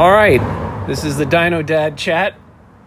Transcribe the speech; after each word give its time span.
All 0.00 0.10
right, 0.10 0.40
this 0.86 1.04
is 1.04 1.18
the 1.18 1.26
Dino 1.26 1.60
Dad 1.60 1.98
chat, 1.98 2.34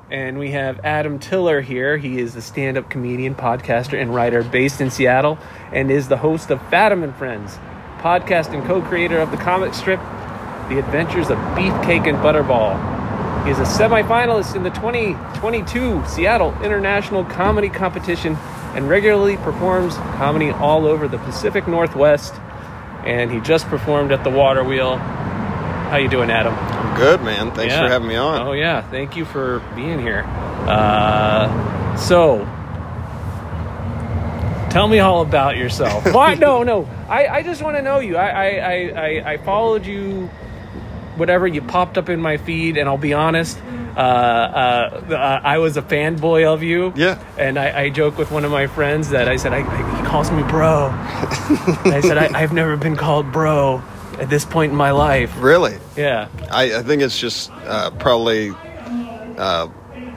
and 0.09 0.39
we 0.39 0.50
have 0.50 0.79
Adam 0.83 1.20
Tiller 1.20 1.62
here. 1.62 1.96
He 1.96 2.17
is 2.17 2.36
a 2.36 2.42
stand 2.42 2.75
up 2.75 2.89
comedian, 2.89 3.36
podcaster, 3.36 4.01
and 4.01 4.16
writer 4.16 4.42
based 4.42 4.82
in 4.82 4.89
Seattle 4.89 5.37
and 5.71 5.91
is 5.91 6.07
the 6.07 6.17
host 6.17 6.49
of 6.49 6.57
Fadam 6.71 7.03
and 7.03 7.15
Friends, 7.15 7.59
podcast 7.99 8.52
and 8.52 8.65
co 8.65 8.81
creator 8.81 9.20
of 9.20 9.29
the 9.29 9.38
comic 9.38 9.75
strip 9.75 9.99
The 10.70 10.79
Adventures 10.79 11.29
of 11.29 11.38
Beefcake 11.55 12.09
and 12.09 12.18
Butterball. 12.18 13.45
He 13.45 13.52
is 13.52 13.59
a 13.59 13.61
semifinalist 13.61 14.55
in 14.55 14.64
the 14.64 14.71
2022 14.71 16.04
Seattle 16.07 16.59
International 16.64 17.23
Comedy 17.25 17.70
Competition 17.70 18.36
and 18.73 18.89
regularly 18.89 19.38
performs 19.38 19.98
comedy 20.18 20.50
all 20.50 20.88
over 20.88 21.07
the 21.07 21.20
Pacific 21.20 21.68
Northwest. 21.68 22.34
And 23.05 23.32
he 23.32 23.39
just 23.41 23.68
performed 23.68 24.11
at 24.11 24.23
the 24.23 24.32
Water 24.32 24.64
Wheel. 24.64 25.00
How 25.94 26.00
you 26.00 26.10
doing, 26.10 26.32
Adam? 26.32 26.55
I'm 26.55 26.98
good, 26.98 27.21
man. 27.21 27.52
Thanks 27.52 27.71
Yeah. 27.71 27.82
for 27.82 27.88
having 27.88 28.07
me 28.07 28.16
on. 28.16 28.47
Oh 28.47 28.54
yeah, 28.54 28.82
thank 28.82 29.15
you 29.15 29.25
for 29.25 29.60
being 29.75 30.00
here. 30.00 30.24
Uh, 30.68 31.96
so, 31.97 32.39
tell 34.71 34.88
me 34.88 34.97
all 34.97 35.21
about 35.21 35.55
yourself. 35.55 36.03
Why? 36.11 36.33
No, 36.33 36.63
no. 36.63 36.89
I, 37.07 37.27
I 37.27 37.43
just 37.43 37.61
want 37.61 37.77
to 37.77 37.83
know 37.83 37.99
you. 37.99 38.17
I, 38.17 38.27
I, 38.27 38.79
I, 38.79 39.33
I, 39.33 39.38
followed 39.38 39.85
you. 39.85 40.31
Whatever 41.16 41.45
you 41.45 41.61
popped 41.61 41.99
up 41.99 42.09
in 42.09 42.19
my 42.19 42.38
feed, 42.38 42.77
and 42.77 42.89
I'll 42.89 42.97
be 42.97 43.13
honest. 43.13 43.59
Uh, 43.95 43.99
uh, 43.99 45.03
uh, 45.11 45.41
I 45.44 45.59
was 45.59 45.77
a 45.77 45.83
fanboy 45.83 46.52
of 46.52 46.63
you. 46.63 46.91
Yeah. 46.95 47.23
And 47.38 47.59
I, 47.59 47.81
I 47.81 47.89
joke 47.91 48.17
with 48.17 48.31
one 48.31 48.45
of 48.45 48.52
my 48.52 48.66
friends 48.66 49.11
that 49.11 49.27
I 49.27 49.35
said 49.35 49.53
I, 49.53 49.59
I, 49.59 50.02
he 50.02 50.07
calls 50.07 50.31
me 50.31 50.41
bro. 50.41 50.89
I 50.91 52.02
said 52.02 52.17
I, 52.17 52.35
I've 52.35 52.52
never 52.52 52.77
been 52.77 52.95
called 52.95 53.31
bro 53.31 53.83
at 54.23 54.29
this 54.29 54.45
point 54.45 54.71
in 54.71 54.77
my 54.77 54.91
life. 54.91 55.31
Really? 55.39 55.77
Yeah. 55.97 56.29
I, 56.49 56.77
I 56.77 56.81
think 56.83 57.01
it's 57.01 57.19
just 57.19 57.51
uh, 57.51 57.91
probably 57.91 58.51
uh, 59.37 59.67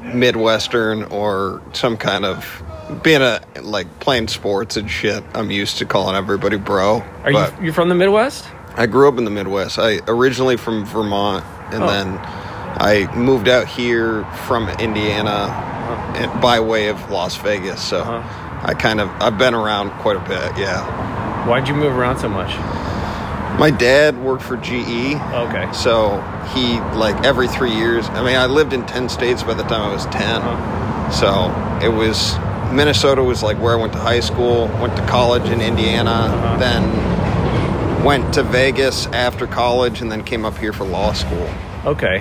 Midwestern 0.04 1.02
or 1.04 1.60
some 1.72 1.96
kind 1.96 2.24
of 2.24 2.62
being 3.02 3.20
a 3.20 3.40
like 3.62 3.98
playing 3.98 4.28
sports 4.28 4.76
and 4.76 4.88
shit. 4.88 5.24
I'm 5.34 5.50
used 5.50 5.78
to 5.78 5.86
calling 5.86 6.14
everybody 6.14 6.56
bro. 6.56 7.02
Are 7.24 7.32
you 7.32 7.46
you 7.60 7.72
from 7.72 7.88
the 7.88 7.94
Midwest? 7.96 8.46
I 8.76 8.86
grew 8.86 9.08
up 9.08 9.18
in 9.18 9.24
the 9.24 9.30
Midwest. 9.30 9.78
I 9.78 10.00
originally 10.06 10.56
from 10.56 10.84
Vermont, 10.84 11.44
and 11.72 11.82
Oh. 11.82 11.86
then 11.88 12.18
I 12.78 13.10
moved 13.16 13.48
out 13.48 13.66
here 13.66 14.24
from 14.46 14.68
Indiana 14.68 15.50
and 16.16 16.40
by 16.40 16.60
way 16.60 16.88
of 16.88 17.10
Las 17.10 17.36
Vegas. 17.38 17.82
So 17.82 18.00
Uh-huh. 18.02 18.62
I 18.62 18.74
kind 18.74 19.00
of 19.00 19.08
I've 19.20 19.36
been 19.36 19.54
around 19.54 19.90
quite 20.02 20.16
a 20.16 20.20
bit. 20.20 20.56
Yeah. 20.56 20.84
Why'd 21.48 21.66
you 21.66 21.74
move 21.74 21.96
around 21.96 22.18
so 22.18 22.28
much? 22.28 22.50
My 23.58 23.70
dad 23.70 24.22
worked 24.22 24.42
for 24.42 24.56
GE. 24.58 25.14
Okay. 25.16 25.72
So 25.72 26.20
he 26.54 26.78
like 26.96 27.24
every 27.24 27.48
three 27.48 27.74
years. 27.74 28.06
I 28.10 28.22
mean, 28.24 28.36
I 28.36 28.46
lived 28.46 28.72
in 28.72 28.84
ten 28.86 29.08
states 29.08 29.42
by 29.42 29.54
the 29.54 29.62
time 29.64 29.82
I 29.90 29.92
was 29.92 30.04
10 30.06 30.42
Uh-huh. 30.42 31.10
So 31.10 31.86
it 31.86 31.88
was 31.92 32.36
Minnesota 32.72 33.22
was 33.22 33.42
like 33.42 33.58
where 33.58 33.72
I 33.76 33.80
went 33.80 33.92
to 33.94 33.98
high 33.98 34.20
school. 34.20 34.66
Went 34.80 34.96
to 34.96 35.06
college 35.06 35.48
in 35.50 35.60
Indiana. 35.60 36.10
Uh-huh. 36.10 36.56
Then 36.58 38.04
went 38.04 38.34
to 38.34 38.42
Vegas 38.42 39.06
after 39.06 39.46
college, 39.46 40.00
and 40.02 40.12
then 40.12 40.22
came 40.22 40.44
up 40.44 40.56
here 40.58 40.72
for 40.72 40.84
law 40.84 41.12
school. 41.12 41.48
Okay. 41.84 42.20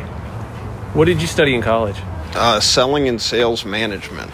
What 0.93 1.05
did 1.05 1.21
you 1.21 1.27
study 1.27 1.53
in 1.53 1.61
college? 1.61 1.97
Uh, 2.33 2.59
selling 2.59 3.07
and 3.09 3.21
sales 3.21 3.65
management. 3.65 4.31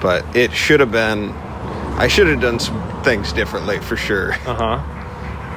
But 0.00 0.24
it 0.36 0.52
should 0.52 0.80
have 0.80 0.90
been. 0.90 1.30
I 1.98 2.08
should 2.08 2.26
have 2.26 2.40
done 2.40 2.58
some 2.58 3.02
things 3.04 3.32
differently 3.32 3.78
for 3.78 3.96
sure. 3.96 4.32
Uh 4.32 4.54
huh. 4.54 4.96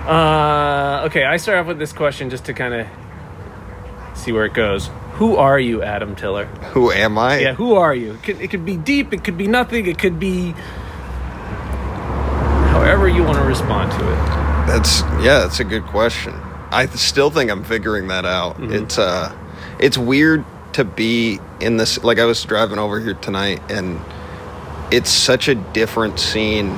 Uh, 0.05 1.03
okay, 1.05 1.23
I 1.23 1.37
start 1.37 1.59
off 1.59 1.67
with 1.67 1.79
this 1.79 1.93
question 1.93 2.29
just 2.29 2.45
to 2.45 2.53
kind 2.53 2.73
of 2.73 2.87
see 4.17 4.31
where 4.31 4.45
it 4.45 4.53
goes. 4.53 4.89
Who 5.13 5.35
are 5.37 5.59
you, 5.59 5.81
Adam 5.83 6.15
Tiller? 6.15 6.45
Who 6.45 6.91
am 6.91 7.17
I? 7.17 7.39
Yeah, 7.39 7.53
who 7.53 7.75
are 7.75 7.95
you? 7.95 8.13
It 8.13 8.23
could, 8.23 8.41
it 8.41 8.49
could 8.49 8.65
be 8.65 8.75
deep, 8.75 9.13
it 9.13 9.23
could 9.23 9.37
be 9.37 9.47
nothing, 9.47 9.85
it 9.85 9.97
could 9.99 10.19
be 10.19 10.53
however 12.71 13.07
you 13.07 13.23
want 13.23 13.37
to 13.37 13.43
respond 13.43 13.91
to 13.91 13.99
it. 13.99 14.15
That's 14.67 15.01
yeah, 15.23 15.39
that's 15.39 15.59
a 15.59 15.63
good 15.63 15.85
question. 15.85 16.33
I 16.71 16.87
still 16.87 17.29
think 17.29 17.51
I'm 17.51 17.63
figuring 17.63 18.07
that 18.07 18.25
out. 18.25 18.59
It's 18.59 18.97
uh 18.97 19.33
it's 19.79 19.97
weird 19.97 20.43
to 20.73 20.83
be 20.83 21.39
in 21.61 21.77
this 21.77 22.03
like 22.03 22.19
I 22.19 22.25
was 22.25 22.43
driving 22.43 22.79
over 22.79 22.99
here 22.99 23.13
tonight 23.13 23.61
and 23.69 24.01
it's 24.91 25.11
such 25.11 25.47
a 25.47 25.55
different 25.55 26.19
scene 26.19 26.69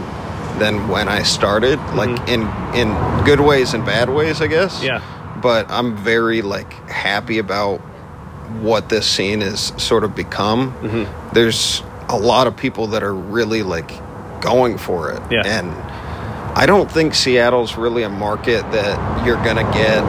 than 0.59 0.87
when 0.87 1.07
I 1.07 1.23
started, 1.23 1.77
like 1.95 2.09
mm-hmm. 2.09 2.75
in 2.75 2.87
in 2.87 3.25
good 3.25 3.39
ways 3.39 3.73
and 3.73 3.85
bad 3.85 4.09
ways, 4.09 4.41
I 4.41 4.47
guess. 4.47 4.83
Yeah. 4.83 5.01
But 5.41 5.69
I'm 5.69 5.95
very 5.97 6.41
like 6.41 6.73
happy 6.89 7.37
about 7.37 7.79
what 8.61 8.89
this 8.89 9.07
scene 9.07 9.41
has 9.41 9.73
sort 9.81 10.03
of 10.03 10.15
become. 10.15 10.73
Mm-hmm. 10.73 11.33
There's 11.33 11.83
a 12.09 12.17
lot 12.17 12.47
of 12.47 12.55
people 12.55 12.87
that 12.87 13.03
are 13.03 13.13
really 13.13 13.63
like 13.63 13.91
going 14.41 14.77
for 14.77 15.11
it. 15.11 15.21
Yeah. 15.31 15.41
And 15.45 15.71
I 16.57 16.65
don't 16.65 16.89
think 16.89 17.13
Seattle's 17.13 17.75
really 17.75 18.03
a 18.03 18.09
market 18.09 18.61
that 18.71 19.25
you're 19.25 19.43
gonna 19.43 19.69
get 19.73 20.03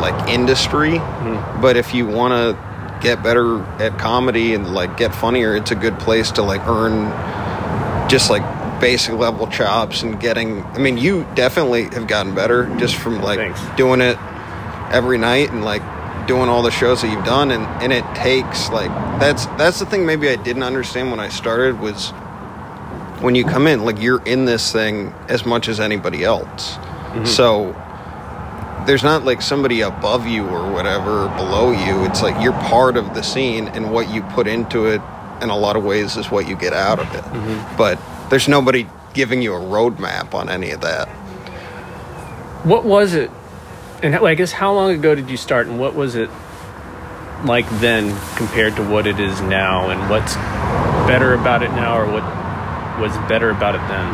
like 0.00 0.28
industry, 0.28 0.92
mm-hmm. 0.92 1.60
but 1.60 1.76
if 1.76 1.94
you 1.94 2.06
want 2.06 2.32
to 2.32 2.68
get 3.00 3.22
better 3.22 3.62
at 3.80 3.98
comedy 3.98 4.54
and 4.54 4.74
like 4.74 4.96
get 4.96 5.14
funnier, 5.14 5.56
it's 5.56 5.70
a 5.70 5.76
good 5.76 5.98
place 5.98 6.30
to 6.32 6.42
like 6.42 6.66
earn 6.66 7.08
just 8.08 8.30
like 8.30 8.42
basic 8.80 9.14
level 9.14 9.46
chops 9.46 10.02
and 10.02 10.18
getting. 10.20 10.62
I 10.64 10.78
mean, 10.78 10.98
you 10.98 11.26
definitely 11.34 11.84
have 11.84 12.06
gotten 12.06 12.34
better 12.34 12.66
just 12.76 12.96
from 12.96 13.20
like 13.22 13.38
Thanks. 13.38 13.60
doing 13.76 14.00
it 14.00 14.18
every 14.90 15.18
night 15.18 15.50
and 15.50 15.64
like 15.64 15.82
doing 16.26 16.48
all 16.48 16.62
the 16.62 16.70
shows 16.70 17.00
that 17.02 17.10
you've 17.10 17.24
done 17.24 17.50
and, 17.50 17.64
and 17.82 17.92
it 17.92 18.04
takes 18.14 18.68
like 18.68 18.90
that's 19.18 19.46
that's 19.56 19.78
the 19.78 19.86
thing 19.86 20.04
maybe 20.04 20.28
I 20.28 20.36
didn't 20.36 20.62
understand 20.62 21.10
when 21.10 21.20
I 21.20 21.30
started 21.30 21.80
was 21.80 22.10
when 23.20 23.34
you 23.34 23.44
come 23.44 23.66
in 23.66 23.84
like 23.84 24.00
you're 24.00 24.22
in 24.24 24.44
this 24.44 24.70
thing 24.70 25.14
as 25.28 25.46
much 25.46 25.68
as 25.68 25.80
anybody 25.80 26.24
else 26.24 26.76
mm-hmm. 26.76 27.24
so 27.24 27.72
there's 28.86 29.02
not 29.02 29.24
like 29.24 29.40
somebody 29.40 29.80
above 29.80 30.26
you 30.26 30.46
or 30.46 30.70
whatever 30.70 31.28
below 31.36 31.70
you 31.70 32.04
it's 32.04 32.22
like 32.22 32.40
you're 32.42 32.52
part 32.52 32.98
of 32.98 33.14
the 33.14 33.22
scene 33.22 33.66
and 33.68 33.90
what 33.90 34.10
you 34.10 34.22
put 34.22 34.46
into 34.46 34.84
it 34.84 35.00
in 35.40 35.48
a 35.48 35.56
lot 35.56 35.76
of 35.76 35.84
ways 35.84 36.16
is 36.18 36.30
what 36.30 36.46
you 36.46 36.56
get 36.56 36.74
out 36.74 36.98
of 36.98 37.14
it 37.14 37.24
mm-hmm. 37.24 37.76
but 37.76 37.98
there's 38.30 38.48
nobody 38.48 38.86
giving 39.14 39.42
you 39.42 39.54
a 39.54 39.58
roadmap 39.60 40.34
on 40.34 40.48
any 40.48 40.70
of 40.70 40.80
that 40.82 41.08
What 42.64 42.84
was 42.84 43.14
it? 43.14 43.30
And 44.02 44.14
I 44.16 44.34
guess 44.34 44.52
how 44.52 44.72
long 44.74 44.90
ago 44.92 45.14
did 45.14 45.30
you 45.30 45.36
start, 45.36 45.66
and 45.66 45.78
what 45.80 45.94
was 45.94 46.14
it 46.14 46.30
like 47.44 47.68
then 47.80 48.16
compared 48.36 48.76
to 48.76 48.82
what 48.88 49.06
it 49.06 49.18
is 49.20 49.40
now, 49.40 49.90
and 49.90 50.10
what's 50.10 50.34
better 51.06 51.34
about 51.34 51.62
it 51.62 51.70
now, 51.70 51.98
or 51.98 52.06
what 52.06 52.22
was 53.00 53.16
better 53.28 53.50
about 53.50 53.74
it 53.74 53.80
then? 53.88 54.06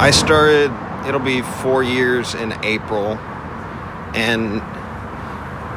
I 0.00 0.10
started, 0.10 0.72
it'll 1.06 1.20
be 1.20 1.42
four 1.42 1.82
years 1.82 2.34
in 2.34 2.52
April. 2.64 3.18
And 4.14 4.60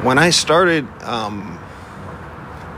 when 0.02 0.18
I 0.18 0.30
started, 0.30 0.88
um, 1.02 1.53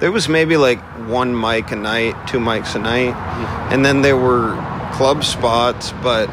there 0.01 0.13
was 0.13 0.29
maybe 0.29 0.57
like 0.57 0.81
one 1.09 1.39
mic 1.39 1.71
a 1.71 1.77
night, 1.77 2.15
two 2.27 2.39
mics 2.39 2.75
a 2.75 2.79
night. 2.79 3.15
Mm-hmm. 3.15 3.73
And 3.73 3.85
then 3.85 4.03
there 4.03 4.17
were 4.17 4.55
club 4.93 5.25
spots, 5.25 5.93
but 6.03 6.29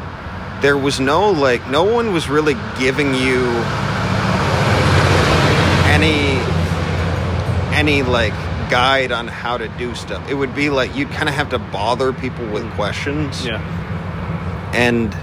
there 0.60 0.76
was 0.76 1.00
no, 1.00 1.30
like, 1.30 1.68
no 1.68 1.84
one 1.84 2.12
was 2.12 2.28
really 2.28 2.54
giving 2.78 3.14
you 3.14 3.44
any, 5.92 6.38
any, 7.76 8.02
like, 8.02 8.32
guide 8.70 9.12
on 9.12 9.28
how 9.28 9.56
to 9.58 9.68
do 9.68 9.94
stuff. 9.94 10.28
It 10.28 10.34
would 10.34 10.54
be 10.54 10.70
like 10.70 10.96
you'd 10.96 11.10
kind 11.10 11.28
of 11.28 11.34
have 11.34 11.50
to 11.50 11.58
bother 11.58 12.12
people 12.12 12.46
with 12.46 12.62
mm-hmm. 12.62 12.76
questions 12.76 13.44
Yeah. 13.44 13.60
and 14.74 15.14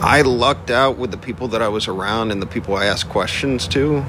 I 0.00 0.22
lucked 0.22 0.70
out 0.70 0.96
with 0.96 1.10
the 1.10 1.18
people 1.18 1.48
that 1.48 1.60
I 1.60 1.68
was 1.68 1.88
around 1.88 2.30
and 2.30 2.40
the 2.40 2.46
people 2.46 2.76
I 2.76 2.86
asked 2.86 3.08
questions 3.08 3.66
to, 3.68 4.04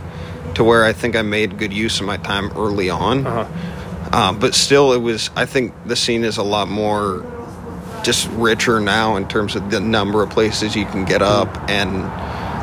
to 0.59 0.63
where 0.65 0.83
I 0.83 0.91
think 0.91 1.15
I 1.15 1.21
made 1.21 1.57
good 1.57 1.71
use 1.71 2.01
of 2.01 2.05
my 2.05 2.17
time 2.17 2.51
early 2.57 2.89
on. 2.89 3.25
Uh-huh. 3.25 3.45
Uh, 4.11 4.33
but 4.33 4.53
still, 4.53 4.91
it 4.91 4.97
was. 5.01 5.29
I 5.33 5.45
think 5.45 5.73
the 5.85 5.95
scene 5.95 6.25
is 6.25 6.35
a 6.37 6.43
lot 6.43 6.67
more 6.67 7.23
just 8.03 8.27
richer 8.31 8.81
now 8.81 9.15
in 9.15 9.25
terms 9.29 9.55
of 9.55 9.71
the 9.71 9.79
number 9.79 10.21
of 10.21 10.29
places 10.31 10.75
you 10.75 10.85
can 10.85 11.05
get 11.05 11.21
up, 11.21 11.47
and 11.69 12.03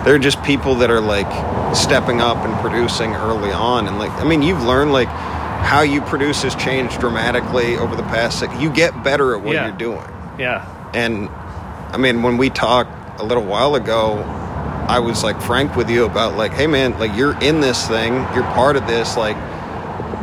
there 0.06 0.14
are 0.14 0.18
just 0.18 0.42
people 0.42 0.74
that 0.76 0.90
are 0.90 1.00
like 1.00 1.74
stepping 1.74 2.20
up 2.20 2.36
and 2.38 2.52
producing 2.60 3.14
early 3.14 3.50
on, 3.52 3.86
and 3.88 3.98
like 3.98 4.12
I 4.12 4.24
mean, 4.24 4.42
you've 4.42 4.62
learned 4.62 4.92
like 4.92 5.08
how 5.08 5.80
you 5.80 6.02
produce 6.02 6.42
has 6.42 6.54
changed 6.56 7.00
dramatically 7.00 7.76
over 7.78 7.96
the 7.96 8.02
past. 8.04 8.42
Like, 8.42 8.60
you 8.60 8.68
get 8.70 9.02
better 9.02 9.34
at 9.34 9.40
what 9.40 9.54
Yeah. 9.54 9.68
you're 9.68 9.76
doing. 9.78 10.04
Yeah. 10.38 10.66
And 10.92 11.30
I 11.94 11.96
mean, 11.96 12.22
when 12.22 12.36
we 12.36 12.50
talked 12.50 13.20
a 13.20 13.24
little 13.24 13.42
while 13.44 13.74
ago, 13.74 14.16
I 14.88 14.98
was 15.00 15.22
like 15.24 15.40
frank 15.40 15.76
with 15.76 15.90
you 15.90 16.04
about 16.04 16.36
like, 16.36 16.52
hey 16.52 16.66
man, 16.66 16.98
like 16.98 17.14
you're 17.16 17.38
in 17.42 17.60
this 17.60 17.86
thing, 17.88 18.14
you're 18.34 18.44
part 18.54 18.76
of 18.76 18.86
this. 18.86 19.16
Like, 19.16 19.36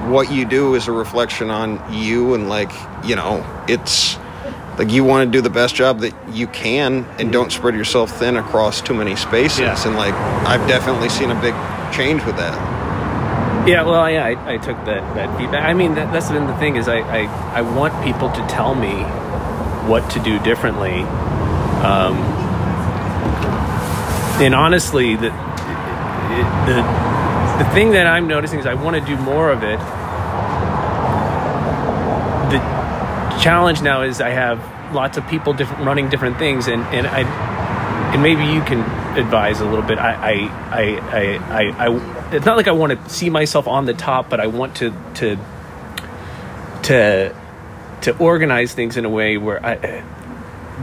what 0.09 0.31
you 0.31 0.45
do 0.45 0.75
is 0.75 0.87
a 0.87 0.91
reflection 0.91 1.49
on 1.49 1.81
you, 1.93 2.33
and 2.33 2.49
like, 2.49 2.71
you 3.05 3.15
know, 3.15 3.43
it's 3.67 4.17
like 4.77 4.89
you 4.91 5.03
want 5.03 5.27
to 5.27 5.31
do 5.31 5.41
the 5.41 5.49
best 5.49 5.75
job 5.75 5.99
that 5.99 6.13
you 6.33 6.47
can 6.47 7.05
and 7.19 7.31
don't 7.31 7.51
spread 7.51 7.75
yourself 7.75 8.11
thin 8.17 8.37
across 8.37 8.81
too 8.81 8.93
many 8.95 9.15
spaces 9.15 9.59
Yeah. 9.59 9.87
and 9.87 9.95
like 9.95 10.15
i've 10.47 10.67
definitely 10.67 11.09
seen 11.09 11.29
a 11.29 11.39
big 11.39 11.53
change 11.93 12.25
with 12.25 12.37
that 12.37 12.57
Yeah, 13.67 13.83
well, 13.83 14.09
yeah, 14.09 14.25
I, 14.25 14.55
I 14.55 14.57
took 14.57 14.75
that, 14.85 15.13
that 15.15 15.37
feedback. 15.37 15.63
I 15.63 15.73
mean, 15.73 15.93
that, 15.95 16.11
that's 16.11 16.29
been 16.29 16.47
the 16.47 16.57
thing 16.57 16.75
is 16.75 16.87
I, 16.87 16.99
I, 17.01 17.59
I 17.59 17.61
want 17.61 17.93
people 18.03 18.29
to 18.31 18.41
tell 18.47 18.73
me 18.75 19.03
what 19.87 20.09
to 20.11 20.19
do 20.19 20.37
differently. 20.39 21.03
Um, 21.81 22.17
and 24.41 24.55
honestly, 24.55 25.15
the, 25.15 25.29
the, 26.65 27.63
the 27.63 27.69
thing 27.73 27.91
that 27.91 28.07
I'm 28.07 28.27
noticing 28.27 28.59
is 28.59 28.65
I 28.65 28.73
want 28.73 28.95
to 28.95 29.05
do 29.05 29.15
more 29.17 29.51
of 29.51 29.63
it. 29.63 29.79
The 32.49 32.59
challenge 33.41 33.81
now 33.81 34.01
is 34.01 34.21
I 34.21 34.29
have 34.29 34.59
lots 34.93 35.17
of 35.17 35.27
people 35.27 35.53
different 35.53 35.85
running 35.85 36.09
different 36.09 36.37
things, 36.37 36.67
and, 36.67 36.83
and 36.87 37.07
I 37.07 37.21
and 38.13 38.21
maybe 38.21 38.45
you 38.45 38.61
can 38.61 38.79
advise 39.17 39.59
a 39.59 39.65
little 39.65 39.81
bit. 39.81 39.97
I, 39.97 40.13
I, 40.13 40.31
I, 40.69 40.83
I, 41.09 41.63
I, 41.63 41.87
I 41.87 42.35
it's 42.35 42.45
not 42.45 42.57
like 42.57 42.67
I 42.67 42.71
want 42.71 42.91
to 42.91 43.09
see 43.09 43.29
myself 43.29 43.67
on 43.67 43.85
the 43.85 43.93
top, 43.93 44.29
but 44.29 44.39
I 44.39 44.47
want 44.47 44.75
to, 44.77 44.93
to, 45.15 45.37
to, 46.83 47.35
to 48.01 48.17
organize 48.17 48.73
things 48.73 48.97
in 48.97 49.05
a 49.05 49.09
way 49.09 49.37
where 49.37 49.63
I, 49.65 50.03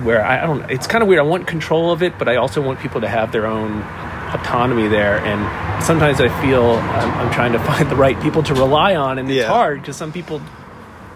where 0.05 0.25
I, 0.25 0.43
I 0.43 0.47
don't. 0.47 0.71
It's 0.71 0.87
kind 0.87 1.03
of 1.03 1.09
weird. 1.09 1.21
I 1.21 1.25
want 1.25 1.47
control 1.47 1.93
of 1.93 2.03
it, 2.03 2.19
but 2.19 2.29
I 2.29 2.37
also 2.37 2.61
want 2.63 2.81
people 2.81 3.01
to 3.01 3.09
have 3.09 3.33
their 3.33 3.47
own 3.47 3.83
autonomy 4.33 4.89
there. 4.89 5.19
And 5.19 5.85
sometimes 5.85 6.21
I 6.21 6.29
feel 6.43 6.63
I'm, 6.63 7.11
I'm 7.27 7.33
trying 7.33 7.53
to 7.53 7.59
find 7.71 7.91
the 7.91 7.97
right 7.97 8.21
people 8.23 8.43
to 8.45 8.55
rely 8.55 8.95
on, 8.97 9.19
and 9.19 9.29
it's 9.29 9.37
Yeah. 9.37 9.49
hard 9.49 9.81
because 9.81 9.97
some 9.97 10.13
people 10.13 10.41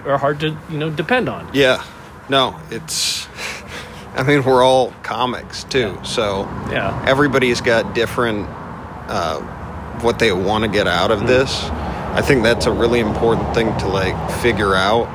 are 0.07 0.19
hard 0.19 0.41
to 0.41 0.57
you 0.69 0.77
know 0.79 0.91
depend 0.91 1.31
on. 1.31 1.49
yeah 1.55 1.83
no 2.29 2.61
it's 2.71 3.27
i 4.17 4.23
mean 4.23 4.45
we're 4.45 4.63
all 4.63 4.93
comics 5.03 5.65
too 5.65 5.99
so 6.03 6.43
Yeah. 6.71 7.03
everybody's 7.09 7.63
got 7.63 7.95
different 7.95 8.47
uh, 9.09 9.41
what 10.03 10.19
they 10.19 10.31
want 10.31 10.63
to 10.65 10.69
get 10.71 10.87
out 10.87 11.11
of 11.11 11.27
this 11.27 11.65
i 12.13 12.21
think 12.21 12.43
that's 12.43 12.67
a 12.67 12.71
really 12.71 13.01
important 13.01 13.55
thing 13.55 13.75
to 13.79 13.89
like 13.89 14.15
figure 14.43 14.75
out 14.75 15.07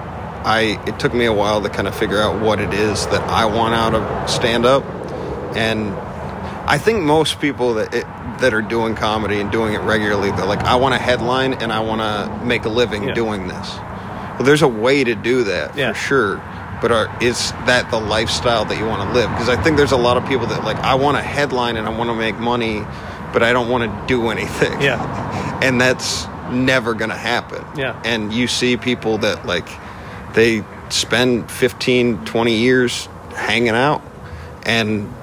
i 0.58 0.60
it 0.90 1.00
took 1.00 1.14
me 1.14 1.26
a 1.26 1.34
while 1.42 1.62
to 1.62 1.70
kind 1.70 1.88
of 1.88 1.96
figure 1.96 2.22
out 2.22 2.34
what 2.42 2.60
it 2.60 2.74
is 2.74 3.06
that 3.08 3.22
i 3.42 3.46
want 3.46 3.74
out 3.74 3.94
of 3.94 4.30
stand 4.30 4.66
up 4.66 4.84
and 5.56 5.80
i 6.70 6.78
think 6.78 7.02
most 7.04 7.40
people 7.40 7.76
that 7.76 7.94
it, 7.94 8.06
that 8.42 8.54
are 8.54 8.62
doing 8.62 8.96
comedy 8.96 9.40
and 9.40 9.52
doing 9.52 9.74
it 9.74 9.82
regularly 9.82 10.32
they're 10.32 10.46
like 10.56 10.64
i 10.64 10.76
want 10.76 10.94
to 10.94 11.00
headline 11.00 11.54
and 11.62 11.72
i 11.72 11.80
want 11.80 12.02
to 12.02 12.46
make 12.46 12.66
a 12.66 12.70
living 12.70 13.04
Yeah. 13.04 13.14
doing 13.14 13.48
this 13.48 13.68
well 14.36 14.44
there's 14.44 14.62
a 14.62 14.68
way 14.86 15.04
to 15.04 15.16
do 15.16 15.44
that 15.46 15.76
Yeah. 15.76 15.94
for 15.94 16.00
sure 16.00 16.36
but 16.82 16.94
are, 16.94 17.08
is 17.22 17.52
that 17.66 17.92
the 17.92 18.00
lifestyle 18.00 18.64
that 18.66 18.78
you 18.78 18.86
want 18.86 19.02
to 19.08 19.14
live 19.14 19.30
because 19.32 19.50
i 19.50 19.62
think 19.62 19.76
there's 19.78 19.92
a 19.92 19.98
lot 20.08 20.16
of 20.18 20.26
people 20.28 20.48
that 20.48 20.64
like 20.64 20.78
i 20.78 20.96
want 20.96 21.18
to 21.18 21.24
headline 21.24 21.76
and 21.78 21.86
i 21.88 21.90
want 21.96 22.10
to 22.10 22.16
make 22.16 22.38
money 22.40 22.82
but 23.34 23.44
i 23.44 23.52
don't 23.54 23.70
want 23.70 23.84
to 23.84 23.92
do 24.08 24.30
anything 24.30 24.82
Yeah. 24.82 25.60
and 25.62 25.80
that's 25.80 26.26
never 26.52 26.94
gonna 26.96 27.18
happen 27.34 27.64
Yeah. 27.76 28.02
and 28.06 28.32
you 28.34 28.48
see 28.48 28.78
people 28.78 29.18
that 29.20 29.46
like 29.46 29.68
they 30.34 30.64
spend 30.90 31.50
15 31.52 32.26
20 32.26 32.56
years 32.56 33.08
hanging 33.36 33.70
out. 33.70 34.02
And 34.64 35.14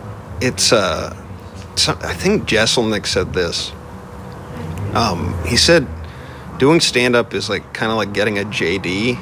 it's 0.41 0.73
uh 0.73 1.15
i 1.89 2.15
think 2.15 2.49
Jeselnik 2.49 3.07
said 3.07 3.33
this. 3.33 3.73
Um 4.95 5.37
he 5.47 5.57
said 5.57 5.87
doing 6.59 6.81
stand 6.81 7.15
up 7.15 7.35
is 7.35 7.49
like 7.49 7.75
kind 7.75 7.93
of 7.93 7.99
like 7.99 8.15
getting 8.15 8.39
a 8.39 8.45
jd 8.45 9.19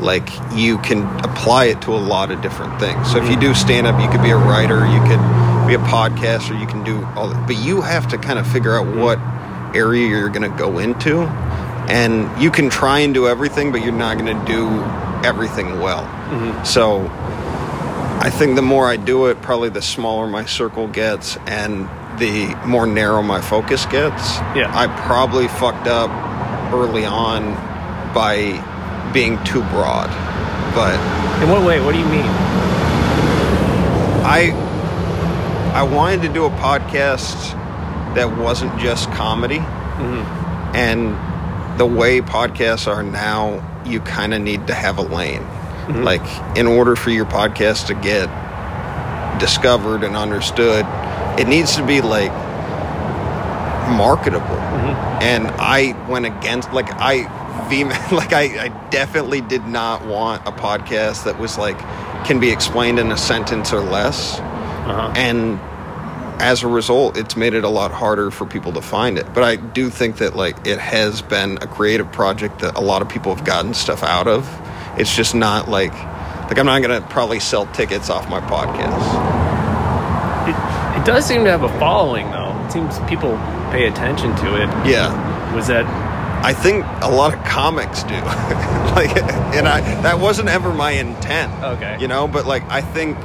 like 0.00 0.30
you 0.54 0.78
can 0.78 1.02
apply 1.22 1.66
it 1.66 1.82
to 1.82 1.92
a 1.92 1.98
lot 1.98 2.30
of 2.30 2.40
different 2.40 2.80
things. 2.80 3.12
So 3.12 3.22
if 3.22 3.28
you 3.28 3.38
do 3.38 3.54
stand 3.54 3.86
up 3.86 4.00
you 4.00 4.08
could 4.10 4.22
be 4.22 4.30
a 4.30 4.36
writer 4.36 4.86
you 4.86 5.00
could 5.00 5.20
be 5.68 5.74
a 5.74 5.86
podcaster 5.86 6.58
you 6.58 6.66
can 6.66 6.82
do 6.84 7.04
all 7.16 7.28
that. 7.28 7.46
But 7.46 7.56
you 7.56 7.82
have 7.82 8.08
to 8.08 8.18
kind 8.18 8.38
of 8.38 8.46
figure 8.46 8.78
out 8.78 8.86
what 8.96 9.18
area 9.76 10.08
you're 10.08 10.30
going 10.30 10.50
to 10.50 10.56
go 10.58 10.78
into. 10.78 11.22
And 11.88 12.42
you 12.42 12.50
can 12.50 12.70
try 12.70 13.00
and 13.00 13.12
do 13.12 13.28
everything 13.28 13.72
but 13.72 13.82
you're 13.82 13.92
not 13.92 14.16
going 14.18 14.34
to 14.34 14.46
do 14.46 14.68
everything 15.24 15.80
well 15.80 16.02
mm-hmm. 16.04 16.64
so 16.64 17.06
i 18.20 18.30
think 18.30 18.56
the 18.56 18.62
more 18.62 18.88
i 18.88 18.96
do 18.96 19.26
it 19.26 19.40
probably 19.42 19.68
the 19.68 19.82
smaller 19.82 20.26
my 20.26 20.44
circle 20.44 20.86
gets 20.88 21.36
and 21.46 21.88
the 22.18 22.54
more 22.66 22.86
narrow 22.86 23.22
my 23.22 23.40
focus 23.40 23.86
gets 23.86 24.36
Yeah. 24.54 24.70
i 24.74 24.86
probably 25.06 25.48
fucked 25.48 25.86
up 25.86 26.10
early 26.72 27.04
on 27.04 27.54
by 28.14 28.60
being 29.12 29.42
too 29.44 29.62
broad 29.64 30.08
but 30.74 30.94
In 31.42 31.48
what 31.48 31.64
way? 31.66 31.80
What 31.80 31.92
do 31.92 31.98
you 31.98 32.04
mean? 32.04 32.26
I 34.24 34.52
I 35.74 35.82
wanted 35.82 36.22
to 36.22 36.28
do 36.32 36.44
a 36.44 36.50
podcast 36.50 37.52
that 38.14 38.36
wasn't 38.36 38.78
just 38.78 39.10
comedy. 39.12 39.58
Mm-hmm. 39.58 40.76
And 40.76 41.78
the 41.78 41.86
way 41.86 42.20
podcasts 42.20 42.86
are 42.86 43.02
now, 43.02 43.58
you 43.86 44.00
kind 44.00 44.34
of 44.34 44.40
need 44.40 44.66
to 44.68 44.74
have 44.74 44.98
a 44.98 45.02
lane. 45.02 45.46
Like 46.04 46.22
in 46.56 46.68
order 46.68 46.94
for 46.94 47.10
your 47.10 47.24
podcast 47.26 47.86
to 47.88 47.94
get 47.94 48.28
discovered 49.40 50.04
and 50.04 50.16
understood, 50.16 50.86
it 51.38 51.48
needs 51.48 51.74
to 51.76 51.84
be 51.84 52.00
like 52.00 52.30
marketable. 53.90 54.46
And 55.20 55.48
I 55.58 55.96
went 56.08 56.26
against 56.26 56.72
like 56.72 56.90
I 56.92 57.24
vehem- 57.68 58.12
like 58.12 58.32
I, 58.32 58.66
I 58.66 58.68
definitely 58.90 59.40
did 59.40 59.66
not 59.66 60.06
want 60.06 60.46
a 60.46 60.52
podcast 60.52 61.24
that 61.24 61.38
was 61.38 61.58
like 61.58 61.78
can 62.24 62.38
be 62.38 62.50
explained 62.50 62.98
in 62.98 63.10
a 63.10 63.16
sentence 63.16 63.72
or 63.72 63.80
less. 63.80 64.38
Uh-huh. 64.38 65.12
And 65.16 65.60
as 66.40 66.62
a 66.62 66.68
result, 66.68 67.16
it's 67.18 67.36
made 67.36 67.52
it 67.54 67.64
a 67.64 67.68
lot 67.68 67.92
harder 67.92 68.30
for 68.30 68.46
people 68.46 68.72
to 68.72 68.80
find 68.80 69.18
it. 69.18 69.32
But 69.34 69.44
I 69.44 69.56
do 69.56 69.90
think 69.90 70.16
that 70.16 70.34
like 70.34 70.66
it 70.66 70.78
has 70.78 71.20
been 71.20 71.58
a 71.58 71.66
creative 71.66 72.10
project 72.10 72.60
that 72.60 72.76
a 72.76 72.80
lot 72.80 73.02
of 73.02 73.08
people 73.08 73.34
have 73.34 73.44
gotten 73.44 73.74
stuff 73.74 74.02
out 74.02 74.26
of. 74.26 74.48
It's 74.96 75.14
just 75.14 75.34
not 75.34 75.68
like 75.68 75.92
like 75.92 76.58
I'm 76.58 76.66
not 76.66 76.82
gonna 76.82 77.02
probably 77.02 77.40
sell 77.40 77.66
tickets 77.66 78.08
off 78.10 78.28
my 78.28 78.40
podcast. 78.40 78.98
It, 80.48 81.00
it 81.00 81.06
does 81.06 81.26
seem 81.26 81.44
to 81.44 81.50
have 81.50 81.62
a 81.62 81.78
following, 81.78 82.30
though. 82.30 82.58
It 82.64 82.72
seems 82.72 82.98
people 83.00 83.36
pay 83.70 83.86
attention 83.86 84.34
to 84.36 84.62
it. 84.62 84.68
Yeah. 84.88 85.54
Was 85.54 85.68
that? 85.68 85.84
I 86.42 86.54
think 86.54 86.86
a 87.02 87.10
lot 87.10 87.34
of 87.34 87.44
comics 87.44 88.02
do. 88.02 88.14
like 88.96 89.14
and 89.54 89.68
I 89.68 89.80
that 90.02 90.18
wasn't 90.18 90.48
ever 90.48 90.72
my 90.72 90.92
intent. 90.92 91.52
Okay. 91.62 91.98
You 92.00 92.08
know, 92.08 92.26
but 92.26 92.46
like 92.46 92.64
I 92.70 92.80
think 92.80 93.18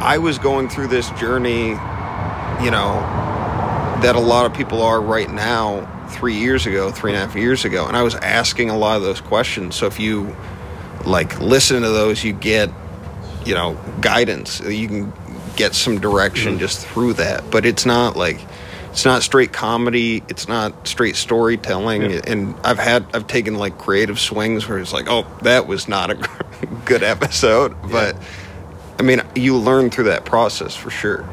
I 0.00 0.18
was 0.18 0.38
going 0.38 0.68
through 0.68 0.88
this 0.88 1.10
journey, 1.10 1.76
you 2.62 2.70
know, 2.70 3.00
that 4.02 4.14
a 4.16 4.20
lot 4.20 4.46
of 4.46 4.54
people 4.54 4.82
are 4.82 5.00
right 5.00 5.30
now, 5.30 5.86
three 6.12 6.34
years 6.34 6.66
ago, 6.66 6.90
three 6.90 7.12
and 7.12 7.22
a 7.22 7.26
half 7.26 7.36
years 7.36 7.64
ago. 7.64 7.86
And 7.86 7.96
I 7.96 8.02
was 8.02 8.14
asking 8.14 8.70
a 8.70 8.76
lot 8.76 8.96
of 8.96 9.02
those 9.02 9.20
questions. 9.20 9.74
So 9.74 9.86
if 9.86 9.98
you 9.98 10.36
like 11.04 11.40
listen 11.40 11.82
to 11.82 11.88
those, 11.88 12.22
you 12.22 12.32
get, 12.32 12.70
you 13.44 13.54
know, 13.54 13.76
guidance. 14.00 14.60
You 14.60 14.86
can 14.88 15.12
get 15.56 15.74
some 15.74 16.00
direction 16.00 16.52
mm-hmm. 16.52 16.60
just 16.60 16.86
through 16.86 17.14
that. 17.14 17.50
But 17.50 17.66
it's 17.66 17.86
not 17.86 18.16
like 18.16 18.40
it's 18.90 19.04
not 19.04 19.22
straight 19.22 19.52
comedy. 19.52 20.22
It's 20.28 20.48
not 20.48 20.86
straight 20.86 21.16
storytelling. 21.16 22.10
Yeah. 22.10 22.20
And 22.26 22.54
I've 22.62 22.78
had 22.78 23.06
I've 23.14 23.26
taken 23.26 23.56
like 23.56 23.78
creative 23.78 24.20
swings 24.20 24.68
where 24.68 24.78
it's 24.78 24.92
like, 24.92 25.06
oh, 25.08 25.26
that 25.42 25.66
was 25.66 25.88
not 25.88 26.10
a 26.10 26.14
good 26.84 27.02
episode. 27.02 27.74
But 27.90 28.16
I 28.98 29.02
mean, 29.02 29.22
you 29.34 29.56
learn 29.56 29.90
through 29.90 30.04
that 30.04 30.24
process 30.24 30.76
for 30.76 30.90
sure. 30.90 31.28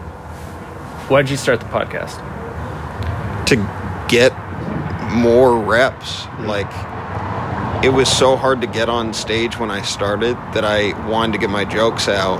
Why 1.09 1.21
did 1.21 1.31
you 1.31 1.37
start 1.37 1.59
the 1.59 1.65
podcast? 1.67 2.25
to 3.47 3.55
get 4.09 4.31
more 5.11 5.57
reps. 5.59 6.25
Like 6.41 6.69
it 7.83 7.89
was 7.89 8.07
so 8.07 8.35
hard 8.35 8.61
to 8.61 8.67
get 8.67 8.89
on 8.89 9.11
stage 9.13 9.57
when 9.57 9.71
I 9.71 9.81
started 9.81 10.35
that 10.53 10.63
I 10.63 10.93
wanted 11.09 11.33
to 11.33 11.37
get 11.39 11.49
my 11.49 11.65
jokes 11.65 12.07
out 12.07 12.39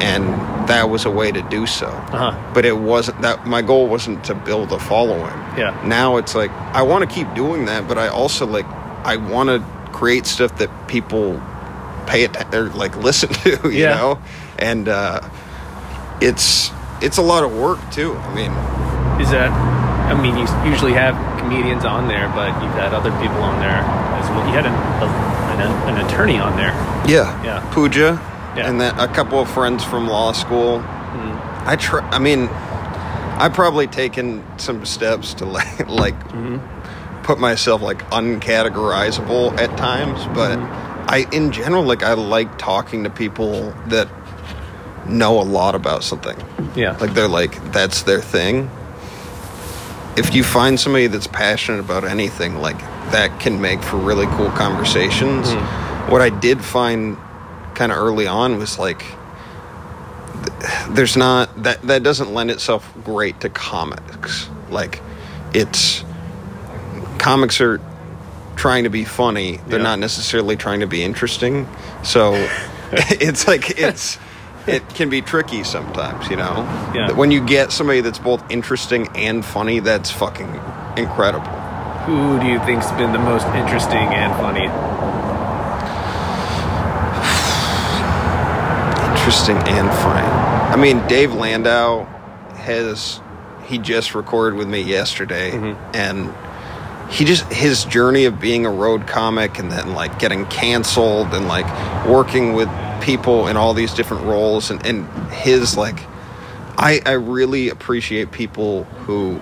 and 0.00 0.24
that 0.68 0.88
was 0.90 1.06
a 1.06 1.10
way 1.10 1.32
to 1.32 1.42
do 1.42 1.66
so. 1.66 1.86
Uh-huh. 1.88 2.52
But 2.54 2.64
it 2.64 2.76
wasn't 2.78 3.20
that 3.22 3.46
my 3.48 3.62
goal 3.62 3.88
wasn't 3.88 4.22
to 4.24 4.34
build 4.36 4.70
a 4.70 4.78
following. 4.78 5.34
Yeah. 5.58 5.80
Now 5.84 6.18
it's 6.18 6.36
like 6.36 6.52
I 6.52 6.82
want 6.82 7.08
to 7.08 7.12
keep 7.12 7.32
doing 7.34 7.64
that, 7.64 7.88
but 7.88 7.98
I 7.98 8.06
also 8.06 8.46
like 8.46 8.66
I 9.04 9.16
want 9.16 9.48
to 9.48 9.90
create 9.90 10.26
stuff 10.26 10.56
that 10.58 10.70
people 10.86 11.42
pay 12.06 12.22
it 12.22 12.54
or 12.54 12.68
like 12.70 12.96
listen 13.08 13.30
to, 13.30 13.70
you 13.72 13.82
Yeah. 13.82 13.96
know? 13.96 14.22
And 14.56 14.88
uh 14.88 15.20
it's 16.20 16.70
it's 17.02 17.18
a 17.18 17.22
lot 17.22 17.44
of 17.44 17.52
work 17.56 17.78
too. 17.90 18.14
I 18.14 18.34
mean, 18.34 18.50
Is 19.20 19.30
that? 19.30 19.50
I 19.50 20.14
mean, 20.20 20.36
you 20.36 20.46
usually 20.70 20.92
have 20.92 21.14
comedians 21.40 21.84
on 21.84 22.06
there, 22.08 22.28
but 22.28 22.48
you've 22.62 22.72
had 22.74 22.94
other 22.94 23.10
people 23.20 23.42
on 23.42 23.58
there 23.60 23.78
as 24.18 24.28
well. 24.30 24.46
You 24.46 24.52
had 24.54 24.66
an, 24.66 24.72
a, 25.02 25.06
an, 25.88 25.96
an 25.98 26.06
attorney 26.06 26.38
on 26.38 26.56
there. 26.56 26.70
Yeah. 27.08 27.42
Yeah. 27.42 27.68
Puja. 27.74 28.20
Yeah. 28.56 28.68
And 28.68 28.80
then 28.80 28.98
a 28.98 29.08
couple 29.08 29.40
of 29.40 29.50
friends 29.50 29.82
from 29.84 30.06
law 30.08 30.32
school. 30.32 30.78
Mm-hmm. 30.78 31.68
I 31.68 31.76
try. 31.76 32.08
I 32.10 32.18
mean, 32.20 32.48
I've 33.38 33.52
probably 33.52 33.86
taken 33.88 34.44
some 34.58 34.84
steps 34.86 35.34
to 35.34 35.44
like, 35.44 35.88
like 35.88 36.14
Mm-hmm. 36.28 37.22
put 37.24 37.38
myself 37.40 37.82
like 37.82 38.08
uncategorizable 38.10 39.58
at 39.58 39.76
times, 39.76 40.24
but 40.34 40.58
I 41.08 41.26
in 41.32 41.52
general 41.52 41.82
like 41.84 42.02
I 42.02 42.12
like 42.14 42.58
talking 42.58 43.04
to 43.04 43.10
people 43.10 43.72
that 43.88 44.08
know 45.08 45.40
a 45.40 45.44
lot 45.44 45.74
about 45.74 46.04
something. 46.04 46.36
Yeah. 46.74 46.96
Like 46.98 47.14
they're 47.14 47.28
like 47.28 47.72
that's 47.72 48.02
their 48.02 48.20
thing. 48.20 48.70
If 50.16 50.34
you 50.34 50.42
find 50.44 50.80
somebody 50.80 51.06
that's 51.08 51.26
passionate 51.26 51.80
about 51.80 52.04
anything, 52.04 52.56
like 52.60 52.78
that 53.12 53.38
can 53.40 53.60
make 53.60 53.82
for 53.82 53.96
really 53.98 54.26
cool 54.36 54.50
conversations. 54.50 55.48
Mm-hmm. 55.48 56.10
What 56.12 56.22
I 56.22 56.30
did 56.30 56.64
find 56.64 57.16
kind 57.74 57.92
of 57.92 57.98
early 57.98 58.26
on 58.26 58.56
was 58.58 58.78
like 58.78 59.02
there's 60.90 61.16
not 61.16 61.62
that 61.62 61.82
that 61.82 62.02
doesn't 62.02 62.32
lend 62.32 62.50
itself 62.50 62.90
great 63.04 63.40
to 63.40 63.48
comics. 63.50 64.48
Like 64.70 65.00
it's 65.54 66.04
comics 67.18 67.60
are 67.60 67.80
trying 68.56 68.84
to 68.84 68.90
be 68.90 69.04
funny. 69.04 69.58
They're 69.68 69.78
Yeah. 69.78 69.84
not 69.84 69.98
necessarily 69.98 70.56
trying 70.56 70.80
to 70.80 70.86
be 70.86 71.02
interesting. 71.02 71.68
So 72.02 72.34
it's 72.92 73.46
like 73.46 73.78
it's 73.78 74.18
it 74.66 74.88
can 74.90 75.08
be 75.08 75.22
tricky 75.22 75.64
sometimes, 75.64 76.28
you 76.28 76.36
know. 76.36 76.64
Yeah. 76.94 77.12
When 77.12 77.30
you 77.30 77.44
get 77.44 77.72
somebody 77.72 78.00
that's 78.00 78.18
both 78.18 78.48
interesting 78.50 79.08
and 79.14 79.44
funny, 79.44 79.80
that's 79.80 80.10
fucking 80.10 80.48
incredible. 80.96 81.46
Who 82.06 82.38
do 82.40 82.46
you 82.46 82.58
think's 82.60 82.90
been 82.92 83.12
the 83.12 83.18
most 83.18 83.46
interesting 83.48 83.98
and 83.98 84.32
funny? 84.34 84.66
Interesting 89.18 89.56
and 89.56 89.88
funny. 89.98 90.26
I 90.26 90.76
mean, 90.76 91.06
Dave 91.08 91.32
Landau 91.32 92.04
has 92.54 93.20
he 93.66 93.78
just 93.78 94.14
recorded 94.14 94.56
with 94.56 94.68
me 94.68 94.80
yesterday, 94.80 95.50
mm-hmm. 95.50 95.96
and 95.96 96.32
he 97.10 97.24
just 97.24 97.44
his 97.52 97.84
journey 97.84 98.24
of 98.24 98.40
being 98.40 98.66
a 98.66 98.70
road 98.70 99.06
comic 99.06 99.58
and 99.58 99.70
then 99.70 99.94
like 99.94 100.18
getting 100.18 100.46
canceled 100.46 101.34
and 101.34 101.48
like 101.48 101.66
working 102.06 102.52
with 102.52 102.68
people 103.06 103.46
in 103.46 103.56
all 103.56 103.72
these 103.72 103.94
different 103.94 104.24
roles 104.24 104.68
and, 104.68 104.84
and 104.84 105.08
his 105.30 105.76
like 105.76 106.00
I, 106.76 107.00
I 107.06 107.12
really 107.12 107.68
appreciate 107.68 108.32
people 108.32 108.82
who 109.06 109.40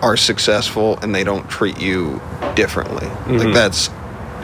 are 0.00 0.16
successful 0.16 0.96
and 1.02 1.12
they 1.12 1.24
don't 1.24 1.50
treat 1.50 1.80
you 1.80 2.22
differently. 2.54 3.06
Like 3.08 3.26
mm-hmm. 3.26 3.52
that's 3.52 3.90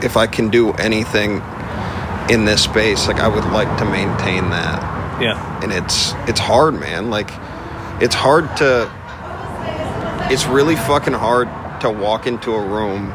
if 0.03 0.17
I 0.17 0.27
can 0.27 0.49
do 0.49 0.73
anything 0.73 1.41
in 2.29 2.43
this 2.43 2.63
space, 2.63 3.07
like 3.07 3.21
I 3.21 3.29
would 3.29 3.45
like 3.45 3.77
to 3.79 3.85
maintain 3.85 4.49
that. 4.49 5.21
Yeah. 5.21 5.63
And 5.63 5.71
it's 5.71 6.13
it's 6.27 6.41
hard, 6.41 6.73
man. 6.73 7.09
Like 7.09 7.29
it's 8.01 8.15
hard 8.15 8.55
to 8.57 8.91
it's 10.29 10.45
really 10.45 10.75
fucking 10.75 11.13
hard 11.13 11.47
to 11.81 11.89
walk 11.89 12.27
into 12.27 12.51
a 12.53 12.61
room 12.61 13.13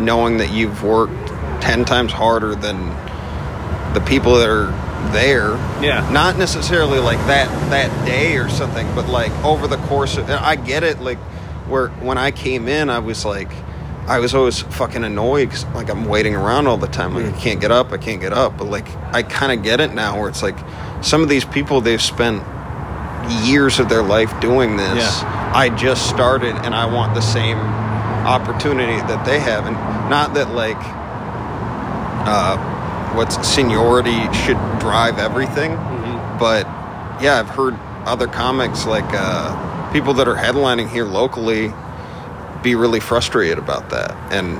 knowing 0.00 0.38
that 0.38 0.52
you've 0.52 0.82
worked 0.82 1.28
10 1.62 1.84
times 1.84 2.12
harder 2.12 2.54
than 2.54 2.90
the 3.94 4.00
people 4.00 4.34
that 4.36 4.48
are 4.48 4.66
there. 5.12 5.50
Yeah. 5.82 6.08
not 6.12 6.36
necessarily 6.38 6.98
like 6.98 7.18
that 7.26 7.48
that 7.70 7.90
day 8.06 8.36
or 8.36 8.48
something 8.48 8.86
but 8.94 9.08
like 9.08 9.30
over 9.44 9.66
the 9.68 9.76
course 9.88 10.16
of 10.16 10.28
i 10.30 10.56
get 10.56 10.82
it 10.82 11.00
like 11.00 11.18
where 11.68 11.88
when 12.00 12.16
i 12.18 12.30
came 12.30 12.68
in 12.68 12.88
i 12.90 12.98
was 12.98 13.24
like 13.24 13.50
i 14.08 14.18
was 14.18 14.34
always 14.34 14.60
fucking 14.62 15.04
annoyed 15.04 15.50
'cause, 15.50 15.64
like 15.74 15.90
i'm 15.90 16.06
waiting 16.06 16.34
around 16.34 16.66
all 16.66 16.76
the 16.78 16.86
time. 16.88 17.14
Like 17.14 17.26
i 17.34 17.38
can't 17.38 17.60
get 17.60 17.70
up 17.70 17.92
i 17.92 17.98
can't 17.98 18.20
get 18.20 18.32
up. 18.32 18.56
But 18.58 18.64
like 18.68 18.88
i 19.14 19.22
kind 19.22 19.52
of 19.52 19.62
get 19.62 19.80
it 19.80 19.92
now 19.94 20.18
where 20.18 20.28
it's 20.28 20.42
like 20.42 20.56
some 21.02 21.22
of 21.22 21.28
these 21.28 21.44
people 21.44 21.80
they've 21.82 22.02
spent 22.02 22.42
years 23.46 23.78
of 23.78 23.88
their 23.88 24.02
life 24.02 24.32
doing 24.40 24.76
this. 24.76 25.22
Yeah. 25.22 25.52
i 25.54 25.68
just 25.70 26.08
started 26.08 26.54
and 26.64 26.74
i 26.74 26.86
want 26.86 27.14
the 27.14 27.20
same 27.22 27.58
opportunity 28.26 28.96
that 29.06 29.24
they 29.26 29.38
have. 29.38 29.66
And 29.66 29.76
not 30.10 30.32
that 30.34 30.50
like 30.54 30.80
uh 32.26 32.56
what's 33.14 33.36
seniority 33.46 34.20
should 34.32 34.58
drive 34.80 35.18
everything. 35.18 35.76
But 36.38 36.66
yeah 37.22 37.38
i've 37.38 37.48
heard 37.48 37.74
other 38.06 38.26
comics 38.26 38.86
like 38.86 39.04
uh 39.12 39.92
people 39.92 40.12
that 40.14 40.26
are 40.26 40.34
headlining 40.34 40.90
here 40.90 41.04
locally 41.04 41.72
be 42.62 42.74
really 42.74 42.98
frustrated 43.00 43.56
about 43.58 43.90
that. 43.90 44.10
And 44.32 44.58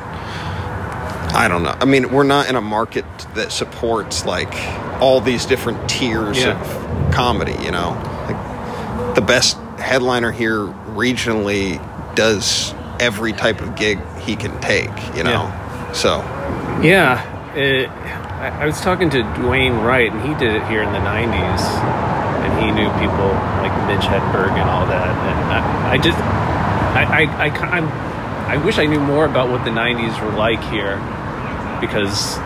i 1.34 1.48
don't 1.48 1.62
know. 1.64 1.74
I 1.80 1.84
mean 1.84 2.12
we're 2.12 2.22
not 2.22 2.48
in 2.48 2.54
a 2.56 2.60
market 2.60 3.04
that 3.34 3.50
supports 3.50 4.24
like 4.24 4.54
all 5.00 5.20
these 5.20 5.44
different 5.46 5.88
tiers 5.90 6.38
Yeah. 6.38 6.60
of 6.60 7.12
comedy 7.12 7.56
you 7.64 7.72
know? 7.72 7.90
Like 8.28 9.14
the 9.16 9.20
best 9.22 9.56
headliner 9.78 10.30
here 10.30 10.58
regionally 10.94 11.80
does 12.14 12.72
every 13.00 13.32
type 13.32 13.60
of 13.60 13.74
gig 13.74 13.98
he 14.20 14.36
can 14.36 14.58
take 14.60 14.90
you 15.16 15.24
know? 15.24 15.50
So. 15.92 16.18
Yeah, 16.82 17.54
it, 17.56 17.88
I, 18.44 18.64
I 18.64 18.66
was 18.66 18.78
talking 18.82 19.08
to 19.10 19.22
Dwayne 19.22 19.82
Wright, 19.82 20.12
and 20.12 20.20
he 20.20 20.34
did 20.34 20.54
it 20.54 20.66
here 20.68 20.82
in 20.82 20.92
the 20.92 20.98
'90s, 20.98 21.64
and 22.44 22.52
he 22.62 22.70
knew 22.70 22.90
people 23.00 23.28
like 23.62 23.72
Mitch 23.88 24.04
Hedberg 24.04 24.50
and 24.50 24.68
all 24.68 24.86
that. 24.86 25.08
And 25.08 25.52
I, 25.52 25.92
I 25.92 25.96
just, 25.96 26.18
I, 26.18 27.24
I, 27.24 27.46
I, 27.48 28.54
I 28.54 28.56
wish 28.58 28.78
I 28.78 28.84
knew 28.84 29.00
more 29.00 29.24
about 29.24 29.48
what 29.48 29.64
the 29.64 29.70
'90s 29.70 30.22
were 30.22 30.36
like 30.36 30.62
here, 30.64 30.98
because 31.80 32.36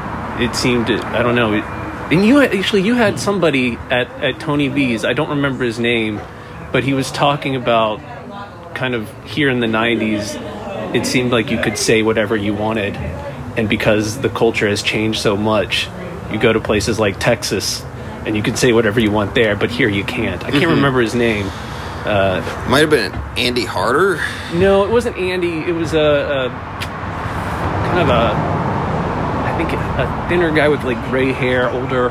it 0.41 0.55
seemed, 0.55 0.89
I 0.89 1.23
don't 1.23 1.35
know. 1.35 1.55
It, 1.55 1.65
and 2.13 2.25
you 2.25 2.41
actually, 2.41 2.83
you 2.83 2.95
had 2.95 3.19
somebody 3.19 3.75
at 3.91 4.09
at 4.23 4.39
Tony 4.39 4.69
V's. 4.69 5.05
I 5.05 5.15
don't 5.15 5.31
remember 5.31 5.65
his 5.65 5.81
name, 5.81 6.21
but 6.71 6.85
he 6.85 6.95
was 6.95 7.11
talking 7.11 7.57
about 7.57 8.01
kind 8.77 8.95
of 8.95 9.11
here 9.25 9.51
in 9.51 9.59
the 9.59 9.67
90s 9.67 10.37
it 10.95 11.05
seemed 11.05 11.33
like 11.33 11.51
you 11.51 11.59
could 11.61 11.77
say 11.77 12.03
whatever 12.03 12.37
you 12.37 12.55
wanted 12.55 12.95
and 13.57 13.69
because 13.69 14.21
the 14.21 14.29
culture 14.29 14.69
has 14.69 14.83
changed 14.83 15.21
so 15.21 15.37
much 15.37 15.89
you 16.31 16.39
go 16.39 16.53
to 16.53 16.61
places 16.61 16.99
like 16.99 17.19
texas 17.19 17.83
and 18.27 18.37
you 18.37 18.43
can 18.43 18.57
say 18.57 18.73
whatever 18.73 19.01
you 19.01 19.11
want 19.11 19.35
there 19.35 19.57
but 19.57 19.71
here 19.71 19.89
you 19.89 20.05
can't. 20.05 20.45
I 20.45 20.51
can't 20.51 20.67
remember 20.67 21.01
his 21.01 21.15
name. 21.15 21.47
Might 22.05 22.81
have 22.81 22.91
been 22.91 23.13
andy 23.37 23.65
harder? 23.65 24.23
No 24.55 24.85
it 24.85 24.91
wasn't 24.91 25.17
andy. 25.17 25.59
It 25.61 25.73
was 25.73 25.95
a, 25.95 25.99
a 25.99 26.49
kind 27.89 28.01
of 28.01 28.09
a 28.11 28.33
i 29.49 29.57
think 29.57 29.73
a 29.73 30.29
thinner 30.29 30.51
guy 30.55 30.69
with 30.69 30.85
like 30.85 30.99
gray 31.09 31.33
hair 31.33 31.71
older 31.71 32.11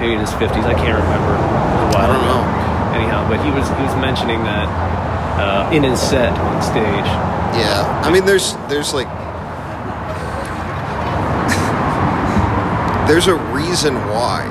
maybe 0.00 0.14
in 0.14 0.20
his 0.20 0.30
50s 0.30 0.64
i 0.64 0.74
can't 0.74 0.98
remember. 0.98 1.36
I 1.96 2.06
don't 2.06 2.24
know. 2.24 2.98
anyhow 2.98 3.28
but 3.28 3.44
he 3.44 3.50
was 3.50 3.68
he 3.68 3.82
was 3.84 3.94
mentioning 3.96 4.42
that 4.44 4.68
uh, 5.38 5.70
in 5.72 5.82
his 5.82 6.00
set 6.00 6.32
on 6.38 6.62
stage. 6.62 7.08
Yeah, 7.56 8.00
I 8.04 8.10
mean, 8.12 8.24
there's 8.24 8.54
there's 8.68 8.94
like 8.94 9.08
there's 13.08 13.26
a 13.26 13.34
reason 13.34 13.94
why. 13.94 14.46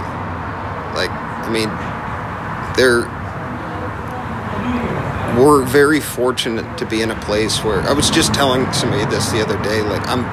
Like, 0.96 1.10
I 1.12 1.50
mean, 1.52 1.70
there 2.78 3.08
we're 5.42 5.64
very 5.64 6.02
fortunate 6.02 6.78
to 6.78 6.86
be 6.86 7.02
in 7.02 7.10
a 7.10 7.20
place 7.22 7.64
where 7.64 7.80
I 7.82 7.94
was 7.94 8.10
just 8.10 8.34
telling 8.34 8.72
somebody 8.74 9.06
this 9.06 9.32
the 9.32 9.42
other 9.42 9.62
day. 9.64 9.82
Like, 9.82 10.06
I'm 10.08 10.24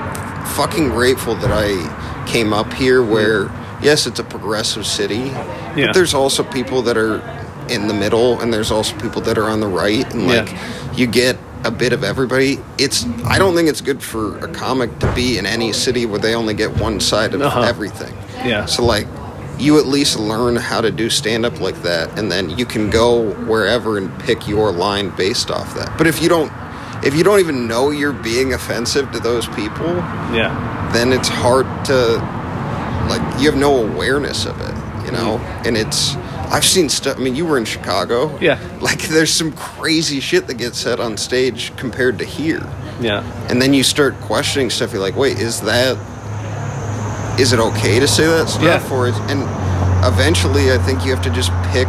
fucking 0.56 0.88
grateful 0.90 1.37
that 1.37 1.50
I 1.52 2.25
came 2.26 2.52
up 2.52 2.72
here. 2.72 3.02
Where 3.02 3.48
yes, 3.80 4.06
it's 4.06 4.18
a 4.18 4.25
progressive 4.25 4.87
city, 4.87 5.18
Yeah. 5.18 5.87
but 5.87 5.94
there's 5.94 6.14
also 6.14 6.42
people 6.42 6.82
that 6.82 6.96
are 6.96 7.20
in 7.68 7.87
the 7.87 7.94
middle, 7.94 8.40
and 8.40 8.52
there's 8.52 8.72
also 8.72 8.96
people 8.98 9.20
that 9.22 9.38
are 9.38 9.48
on 9.48 9.60
the 9.60 9.68
right, 9.68 10.12
and 10.12 10.22
Yeah. 10.22 10.40
like 10.42 10.54
you 10.98 11.06
get 11.06 11.38
bit 11.78 11.92
of 11.92 12.02
everybody. 12.04 12.58
It's 12.78 13.04
I 13.25 13.38
don't 13.38 13.54
think 13.54 13.68
it's 13.68 13.80
good 13.80 14.02
for 14.02 14.38
a 14.38 14.49
comic 14.49 14.99
to 15.00 15.12
be 15.14 15.38
in 15.38 15.47
any 15.47 15.73
city 15.73 16.06
where 16.06 16.18
they 16.18 16.35
only 16.35 16.54
get 16.54 16.76
one 16.80 17.00
side 17.00 17.35
of 17.35 17.40
Uh-huh. 17.42 17.61
everything. 17.62 18.14
Yeah. 18.44 18.66
So 18.66 18.85
like 18.85 19.06
you 19.58 19.78
at 19.78 19.87
least 19.87 20.18
learn 20.18 20.56
how 20.56 20.80
to 20.80 20.90
do 20.90 21.11
stand 21.11 21.44
up 21.44 21.61
like 21.61 21.82
that 21.82 22.16
and 22.18 22.30
then 22.30 22.50
you 22.58 22.64
can 22.64 22.90
go 22.90 23.30
wherever 23.47 23.99
and 23.99 24.16
pick 24.20 24.47
your 24.47 24.70
line 24.73 25.11
based 25.16 25.50
off 25.50 25.75
that. 25.75 25.97
But 25.99 26.06
if 26.06 26.23
you 26.23 26.28
don't 26.28 26.52
if 27.04 27.14
you 27.14 27.23
don't 27.25 27.38
even 27.40 27.66
know 27.68 27.90
you're 27.90 28.12
being 28.12 28.52
offensive 28.54 29.11
to 29.12 29.20
those 29.20 29.47
people, 29.49 29.87
yeah 30.35 30.90
then 30.92 31.12
it's 31.12 31.28
hard 31.28 31.66
to 31.87 32.16
like 33.08 33.23
you 33.40 33.50
have 33.50 33.56
no 33.58 33.85
awareness 33.87 34.47
of 34.47 34.61
it, 34.61 35.04
you 35.06 35.12
know? 35.12 35.38
And 35.64 35.76
it's 35.76 36.14
I've 36.50 36.64
seen 36.64 36.88
stuff 36.88 37.17
I 37.17 37.21
mean 37.21 37.35
you 37.37 37.47
were 37.47 37.59
in 37.59 37.64
Chicago. 37.64 38.37
Yeah. 38.38 38.59
Like 38.81 39.02
there's 39.02 39.33
some 39.33 39.52
crazy 39.52 40.21
shit 40.21 40.47
that 40.47 40.55
gets 40.55 40.78
said 40.78 41.00
on 41.00 41.17
stage 41.17 41.76
compared 41.76 42.19
to 42.19 42.25
here. 42.25 42.67
yeah 43.00 43.23
And 43.49 43.61
then 43.61 43.75
you 43.75 43.83
start 43.83 44.14
questioning 44.21 44.71
stuff. 44.71 44.93
You're 44.93 45.02
like, 45.02 45.17
wait, 45.17 45.38
is 45.38 45.61
that 45.62 45.97
is 47.38 47.52
it 47.52 47.61
okay 47.61 48.00
to 48.00 48.09
say 48.09 48.26
that 48.26 48.49
stuff? 48.49 48.62
Yeah. 48.62 48.93
Or 48.93 49.07
is, 49.07 49.17
and 49.31 49.43
eventually, 50.05 50.73
I 50.73 50.78
think 50.78 51.05
you 51.05 51.14
have 51.14 51.23
to 51.23 51.31
just 51.31 51.52
pick 51.71 51.87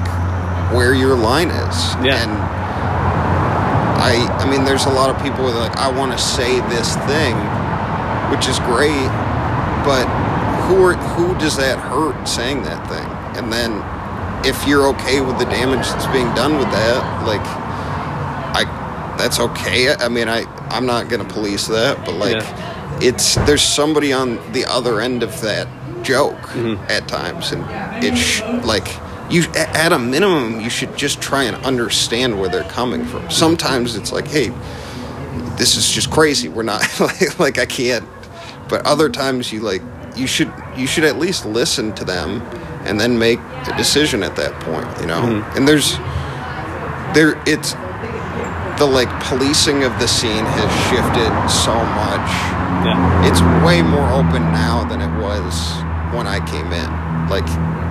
where 0.75 0.94
your 0.94 1.16
line 1.16 1.50
is. 1.50 1.78
Yeah. 2.06 2.22
And 2.22 2.32
I, 4.00 4.28
I 4.39 4.50
mean, 4.50 4.63
there's 4.63 4.86
a 4.86 4.92
lot 4.92 5.10
of 5.10 5.22
people 5.24 5.48
that 5.48 5.56
are 5.56 5.70
like, 5.70 5.78
I 5.78 5.89
want 5.92 6.12
to 6.12 6.18
say 6.18 6.62
this 6.70 6.96
thing, 7.10 7.36
which 8.30 8.48
is 8.48 8.60
great, 8.60 9.10
but 9.84 10.06
who 10.68 10.84
are, 10.86 10.94
who 11.18 11.34
does 11.39 11.58
that 11.58 11.80
hurt 11.80 12.28
saying 12.28 12.63
that 12.63 12.88
thing? 12.88 13.06
And 13.36 13.51
then 13.51 13.82
if 14.46 14.67
you're 14.67 14.88
okay 14.88 15.22
with 15.22 15.38
the 15.38 15.46
damage 15.46 15.88
that's 15.88 16.08
being 16.08 16.34
done 16.36 16.58
with 16.58 16.69
that, 16.72 17.25
like 17.25 17.41
I 18.55 19.15
that's 19.17 19.39
okay. 19.39 19.93
I 19.93 20.08
mean, 20.10 20.29
I 20.29 20.43
I'm 20.69 20.86
not 20.86 21.10
gonna 21.10 21.25
police 21.25 21.67
that, 21.67 22.05
but 22.05 22.15
like 22.15 22.36
Yeah. 22.36 23.00
it's 23.01 23.36
there's 23.46 23.62
somebody 23.62 24.13
on 24.13 24.39
the 24.53 24.65
other 24.65 25.01
end 25.01 25.24
of 25.24 25.41
that 25.41 25.67
joke 26.03 26.38
mm-hmm. 26.38 26.84
at 26.89 27.08
times, 27.08 27.51
and 27.51 27.65
it's 28.03 28.41
like 28.65 28.88
you 29.29 29.43
at 29.55 29.91
a 29.91 30.00
minimum 30.00 30.62
you 30.62 30.69
should 30.69 30.96
just 30.98 31.22
try 31.22 31.43
and 31.43 31.55
understand 31.65 32.39
where 32.39 32.50
they're 32.50 32.63
coming 32.69 33.05
from. 33.05 33.29
Sometimes 33.29 33.96
it's 33.96 34.12
like, 34.12 34.27
hey, 34.27 34.50
this 35.58 35.75
is 35.75 35.89
just 35.89 36.10
crazy. 36.10 36.50
We're 36.50 36.63
not 36.63 36.81
like, 37.00 37.39
like 37.39 37.58
I 37.58 37.65
can't. 37.65 38.08
But 38.69 38.86
other 38.86 39.10
times 39.10 39.51
you 39.51 39.62
like 39.62 39.81
you 40.15 40.27
should 40.27 40.51
you 40.77 40.88
should 40.88 41.03
at 41.03 41.17
least 41.17 41.46
listen 41.46 41.93
to 41.96 42.05
them 42.05 42.41
and 42.89 43.00
then 43.00 43.17
make 43.17 43.39
a 43.39 43.74
decision 43.77 44.24
at 44.24 44.36
that 44.36 44.60
point. 44.62 44.88
You 45.00 45.08
know, 45.08 45.22
mm-hmm. 45.22 45.58
and 45.58 45.67
there's 45.67 45.98
there 47.15 47.41
it's 47.46 47.74
the 48.79 48.86
like 48.86 49.10
policing 49.24 49.84
of 49.84 49.91
the 50.00 50.08
scene 50.08 50.46
has 50.46 50.72
shifted 50.88 51.31
so 51.51 51.75
much 52.00 52.29
Yeah. 52.86 53.27
it's 53.27 53.41
way 53.65 53.81
more 53.81 54.08
open 54.12 54.41
now 54.53 54.86
than 54.88 55.01
it 55.01 55.13
was 55.22 55.53
when 56.15 56.27
I 56.27 56.39
came 56.46 56.72
in. 56.72 56.89
Like, 57.29 57.43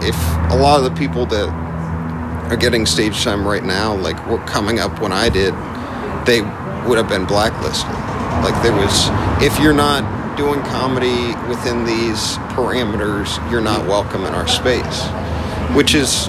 if 0.03 0.17
a 0.51 0.57
lot 0.57 0.79
of 0.79 0.85
the 0.85 0.99
people 0.99 1.27
that 1.27 1.49
are 2.51 2.57
getting 2.57 2.87
stage 2.87 3.23
time 3.23 3.47
right 3.47 3.63
now, 3.63 3.95
like, 3.95 4.19
were 4.27 4.39
coming 4.47 4.81
up 4.81 5.01
when 5.01 5.13
I 5.13 5.29
did, 5.29 5.53
they 6.25 6.41
would 6.89 6.97
have 6.99 7.09
been 7.09 7.27
blacklisted. 7.27 7.91
Like, 8.43 8.61
there 8.63 8.73
was, 8.73 9.09
if 9.43 9.61
you're 9.61 9.75
not 9.75 10.03
doing 10.39 10.61
comedy 10.63 11.35
within 11.49 11.85
these 11.85 12.39
parameters, 12.55 13.39
you're 13.51 13.61
not 13.61 13.85
welcome 13.87 14.25
in 14.25 14.33
our 14.33 14.47
space. 14.47 15.05
Which 15.75 15.95
is, 15.97 16.29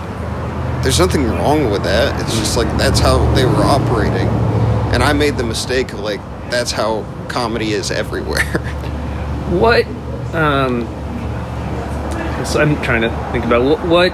there's 0.83 0.99
nothing 0.99 1.25
wrong 1.25 1.69
with 1.69 1.83
that. 1.83 2.19
It's 2.19 2.33
just 2.33 2.57
like, 2.57 2.67
that's 2.75 2.99
how 2.99 3.31
they 3.35 3.45
were 3.45 3.63
operating. 3.63 4.27
And 4.91 5.03
I 5.03 5.13
made 5.13 5.37
the 5.37 5.43
mistake 5.43 5.93
of, 5.93 5.99
like, 5.99 6.19
that's 6.49 6.71
how 6.71 7.05
comedy 7.29 7.71
is 7.73 7.91
everywhere. 7.91 8.59
What? 9.49 9.87
Um, 10.35 10.85
so 12.45 12.61
I'm 12.61 12.79
trying 12.83 13.01
to 13.01 13.09
think 13.31 13.45
about 13.45 13.83
what, 13.87 14.11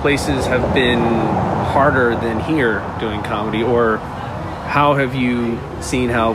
places 0.00 0.46
have 0.46 0.72
been 0.72 1.00
harder 1.00 2.14
than 2.14 2.38
here 2.38 2.78
doing 3.00 3.20
comedy, 3.24 3.64
or 3.64 3.96
how 4.68 4.94
have 4.94 5.16
you 5.16 5.58
seen 5.80 6.10
how 6.10 6.34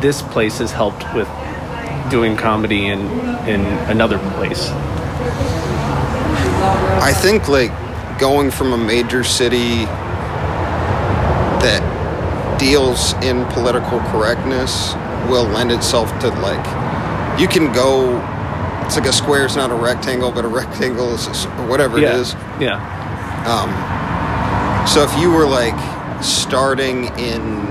this 0.00 0.22
place 0.22 0.58
has 0.58 0.72
helped 0.72 1.04
with 1.14 1.28
doing 2.10 2.36
comedy 2.36 2.86
in 2.86 3.00
in 3.48 3.60
another 3.90 4.18
place? 4.36 4.70
I 7.02 7.12
think 7.12 7.48
like 7.48 7.72
going 8.18 8.50
from 8.50 8.72
a 8.72 8.78
major 8.78 9.24
city 9.24 9.84
that 11.64 11.82
deals 12.58 13.12
in 13.24 13.44
political 13.46 13.98
correctness 14.10 14.94
will 15.28 15.44
lend 15.44 15.72
itself 15.72 16.08
to 16.20 16.28
like 16.40 16.64
you 17.40 17.48
can 17.48 17.72
go 17.72 18.20
it's 18.84 18.96
like 18.96 19.06
a 19.06 19.12
square 19.12 19.46
is 19.46 19.56
not 19.56 19.70
a 19.70 19.74
rectangle 19.74 20.30
but 20.30 20.44
a 20.44 20.48
rectangle 20.48 21.12
is 21.14 21.26
a 21.26 21.48
whatever 21.66 21.98
yeah. 21.98 22.14
it 22.14 22.20
is 22.20 22.34
Yeah. 22.60 22.78
um, 23.48 24.86
so 24.86 25.02
if 25.02 25.18
you 25.18 25.32
were 25.32 25.46
like 25.46 25.74
starting 26.22 27.06
in 27.18 27.64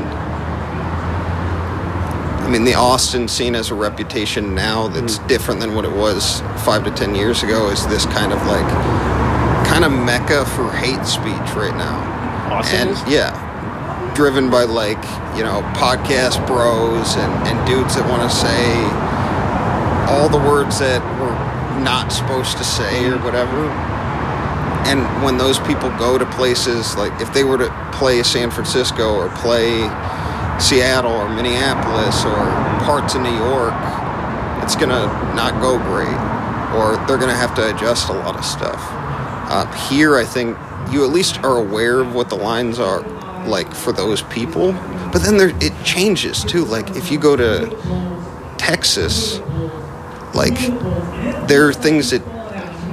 I 2.43 2.50
mean 2.50 2.65
the 2.65 2.73
Austin 2.73 3.29
scene 3.29 3.53
has 3.53 3.69
a 3.71 3.75
reputation 3.75 4.53
now 4.53 4.89
that's 4.89 5.17
mm. 5.17 5.27
different 5.29 5.62
than 5.62 5.75
what 5.75 5.85
it 5.85 5.91
was 5.91 6.41
five 6.65 6.83
to 6.83 6.91
ten 6.91 7.15
years 7.15 7.41
ago 7.41 7.69
is 7.69 7.88
this 7.88 8.05
kind 8.07 8.33
of 8.33 8.45
like 8.45 8.67
kind 9.65 9.85
of 9.85 9.91
mecca 9.93 10.45
for 10.47 10.69
hate 10.71 11.05
speech 11.05 11.55
right 11.55 11.75
now. 11.75 12.53
Austin 12.53 12.89
and 12.89 12.89
is? 12.91 13.03
yeah 13.07 13.51
driven 14.13 14.50
by 14.50 14.63
like 14.63 15.01
you 15.35 15.43
know 15.43 15.62
podcast 15.73 16.45
bros 16.45 17.15
and, 17.15 17.47
and 17.47 17.67
dudes 17.67 17.95
that 17.95 18.07
want 18.09 18.21
to 18.21 18.29
say 18.29 18.83
all 20.13 20.29
the 20.29 20.38
words 20.38 20.79
that 20.79 21.01
we're 21.19 21.81
not 21.81 22.12
supposed 22.12 22.57
to 22.57 22.63
say 22.63 23.05
or 23.05 23.17
mm. 23.17 23.23
whatever. 23.23 23.69
And 24.85 25.00
when 25.23 25.38
those 25.38 25.59
people 25.59 25.89
go 25.97 26.17
to 26.17 26.25
places 26.31 26.95
like 26.97 27.13
if 27.21 27.33
they 27.33 27.43
were 27.43 27.57
to 27.57 27.89
play 27.93 28.21
San 28.21 28.51
Francisco 28.51 29.15
or 29.15 29.29
play 29.29 29.88
Seattle 30.60 31.12
or 31.12 31.29
Minneapolis 31.29 32.24
or 32.25 32.36
parts 32.86 33.15
of 33.15 33.22
New 33.22 33.36
York, 33.36 33.74
it's 34.63 34.75
gonna 34.75 35.05
not 35.35 35.59
go 35.61 35.77
great, 35.77 36.07
or 36.75 36.96
they're 37.07 37.18
gonna 37.18 37.33
have 37.35 37.53
to 37.55 37.75
adjust 37.75 38.09
a 38.09 38.13
lot 38.13 38.35
of 38.35 38.46
stuff. 38.46 38.79
Uh, 39.50 39.66
here, 39.89 40.16
I 40.18 40.24
think 40.25 40.57
you 40.92 41.03
at 41.03 41.11
least 41.11 41.39
are 41.44 41.57
aware 41.57 42.00
of 42.00 42.13
what 42.16 42.29
the 42.29 42.35
lines 42.35 42.79
are 42.79 43.01
like 43.46 43.74
for 43.74 43.92
those 43.92 44.22
people, 44.24 44.72
but 45.11 45.22
then 45.22 45.37
there 45.37 45.50
it 45.61 45.74
changes 45.83 46.44
too. 46.44 46.63
Like 46.66 46.96
if 46.96 47.11
you 47.11 47.20
go 47.20 47.35
to 47.35 47.68
Texas, 48.57 49.39
like 50.33 50.57
there 51.48 51.68
are 51.68 51.74
things 51.74 52.11
that 52.11 52.22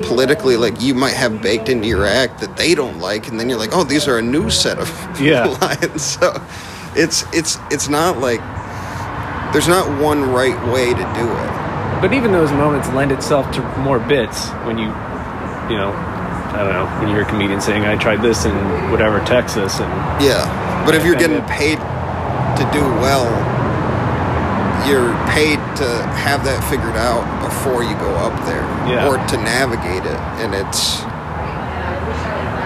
politically 0.02 0.56
like 0.56 0.80
you 0.80 0.94
might 0.94 1.12
have 1.14 1.40
baked 1.42 1.68
into 1.68 1.86
your 1.86 2.06
act 2.06 2.40
that 2.40 2.56
they 2.56 2.74
don't 2.74 2.98
like 3.00 3.28
and 3.28 3.38
then 3.38 3.50
you're 3.50 3.58
like 3.58 3.68
oh 3.74 3.84
these 3.84 4.08
are 4.08 4.16
a 4.16 4.22
new 4.22 4.48
set 4.48 4.78
of 4.78 4.88
Yeah. 5.20 5.44
lines 5.60 6.02
so 6.18 6.32
it's 6.96 7.24
it's 7.32 7.58
it's 7.70 7.88
not 7.88 8.18
like 8.18 8.40
there's 9.52 9.68
not 9.68 10.00
one 10.00 10.30
right 10.30 10.56
way 10.72 10.90
to 10.94 11.04
do 11.14 11.26
it 11.28 12.00
But 12.00 12.12
even 12.12 12.32
those 12.32 12.50
moments 12.52 12.88
lend 12.90 13.12
itself 13.12 13.50
to 13.52 13.62
more 13.78 13.98
bits 13.98 14.48
when 14.64 14.78
you, 14.78 14.86
you 15.68 15.76
know, 15.76 15.92
I 15.92 16.62
don't 16.64 16.72
know, 16.72 16.86
when 16.98 17.08
you 17.08 17.14
hear 17.14 17.24
a 17.24 17.28
comedian 17.28 17.60
saying, 17.60 17.84
"I 17.84 17.96
tried 17.96 18.22
this 18.22 18.44
in 18.44 18.54
whatever 18.90 19.20
Texas," 19.20 19.80
and 19.80 19.90
yeah 20.22 20.44
but 20.86 20.94
if 20.94 21.04
you're 21.04 21.14
getting 21.16 21.42
paid 21.46 21.76
to 21.78 22.64
do 22.72 22.80
well 23.04 23.26
you're 24.88 25.12
paid 25.28 25.60
to 25.76 25.86
have 26.16 26.42
that 26.44 26.58
figured 26.70 26.96
out 26.96 27.20
before 27.44 27.84
you 27.84 27.92
go 28.00 28.10
up 28.16 28.32
there 28.48 28.64
Yeah. 28.88 29.06
or 29.08 29.18
to 29.28 29.36
navigate 29.36 30.04
it 30.08 30.20
and 30.40 30.54
it's 30.54 31.02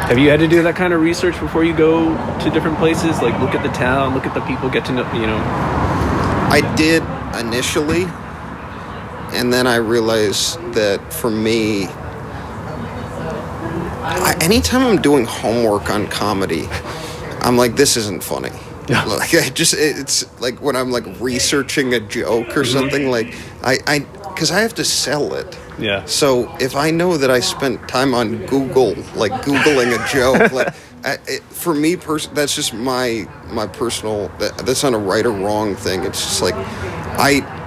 have 0.07 0.19
you 0.19 0.29
had 0.29 0.41
to 0.41 0.49
do 0.49 0.63
that 0.63 0.77
kind 0.77 0.93
of 0.93 1.01
research 1.01 1.39
before 1.41 1.65
you 1.65 1.75
go 1.75 2.15
to 2.41 2.51
different 2.51 2.77
places? 2.77 3.23
Like 3.23 3.39
look 3.41 3.55
at 3.55 3.63
the 3.63 3.71
town, 3.71 4.15
look 4.15 4.27
at 4.27 4.35
the 4.35 4.41
people, 4.43 4.69
get 4.69 4.85
to 4.87 4.93
know, 4.93 5.13
you 5.15 5.27
know. 5.27 5.39
I 5.39 6.61
did 6.77 7.03
initially, 7.41 8.05
and 9.37 9.53
then 9.53 9.67
I 9.67 9.77
realized 9.77 10.61
that 10.75 11.13
for 11.13 11.31
me, 11.31 11.87
I, 14.05 14.37
anytime 14.43 14.83
I'm 14.83 15.01
doing 15.01 15.25
homework 15.25 15.89
on 15.89 16.07
comedy, 16.09 16.67
I'm 17.41 17.57
like, 17.57 17.75
this 17.75 17.97
isn't 17.97 18.23
funny. 18.23 18.51
Yeah. 18.89 19.05
Like 19.09 19.35
I 19.35 19.49
just, 19.49 19.73
it's 19.73 20.41
like 20.41 20.61
when 20.61 20.77
I'm 20.77 20.91
like 20.91 21.07
researching 21.19 21.95
a 21.95 22.01
joke 22.01 22.49
or 22.49 22.63
mm-hmm. 22.63 22.73
something. 22.79 23.11
Like 23.11 23.35
I, 23.63 23.79
I, 23.87 23.99
because 24.29 24.51
I 24.51 24.61
have 24.61 24.75
to 24.75 24.85
sell 24.85 25.33
it. 25.33 25.59
Yeah. 25.79 26.05
So 26.05 26.55
if 26.59 26.77
I 26.77 26.91
know 26.91 27.17
that 27.17 27.31
I 27.31 27.41
spent 27.41 27.89
time 27.89 28.15
on 28.15 28.47
Google, 28.47 28.95
like 29.15 29.33
googling 29.43 29.93
a 29.93 30.13
joke, 30.13 30.53
like 30.53 30.75
I, 31.05 31.19
it, 31.27 31.43
for 31.43 31.75
me, 31.75 31.97
pers- 31.97 32.29
that's 32.29 32.55
just 32.55 32.73
my 32.73 33.29
my 33.49 33.67
personal. 33.67 34.29
That, 34.39 34.59
that's 34.59 34.83
not 34.83 34.95
a 34.95 34.99
right 34.99 35.25
or 35.25 35.33
wrong 35.33 35.75
thing. 35.75 36.05
It's 36.05 36.23
just 36.23 36.43
like 36.43 36.55
I. 36.57 37.63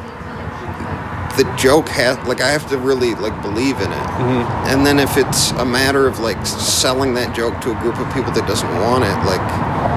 The 1.37 1.43
joke 1.55 1.87
has 1.89 2.17
like 2.27 2.41
I 2.41 2.49
have 2.49 2.67
to 2.71 2.79
really 2.79 3.13
like 3.13 3.39
believe 3.43 3.75
in 3.77 3.91
it, 3.91 4.07
mm-hmm. 4.17 4.69
and 4.69 4.83
then 4.83 4.97
if 4.97 5.17
it's 5.17 5.51
a 5.51 5.65
matter 5.65 6.07
of 6.07 6.17
like 6.17 6.43
selling 6.47 7.13
that 7.13 7.35
joke 7.35 7.61
to 7.61 7.77
a 7.77 7.79
group 7.79 7.99
of 7.99 8.11
people 8.11 8.31
that 8.31 8.47
doesn't 8.47 8.73
want 8.81 9.03
it, 9.03 9.13
like 9.23 9.96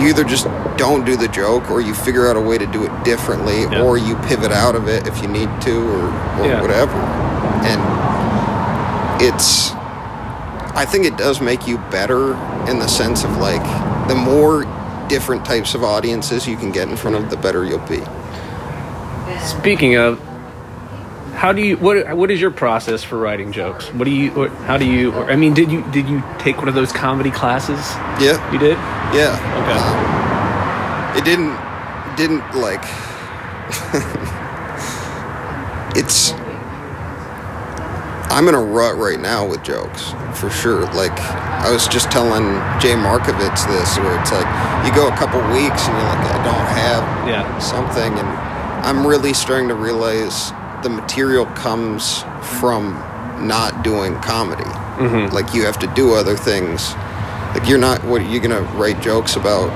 you 0.00 0.08
either 0.08 0.24
just 0.24 0.44
don't 0.76 1.04
do 1.04 1.16
the 1.16 1.28
joke 1.28 1.70
or 1.70 1.80
you 1.80 1.92
figure 1.94 2.28
out 2.28 2.36
a 2.36 2.40
way 2.40 2.56
to 2.58 2.66
do 2.66 2.84
it 2.84 3.04
differently 3.04 3.62
Yeah. 3.62 3.82
or 3.82 3.98
you 3.98 4.16
pivot 4.28 4.52
out 4.52 4.74
of 4.76 4.88
it 4.88 5.06
if 5.06 5.20
you 5.22 5.28
need 5.28 5.48
to 5.62 5.76
or, 5.76 6.04
or 6.40 6.46
Yeah. 6.46 6.60
whatever 6.60 6.98
and 7.64 7.80
it's 9.22 9.72
i 10.76 10.84
think 10.84 11.04
it 11.04 11.16
does 11.16 11.40
make 11.40 11.66
you 11.66 11.78
better 11.90 12.34
in 12.70 12.78
the 12.78 12.86
sense 12.86 13.24
of 13.24 13.36
like 13.38 13.62
the 14.08 14.14
more 14.14 14.64
different 15.08 15.44
types 15.44 15.74
of 15.74 15.82
audiences 15.82 16.46
you 16.46 16.56
can 16.56 16.70
get 16.70 16.88
in 16.88 16.96
front 16.96 17.16
of 17.16 17.30
the 17.30 17.36
better 17.36 17.64
you'll 17.64 17.78
be 17.88 18.02
Speaking 19.44 19.96
of, 19.96 20.18
how 21.38 21.52
do 21.52 21.62
you 21.62 21.76
what 21.76 22.16
what 22.16 22.30
is 22.30 22.40
your 22.40 22.50
process 22.50 23.02
for 23.04 23.16
writing 23.18 23.52
jokes? 23.52 23.88
What 23.94 24.04
do 24.06 24.10
you 24.10 24.30
what, 24.32 24.50
how 24.68 24.76
do 24.76 24.84
you? 24.84 25.12
Or, 25.14 25.30
I 25.30 25.36
mean, 25.36 25.54
did 25.54 25.70
you 25.70 25.82
did 25.92 26.08
you 26.08 26.22
take 26.38 26.58
one 26.58 26.66
of 26.68 26.74
those 26.74 26.90
comedy 26.92 27.30
classes? 27.30 27.78
yeah 28.20 28.36
You 28.52 28.58
did. 28.58 28.76
yeah 29.14 29.38
Okay. 29.62 29.78
Um, 29.78 31.16
it 31.16 31.24
didn't 31.24 31.56
didn't 32.16 32.42
like 32.60 32.82
it's 35.96 36.32
I'm 38.30 38.46
in 38.48 38.54
a 38.54 38.60
rut 38.62 38.96
right 38.96 39.18
now 39.18 39.46
with 39.46 39.62
jokes 39.62 40.12
for 40.34 40.50
sure. 40.50 40.82
Like 40.92 41.18
I 41.20 41.70
was 41.72 41.88
just 41.88 42.10
telling 42.10 42.44
Jay 42.80 42.94
Markovitz 42.94 43.66
this, 43.66 43.96
where 43.98 44.20
it's 44.20 44.30
like 44.32 44.46
you 44.86 44.92
go 44.94 45.08
a 45.08 45.16
couple 45.16 45.40
weeks 45.52 45.86
and 45.88 45.96
you're 45.96 46.08
like, 46.12 46.34
I 46.34 46.44
don't 46.44 46.68
have 46.76 47.02
Yeah. 47.28 47.58
something, 47.58 48.12
and 48.18 48.28
I'm 48.86 49.06
really 49.06 49.32
starting 49.32 49.68
to 49.68 49.74
realize 49.74 50.52
the 50.82 50.88
material 50.88 51.46
comes 51.46 52.22
from 52.60 52.92
not 53.46 53.82
doing 53.84 54.14
comedy. 54.20 54.64
Mm-hmm. 54.64 55.34
Like 55.34 55.54
you 55.54 55.64
have 55.64 55.78
to 55.80 55.86
do 55.94 56.14
other 56.14 56.36
things. 56.36 56.92
Like 57.54 57.68
you're 57.68 57.78
not 57.78 58.04
what 58.04 58.28
you're 58.28 58.42
gonna 58.42 58.62
write 58.76 59.00
jokes 59.00 59.36
about 59.36 59.68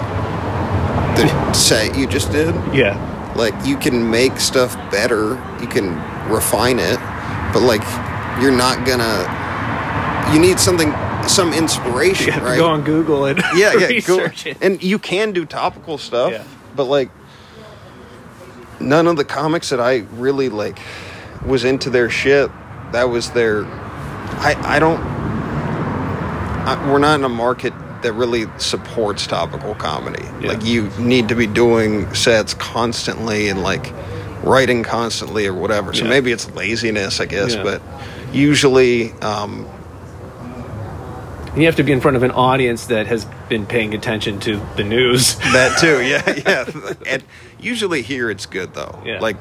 the 1.16 1.52
set 1.54 1.96
you 1.96 2.06
just 2.06 2.30
did. 2.32 2.54
Yeah. 2.74 2.96
Like 3.36 3.54
you 3.64 3.76
can 3.76 4.10
make 4.10 4.38
stuff 4.38 4.74
better, 4.90 5.34
you 5.60 5.66
can 5.66 5.94
refine 6.30 6.78
it, 6.78 6.98
but 7.52 7.62
like 7.62 7.82
you're 8.42 8.56
not 8.56 8.86
gonna. 8.86 9.40
You 10.32 10.38
need 10.40 10.58
something, 10.58 10.92
some 11.28 11.52
inspiration, 11.52 12.26
You 12.26 12.32
have 12.32 12.42
right? 12.42 12.56
go 12.56 12.68
on 12.68 12.82
Google 12.84 13.26
and 13.26 13.38
yeah, 13.54 13.74
yeah, 13.76 14.00
go, 14.06 14.18
it. 14.20 14.56
and 14.62 14.82
you 14.82 14.98
can 14.98 15.32
do 15.32 15.44
topical 15.44 15.98
stuff, 15.98 16.32
Yeah. 16.32 16.44
but 16.74 16.84
like 16.84 17.10
none 18.82 19.06
of 19.06 19.16
the 19.16 19.24
comics 19.24 19.70
that 19.70 19.80
I 19.80 19.98
really 20.12 20.48
like 20.48 20.78
was 21.46 21.64
into 21.64 21.90
their 21.90 22.10
shit. 22.10 22.50
That 22.92 23.04
was 23.08 23.30
their. 23.30 23.64
I 23.64 24.54
I 24.64 24.78
don't. 24.78 25.00
I, 26.64 26.90
we're 26.90 26.98
not 26.98 27.18
in 27.18 27.24
a 27.24 27.28
market 27.28 27.72
that 28.02 28.12
really 28.12 28.46
supports 28.58 29.26
topical 29.26 29.74
comedy. 29.74 30.24
Yeah. 30.40 30.48
Like 30.52 30.64
you 30.64 30.88
need 30.98 31.28
to 31.28 31.34
be 31.34 31.46
doing 31.46 32.12
sets 32.14 32.54
constantly 32.54 33.48
and 33.48 33.62
like 33.62 33.92
writing 34.42 34.82
constantly 34.82 35.46
or 35.46 35.54
whatever. 35.54 35.92
So 35.94 36.04
Yeah. 36.04 36.10
maybe 36.10 36.32
it's 36.32 36.50
laziness, 36.52 37.20
I 37.20 37.26
guess, 37.26 37.54
Yeah. 37.54 37.62
but 37.62 37.82
usually. 38.32 39.12
um 39.22 39.66
And 41.52 41.60
you 41.60 41.66
have 41.66 41.76
to 41.76 41.82
be 41.82 41.92
in 41.92 42.00
front 42.00 42.16
of 42.16 42.22
an 42.22 42.30
audience 42.30 42.86
that 42.86 43.06
has 43.08 43.26
been 43.50 43.66
paying 43.66 43.92
attention 43.92 44.40
to 44.40 44.56
the 44.76 44.84
news. 44.84 45.36
That 45.52 45.78
too, 45.78 46.00
yeah, 46.02 46.34
yeah. 46.46 46.94
And 47.06 47.22
usually 47.60 48.00
here 48.00 48.30
it's 48.30 48.46
good 48.46 48.72
though. 48.72 49.02
Yeah. 49.04 49.20
Like 49.20 49.36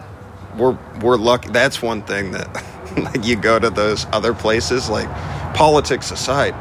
we're 0.57 0.77
we're 1.01 1.15
lucky. 1.15 1.49
That's 1.49 1.81
one 1.81 2.01
thing 2.01 2.31
that 2.31 2.53
like 2.97 3.23
you 3.25 3.37
go 3.37 3.57
to 3.59 3.69
those 3.69 4.05
other 4.11 4.33
places, 4.33 4.89
like 4.89 5.07
politics 5.55 6.11
aside. 6.11 6.53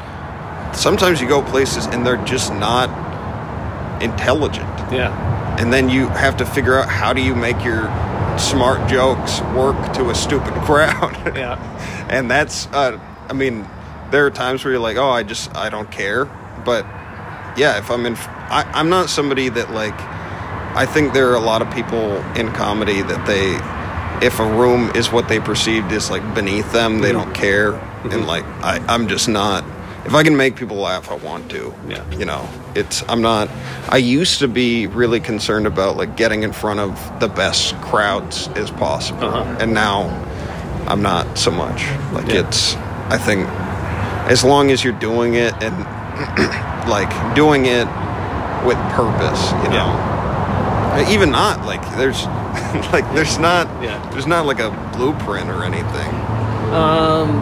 Sometimes 0.73 1.19
you 1.19 1.27
go 1.27 1.41
places 1.41 1.85
and 1.87 2.05
they're 2.05 2.23
just 2.23 2.53
not 2.53 2.89
intelligent, 4.01 4.69
yeah. 4.91 5.57
and 5.59 5.71
then 5.73 5.89
you 5.89 6.07
have 6.07 6.37
to 6.37 6.45
figure 6.45 6.79
out 6.79 6.87
how 6.87 7.11
do 7.11 7.21
you 7.21 7.35
make 7.35 7.61
your 7.63 7.91
smart 8.39 8.89
jokes 8.89 9.41
work 9.53 9.93
to 9.93 10.09
a 10.09 10.15
stupid 10.15 10.53
crowd. 10.63 11.35
Yeah. 11.35 12.07
and 12.09 12.31
that's 12.31 12.67
uh, 12.67 12.97
i 13.29 13.33
mean 13.33 13.67
there 14.11 14.25
are 14.25 14.29
times 14.31 14.63
where 14.63 14.73
you're 14.73 14.81
like 14.81 14.97
oh 14.97 15.09
i 15.09 15.23
just 15.23 15.53
i 15.55 15.69
don't 15.69 15.89
care. 15.91 16.25
But 16.65 16.85
yeah 17.57 17.77
if 17.79 17.89
i'm 17.91 18.05
in 18.05 18.15
I, 18.15 18.69
i'm 18.73 18.89
not 18.89 19.09
somebody 19.09 19.49
that 19.49 19.71
like 19.71 19.99
i 20.75 20.85
think 20.85 21.13
there 21.13 21.29
are 21.31 21.35
a 21.35 21.39
lot 21.41 21.61
of 21.61 21.69
people 21.73 22.17
in 22.35 22.51
comedy 22.53 23.01
that 23.01 23.25
they 23.25 24.25
if 24.25 24.39
a 24.39 24.45
room 24.45 24.91
is 24.95 25.11
what 25.11 25.27
they 25.27 25.39
perceived 25.39 25.91
is 25.91 26.09
like 26.11 26.23
beneath 26.35 26.71
them 26.71 26.99
they 26.99 27.11
don't 27.11 27.33
care. 27.33 27.73
And 28.03 28.25
like 28.27 28.43
I, 28.63 28.77
i'm 28.87 29.07
just 29.07 29.27
not 29.27 29.63
if 30.05 30.13
i 30.15 30.23
can 30.23 30.35
make 30.37 30.55
people 30.55 30.77
laugh 30.77 31.09
i 31.11 31.15
want 31.15 31.49
to. 31.51 31.73
Yeah. 31.87 32.09
you 32.11 32.25
know 32.25 32.47
it's 32.75 33.03
i'm 33.09 33.21
not 33.21 33.49
i 33.89 33.97
used 33.97 34.39
to 34.39 34.47
be 34.47 34.87
really 34.87 35.19
concerned 35.19 35.67
about 35.67 35.97
like 35.97 36.15
getting 36.15 36.43
in 36.43 36.53
front 36.53 36.79
of 36.79 37.19
the 37.19 37.27
best 37.27 37.75
crowds 37.81 38.47
as 38.49 38.71
possible. 38.71 39.25
Uh-huh. 39.25 39.57
and 39.59 39.73
now 39.73 40.03
i'm 40.87 41.01
not 41.01 41.37
so 41.37 41.51
much. 41.51 41.81
Like 42.13 42.27
Yeah. 42.27 42.47
it's 42.47 42.75
i 43.09 43.17
think 43.17 43.47
as 44.29 44.43
long 44.43 44.71
as 44.71 44.83
you're 44.83 44.93
doing 44.99 45.35
it 45.35 45.53
and 45.63 45.75
like 46.89 47.09
doing 47.35 47.65
it 47.65 47.85
with 48.65 48.77
purpose 48.93 49.51
you 49.63 49.69
know 49.69 49.89
even 51.09 51.31
not 51.31 51.65
like 51.65 51.81
there's 51.97 52.25
like 52.93 53.05
there's 53.13 53.37
not 53.39 53.67
Yeah. 53.83 53.97
there's 54.11 54.27
not 54.27 54.45
like 54.45 54.59
a 54.59 54.69
blueprint 54.95 55.49
or 55.49 55.63
anything 55.63 56.13
Um, 56.73 57.41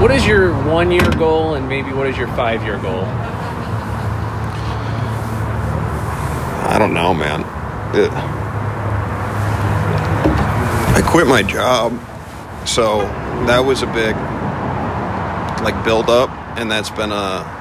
what 0.00 0.10
is 0.10 0.26
your 0.26 0.52
one 0.64 0.90
year 0.90 1.10
goal 1.12 1.54
and 1.54 1.68
maybe 1.68 1.92
what 1.92 2.06
is 2.06 2.16
your 2.16 2.28
five 2.28 2.62
year 2.64 2.78
goal? 2.78 3.04
I 6.68 6.76
don't 6.78 6.92
know, 6.94 7.14
man. 7.14 7.40
It- 7.94 8.10
I 10.96 11.02
quit 11.06 11.26
my 11.26 11.42
job, 11.42 11.92
so 12.66 13.00
that 13.46 13.60
was 13.60 13.82
a 13.82 13.86
big 13.86 14.14
like 15.62 15.84
build 15.84 16.10
up, 16.10 16.30
and 16.58 16.70
that's 16.70 16.90
been 16.90 17.12
a 17.12 17.54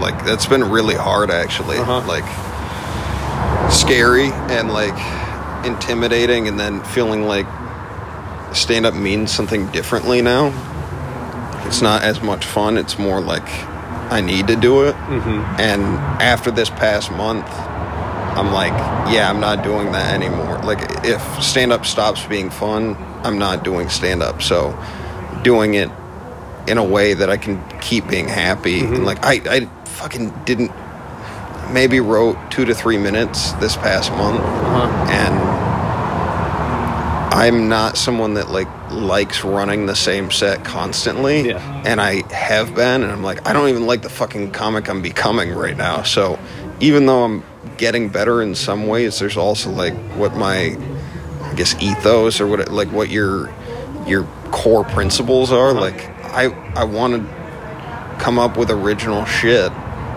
like 0.00 0.24
that's 0.24 0.46
been 0.46 0.64
really 0.64 0.94
hard 0.94 1.30
actually. 1.30 1.78
Uh-huh. 1.78 2.06
Like 2.06 2.24
scary 3.72 4.30
and 4.52 4.72
like 4.72 4.96
intimidating, 5.64 6.48
and 6.48 6.58
then 6.58 6.82
feeling 6.84 7.26
like 7.26 7.46
stand 8.54 8.86
up 8.86 8.94
means 8.94 9.32
something 9.32 9.66
differently 9.72 10.22
now. 10.22 10.52
It's 11.66 11.82
not 11.82 12.02
as 12.02 12.22
much 12.22 12.44
fun. 12.44 12.78
It's 12.78 12.98
more 12.98 13.20
like 13.20 13.48
I 14.10 14.20
need 14.20 14.46
to 14.48 14.56
do 14.56 14.84
it. 14.84 14.94
Mm-hmm. 14.94 15.60
And 15.60 15.82
after 16.22 16.50
this 16.50 16.70
past 16.70 17.10
month, 17.10 17.46
I'm 18.36 18.52
like, 18.52 18.72
yeah, 19.12 19.28
I'm 19.28 19.40
not 19.40 19.64
doing 19.64 19.92
that 19.92 20.14
anymore. 20.14 20.58
Like, 20.58 20.78
if 21.04 21.22
stand 21.42 21.72
up 21.72 21.86
stops 21.86 22.24
being 22.26 22.50
fun, 22.50 22.94
I'm 23.26 23.38
not 23.38 23.64
doing 23.64 23.88
stand 23.88 24.22
up. 24.22 24.42
So, 24.42 24.78
doing 25.42 25.74
it 25.74 25.90
in 26.66 26.78
a 26.78 26.84
way 26.84 27.14
that 27.14 27.30
I 27.30 27.36
can 27.36 27.62
keep 27.80 28.08
being 28.08 28.28
happy. 28.28 28.80
And 28.80 29.04
like, 29.04 29.24
I, 29.24 29.40
I 29.48 29.60
fucking 29.84 30.32
didn't, 30.44 30.72
maybe 31.72 32.00
wrote 32.00 32.36
two 32.50 32.64
to 32.64 32.74
three 32.74 32.98
minutes 32.98 33.52
this 33.54 33.76
past 33.76 34.10
month. 34.12 34.40
Uh-huh. 34.40 35.06
And 35.10 35.66
I'm 37.36 37.68
not 37.68 37.98
someone 37.98 38.34
that 38.34 38.48
like 38.48 38.68
likes 38.90 39.44
running 39.44 39.84
the 39.84 39.94
same 39.94 40.30
set 40.30 40.64
constantly. 40.64 41.48
Yeah. 41.48 41.82
And 41.84 42.00
I 42.00 42.26
have 42.32 42.74
been 42.74 43.02
and 43.02 43.12
I'm 43.12 43.22
like 43.22 43.46
I 43.46 43.52
don't 43.52 43.68
even 43.68 43.86
like 43.86 44.00
the 44.00 44.08
fucking 44.08 44.52
comic 44.52 44.88
I'm 44.88 45.02
becoming 45.02 45.52
right 45.52 45.76
now. 45.76 46.02
So 46.02 46.38
even 46.80 47.04
though 47.04 47.24
I'm 47.24 47.44
getting 47.76 48.08
better 48.08 48.40
in 48.40 48.54
some 48.54 48.86
ways, 48.86 49.18
there's 49.18 49.36
also 49.36 49.70
like 49.70 49.92
what 50.16 50.34
my 50.34 50.78
guess 51.56 51.74
ethos 51.82 52.40
or 52.40 52.46
what 52.46 52.60
it, 52.60 52.70
like 52.70 52.88
what 52.92 53.08
your 53.10 53.52
your 54.06 54.24
core 54.52 54.84
principles 54.84 55.50
are. 55.52 55.72
Like 55.72 56.08
I 56.24 56.44
I 56.74 56.84
want 56.84 57.14
to 57.14 58.18
come 58.18 58.38
up 58.38 58.56
with 58.56 58.70
original 58.70 59.24
shit 59.24 59.70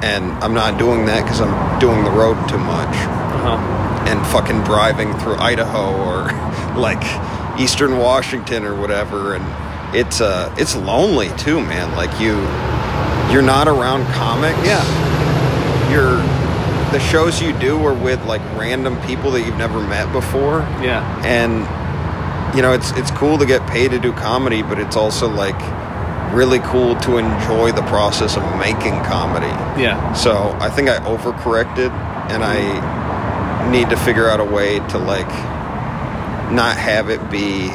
and 0.04 0.32
I'm 0.44 0.54
not 0.54 0.78
doing 0.80 1.06
that 1.08 1.28
cuz 1.28 1.42
I'm 1.42 1.80
doing 1.80 2.04
the 2.04 2.12
road 2.12 2.36
too 2.48 2.58
much 2.58 2.96
Uh-huh. 2.96 4.06
and 4.08 4.26
fucking 4.28 4.64
driving 4.64 5.14
through 5.20 5.36
Idaho 5.36 5.92
or 6.04 6.32
like 6.80 7.04
Eastern 7.60 7.98
Washington 7.98 8.64
or 8.66 8.74
whatever 8.76 9.36
and 9.36 9.46
it's 9.96 10.22
uh 10.22 10.54
it's 10.58 10.76
lonely 10.76 11.30
too 11.38 11.60
man 11.60 11.94
like 11.98 12.12
you 12.22 12.36
you're 13.34 13.42
not 13.42 13.68
around 13.68 14.06
comics 14.14 14.58
Yeah. 14.66 14.84
you're 15.92 16.18
the 16.92 17.00
shows 17.00 17.42
you 17.42 17.54
do 17.60 17.84
are 17.86 17.94
with 17.94 18.24
like 18.26 18.42
random 18.58 19.00
people 19.02 19.32
that 19.32 19.42
you've 19.46 19.58
never 19.58 19.80
met 19.82 20.12
before 20.12 20.60
Yeah. 20.82 21.04
and 21.26 21.66
you 22.56 22.62
know 22.64 22.74
it's 22.74 22.92
it's 22.92 23.12
cool 23.12 23.38
to 23.38 23.46
get 23.46 23.66
paid 23.68 23.92
to 23.92 24.00
do 24.00 24.12
comedy 24.14 24.62
but 24.64 24.80
it's 24.80 24.96
also 24.96 25.30
like 25.30 25.56
really 26.34 26.60
cool 26.60 26.96
to 26.98 27.18
enjoy 27.18 27.72
the 27.72 27.82
process 27.84 28.38
of 28.38 28.44
making 28.58 28.94
comedy 29.04 29.54
Yeah. 29.82 30.14
so 30.14 30.56
I 30.60 30.70
think 30.70 30.90
I 30.90 30.98
overcorrected, 31.00 31.92
and 32.32 32.44
I 32.44 33.70
need 33.72 33.90
to 33.90 33.98
figure 33.98 34.28
out 34.30 34.40
a 34.40 34.44
way 34.44 34.80
to 34.90 34.98
like 34.98 35.30
not 36.52 36.76
have 36.78 37.10
it 37.10 37.30
be 37.30 37.70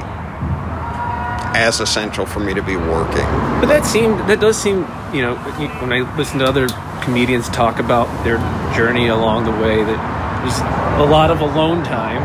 as 1.56 1.78
essential 1.80 2.26
for 2.26 2.40
me 2.40 2.52
to 2.54 2.62
be 2.62 2.76
working. 2.76 3.24
But 3.60 3.66
that 3.66 3.84
seemed 3.86 4.18
that 4.28 4.40
does 4.40 4.60
seem 4.60 4.78
you 5.12 5.22
know 5.22 5.36
when 5.80 5.92
I 5.92 6.00
listen 6.16 6.40
to 6.40 6.44
other 6.46 6.66
comedians 7.04 7.48
talk 7.48 7.78
about 7.78 8.06
their 8.24 8.38
journey 8.74 9.08
along 9.08 9.44
the 9.44 9.52
way 9.52 9.84
that 9.84 10.40
there's 10.42 10.60
a 11.00 11.10
lot 11.10 11.30
of 11.30 11.40
alone 11.40 11.84
time, 11.84 12.22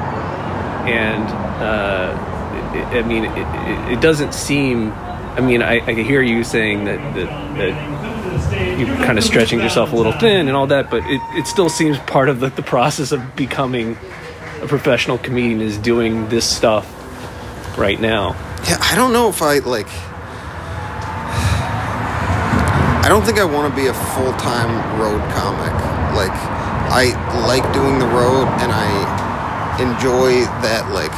and 0.87 1.23
uh, 1.61 2.95
it, 2.95 3.03
I 3.03 3.07
mean 3.07 3.25
it, 3.25 3.37
it, 3.37 3.97
it 3.97 4.01
doesn't 4.01 4.33
seem. 4.33 4.91
I 4.91 5.41
mean 5.41 5.61
I, 5.61 5.79
I 5.85 5.93
hear 5.93 6.21
you 6.21 6.43
saying 6.43 6.85
that 6.85 6.97
that, 7.15 7.57
that 7.57 8.79
you're 8.79 8.95
kind 8.97 9.17
of 9.17 9.23
stretching 9.23 9.59
yourself 9.59 9.93
a 9.93 9.95
little 9.95 10.11
thin 10.13 10.47
and 10.47 10.55
all 10.57 10.67
that, 10.67 10.89
but 10.89 11.03
it, 11.05 11.21
it 11.33 11.47
still 11.47 11.69
seems 11.69 11.97
part 11.99 12.29
of 12.29 12.39
the, 12.39 12.49
the 12.49 12.63
process 12.63 13.11
of 13.11 13.35
becoming 13.35 13.97
a 14.61 14.67
professional 14.67 15.17
comedian 15.17 15.61
is 15.61 15.77
doing 15.77 16.27
this 16.29 16.45
stuff 16.45 16.85
right 17.77 17.99
now. 17.99 18.31
Yeah, 18.67 18.77
I 18.81 18.95
don't 18.95 19.13
know 19.13 19.29
if 19.29 19.41
I 19.41 19.59
like. 19.59 19.87
I 23.09 23.11
don't 23.11 23.25
think 23.25 23.39
I 23.39 23.43
want 23.43 23.73
to 23.73 23.75
be 23.75 23.87
a 23.87 23.93
full 24.13 24.33
time 24.33 24.69
road 25.01 25.19
comic. 25.33 25.73
Like, 26.13 26.29
I 26.93 27.09
like 27.47 27.63
doing 27.73 27.97
the 27.97 28.05
road, 28.05 28.45
and 28.61 28.71
I 28.71 28.85
enjoy 29.81 30.45
that 30.61 30.91
like 30.93 31.09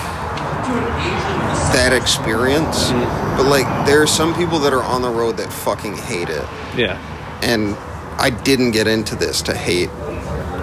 that 1.74 1.92
experience. 1.92 2.92
Mm-hmm. 2.92 3.36
But 3.38 3.48
like, 3.48 3.86
there 3.86 4.02
are 4.02 4.08
some 4.08 4.34
people 4.36 4.58
that 4.60 4.72
are 4.72 4.84
on 4.84 5.02
the 5.02 5.10
road 5.10 5.36
that 5.36 5.52
fucking 5.52 5.98
hate 5.98 6.30
it. 6.30 6.46
Yeah. 6.78 6.98
and 7.44 7.76
I 8.18 8.30
didn't 8.30 8.72
get 8.72 8.88
into 8.88 9.18
this 9.18 9.42
to 9.44 9.54
hate 9.54 9.90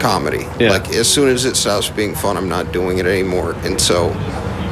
comedy. 0.01 0.47
Yeah. 0.59 0.71
Like 0.71 0.89
as 0.95 1.13
soon 1.13 1.29
as 1.29 1.45
it 1.45 1.57
stops 1.57 1.91
being 1.91 2.15
fun, 2.15 2.39
I'm 2.39 2.49
not 2.49 2.73
doing 2.73 2.97
it 2.99 3.05
anymore. 3.07 3.53
And 3.67 3.79
so 3.79 4.15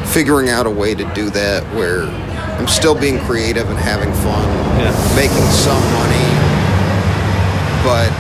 figuring 0.07 0.49
out 0.49 0.67
a 0.67 0.71
way 0.71 0.95
to 0.95 1.05
do 1.13 1.29
that 1.31 1.63
where 1.75 2.05
I'm 2.57 2.69
still 2.69 2.95
being 2.95 3.19
creative 3.27 3.69
and 3.69 3.79
having 3.79 4.13
fun, 4.25 4.49
Yeah. 4.79 4.93
making 5.17 5.45
some 5.51 5.83
money, 5.93 6.26
but 7.87 8.11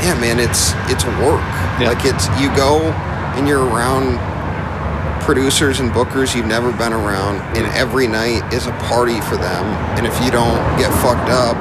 yeah, 0.00 0.16
man, 0.18 0.40
it's 0.40 0.72
it's 0.88 1.04
work. 1.20 1.44
Yeah. 1.76 1.92
Like 1.92 2.04
it's 2.08 2.24
you 2.40 2.48
go 2.56 2.80
and 3.36 3.46
you're 3.46 3.62
around 3.68 4.16
producers 5.20 5.78
and 5.80 5.90
bookers 5.92 6.34
you've 6.34 6.46
never 6.48 6.72
been 6.72 6.92
around, 6.94 7.36
and 7.56 7.66
every 7.76 8.06
night 8.08 8.40
is 8.52 8.66
a 8.66 8.72
party 8.88 9.20
for 9.20 9.36
them. 9.36 9.64
And 10.00 10.06
if 10.06 10.16
you 10.24 10.30
don't 10.32 10.56
get 10.80 10.88
fucked 11.04 11.28
up, 11.28 11.54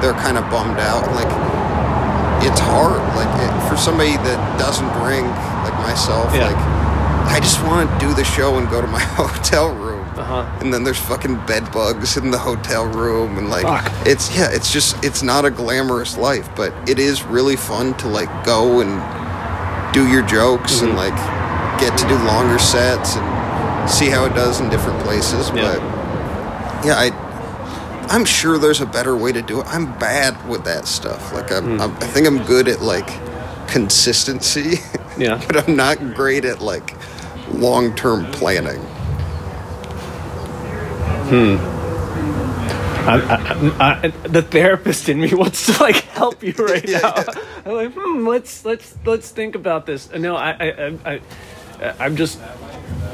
they're 0.00 0.14
kind 0.22 0.38
of 0.38 0.48
bummed 0.50 0.78
out. 0.78 1.10
Like 1.18 1.26
it's 2.46 2.60
hard. 2.60 3.02
Like 3.18 3.30
it, 3.42 3.52
for 3.68 3.76
somebody 3.76 4.14
that 4.22 4.38
doesn't 4.58 4.88
drink, 5.02 5.26
like 5.66 5.74
myself, 5.82 6.30
Yeah. 6.34 6.46
like 6.54 6.62
I 7.26 7.40
just 7.40 7.62
want 7.66 7.90
to 7.90 8.06
do 8.06 8.14
the 8.14 8.24
show 8.24 8.58
and 8.58 8.70
go 8.70 8.80
to 8.80 8.86
my 8.86 9.00
hotel 9.18 9.74
room. 9.74 9.91
Uh-huh. 10.22 10.58
And 10.60 10.72
then 10.72 10.84
there's 10.84 10.98
fucking 11.00 11.44
bed 11.46 11.70
bugs 11.72 12.16
in 12.16 12.30
the 12.30 12.38
hotel 12.38 12.84
room, 12.86 13.38
and 13.38 13.50
like 13.50 13.62
Fuck. 13.64 13.92
it's 14.06 14.34
yeah, 14.36 14.48
it's 14.50 14.72
just 14.72 15.02
it's 15.04 15.22
not 15.22 15.44
a 15.44 15.50
glamorous 15.50 16.16
life, 16.16 16.48
but 16.54 16.72
it 16.88 16.98
is 16.98 17.22
really 17.24 17.56
fun 17.56 17.94
to 17.98 18.08
like 18.08 18.30
go 18.44 18.80
and 18.80 18.92
do 19.92 20.08
your 20.08 20.22
jokes 20.26 20.76
Mm-hmm. 20.76 20.86
and 20.88 20.96
like 20.96 21.80
get 21.80 21.98
to 21.98 22.06
do 22.08 22.14
longer 22.24 22.58
sets 22.58 23.16
and 23.16 23.90
see 23.90 24.08
how 24.08 24.24
it 24.24 24.34
does 24.34 24.60
in 24.60 24.70
different 24.70 25.00
places. 25.02 25.48
Yeah. 25.50 25.54
But 25.78 26.86
yeah, 26.86 26.94
I 26.96 27.10
I'm 28.10 28.24
sure 28.24 28.58
there's 28.58 28.80
a 28.80 28.86
better 28.86 29.16
way 29.16 29.32
to 29.32 29.42
do 29.42 29.60
it. 29.60 29.66
I'm 29.66 29.86
bad 29.98 30.48
with 30.48 30.64
that 30.64 30.86
stuff. 30.86 31.32
Like 31.32 31.50
I'm, 31.50 31.64
Hmm. 31.76 31.80
I'm 31.82 31.90
I 31.96 32.06
think 32.06 32.26
I'm 32.26 32.42
good 32.44 32.68
at 32.68 32.80
like 32.80 33.08
consistency, 33.68 34.78
Yeah. 35.18 35.42
but 35.46 35.66
I'm 35.68 35.74
not 35.76 35.98
great 36.14 36.44
at 36.44 36.60
like 36.60 36.94
long 37.52 37.94
term 37.96 38.26
planning. 38.32 38.80
I, 43.04 43.18
I, 43.80 44.04
I, 44.04 44.08
the 44.28 44.42
therapist 44.42 45.08
in 45.08 45.20
me 45.20 45.34
wants 45.42 45.66
to 45.66 45.82
like 45.82 45.96
help 45.96 46.42
you 46.42 46.52
right 46.58 46.88
Yeah, 46.88 46.98
now. 47.00 47.14
yeah. 47.16 47.24
I'm 47.66 47.72
like, 47.74 47.92
hmm, 47.94 48.26
let's 48.26 48.64
let's 48.64 48.94
let's 49.04 49.30
think 49.30 49.54
about 49.54 49.86
this. 49.86 50.12
No, 50.12 50.36
I, 50.36 50.50
I, 50.50 50.66
I, 50.70 51.20
I 51.80 51.94
I'm 51.98 52.16
just 52.16 52.38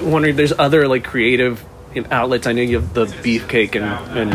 wondering. 0.00 0.36
There's 0.36 0.52
other 0.58 0.88
like 0.88 1.04
creative 1.04 1.64
outlets. 2.10 2.46
I 2.46 2.52
know 2.52 2.62
you 2.62 2.80
have 2.80 2.92
the 2.94 3.06
beefcake 3.06 3.74
and 3.76 4.18
and 4.18 4.32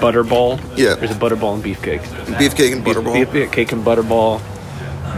butterball. 0.00 0.58
Yeah. 0.76 0.94
there's 0.94 1.10
a 1.12 1.14
butterball 1.14 1.54
and 1.54 1.62
beefcake. 1.64 2.00
Beefcake 2.36 2.72
and 2.72 2.84
butterball. 2.84 3.24
Beefcake 3.26 3.72
and 3.72 3.84
butterball, 3.84 4.40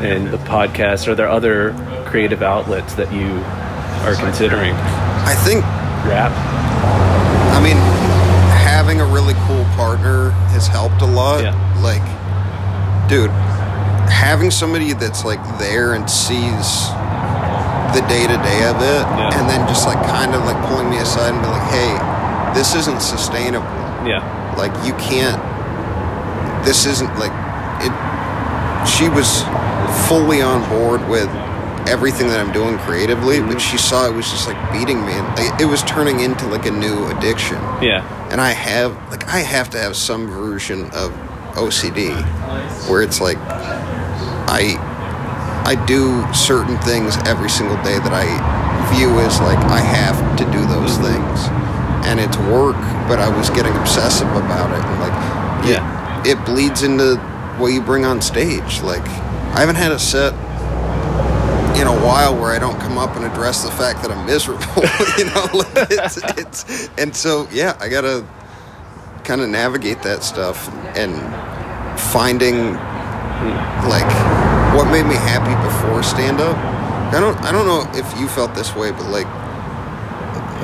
and 0.02 0.28
the 0.28 0.38
podcast. 0.38 1.08
Are 1.08 1.14
there 1.14 1.28
other 1.28 1.72
creative 2.08 2.42
outlets 2.42 2.94
that 2.94 3.12
you 3.12 3.26
are 4.06 4.14
considering? 4.16 4.74
I 4.74 5.34
think 5.44 5.64
Rap. 6.06 6.32
I 7.68 7.74
mean, 7.74 7.82
having 8.64 9.00
a 9.00 9.04
really 9.04 9.34
cool 9.46 9.64
partner 9.76 10.30
has 10.56 10.66
helped 10.66 11.02
a 11.02 11.06
lot. 11.06 11.42
Yeah. 11.42 11.52
Like, 11.82 12.02
dude, 13.10 13.30
having 14.10 14.50
somebody 14.50 14.92
that's 14.94 15.24
like 15.24 15.40
there 15.58 15.92
and 15.94 16.08
sees 16.08 16.88
the 17.92 18.00
day 18.08 18.24
to 18.26 18.36
day 18.44 18.60
of 18.68 18.76
it, 18.80 19.04
Yeah. 19.04 19.38
and 19.38 19.48
then 19.48 19.66
just 19.68 19.86
like 19.86 19.98
kind 20.08 20.34
of 20.34 20.44
like 20.44 20.56
pulling 20.68 20.88
me 20.90 20.98
aside 20.98 21.32
and 21.34 21.42
be 21.42 21.48
like, 21.48 21.68
hey, 21.70 21.92
this 22.54 22.74
isn't 22.74 23.00
sustainable. 23.02 23.66
Yeah. 24.06 24.24
Like, 24.56 24.72
you 24.86 24.92
can't, 24.94 25.40
this 26.64 26.86
isn't 26.86 27.18
like, 27.18 27.32
it, 27.84 27.92
she 28.88 29.08
was 29.08 29.42
fully 30.08 30.40
on 30.42 30.66
board 30.70 31.06
with 31.08 31.28
everything 31.88 32.28
that 32.28 32.38
I'm 32.38 32.52
doing 32.52 32.78
creatively, 32.78 33.40
but 33.40 33.48
mm-hmm. 33.48 33.58
she 33.58 33.78
saw 33.78 34.06
it 34.06 34.14
was 34.14 34.30
just 34.30 34.46
like 34.46 34.60
beating 34.72 35.04
me, 35.04 35.12
and 35.12 35.26
like, 35.36 35.60
it 35.60 35.64
was 35.64 35.82
turning 35.82 36.20
into 36.20 36.46
like 36.46 36.66
a 36.66 36.70
new 36.70 37.06
addiction. 37.08 37.56
Yeah. 37.82 38.04
and 38.30 38.40
I 38.40 38.50
have 38.50 38.92
like 39.10 39.26
I 39.28 39.38
have 39.38 39.70
to 39.70 39.78
have 39.78 39.96
some 39.96 40.26
version 40.28 40.86
of 40.92 41.12
OCD 41.54 42.14
where 42.88 43.02
it's 43.02 43.20
like 43.20 43.38
I 43.38 44.76
I 45.64 45.74
do 45.86 46.24
certain 46.32 46.78
things 46.78 47.16
every 47.26 47.50
single 47.50 47.76
day 47.82 47.98
that 47.98 48.12
I 48.12 48.26
view 48.94 49.18
as 49.20 49.40
like 49.40 49.58
I 49.58 49.80
have 49.80 50.16
to 50.38 50.44
do 50.44 50.60
those 50.66 50.92
mm-hmm. 50.96 51.12
things. 51.12 51.48
And 52.06 52.20
it's 52.20 52.36
work 52.38 52.76
but 53.08 53.18
I 53.18 53.28
was 53.36 53.50
getting 53.50 53.74
obsessive 53.76 54.28
about 54.28 54.70
it 54.70 54.82
and 54.84 55.00
like 55.00 55.68
Yeah. 55.68 56.22
it, 56.24 56.38
it 56.38 56.44
bleeds 56.46 56.82
into 56.82 57.16
what 57.58 57.68
you 57.68 57.82
bring 57.82 58.04
on 58.04 58.20
stage. 58.22 58.80
Like 58.82 59.06
I 59.54 59.60
haven't 59.60 59.76
had 59.76 59.92
a 59.92 59.98
set 59.98 60.32
in 61.78 61.86
a 61.86 62.04
while 62.04 62.34
where 62.34 62.50
I 62.50 62.58
don't 62.58 62.78
come 62.80 62.98
up 62.98 63.14
and 63.16 63.24
address 63.24 63.62
the 63.62 63.70
fact 63.70 64.02
that 64.02 64.10
I'm 64.10 64.26
miserable, 64.26 64.64
you 65.16 65.26
know, 65.26 65.46
it's, 65.90 66.16
it's, 66.36 66.90
and 66.98 67.14
so, 67.14 67.46
yeah, 67.52 67.76
I 67.80 67.88
gotta 67.88 68.26
kind 69.24 69.40
of 69.40 69.48
navigate 69.48 70.02
that 70.02 70.24
stuff 70.24 70.68
and 70.96 71.14
finding 72.00 72.72
like 73.86 74.08
what 74.74 74.90
made 74.90 75.06
me 75.06 75.14
happy 75.14 75.54
before 75.66 76.02
stand 76.02 76.40
up. 76.40 76.56
I 77.14 77.20
don't, 77.20 77.36
I 77.42 77.52
don't 77.52 77.66
know 77.66 77.88
if 77.98 78.18
you 78.18 78.26
felt 78.28 78.54
this 78.54 78.74
way, 78.74 78.90
but 78.90 79.06
like 79.06 79.26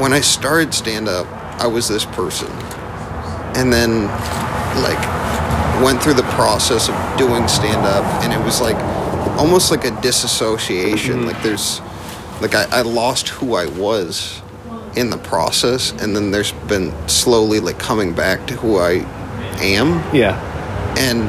when 0.00 0.12
I 0.12 0.20
started 0.20 0.74
stand 0.74 1.08
up, 1.08 1.26
I 1.60 1.68
was 1.68 1.88
this 1.88 2.04
person, 2.04 2.50
and 3.54 3.72
then 3.72 4.06
like 4.82 4.98
went 5.82 6.02
through 6.02 6.14
the 6.14 6.28
process 6.34 6.88
of 6.88 6.94
doing 7.16 7.46
stand 7.46 7.86
up, 7.86 8.04
and 8.24 8.32
it 8.32 8.44
was 8.44 8.60
like 8.60 8.76
almost 9.38 9.70
like 9.70 9.84
a 9.84 9.90
disassociation. 10.00 11.18
Mm-hmm. 11.20 11.26
Like 11.28 11.42
there's 11.42 11.80
like 12.40 12.54
I, 12.54 12.78
I 12.78 12.82
lost 12.82 13.28
who 13.28 13.54
I 13.54 13.66
was 13.66 14.40
in 14.96 15.10
the 15.10 15.18
process, 15.18 15.92
and 16.02 16.14
then 16.14 16.30
there's 16.30 16.52
been 16.68 16.92
slowly 17.08 17.60
like 17.60 17.78
coming 17.78 18.12
back 18.14 18.46
to 18.48 18.54
who 18.54 18.78
I 18.78 19.04
am, 19.60 19.88
Yeah. 20.14 20.34
and 20.98 21.22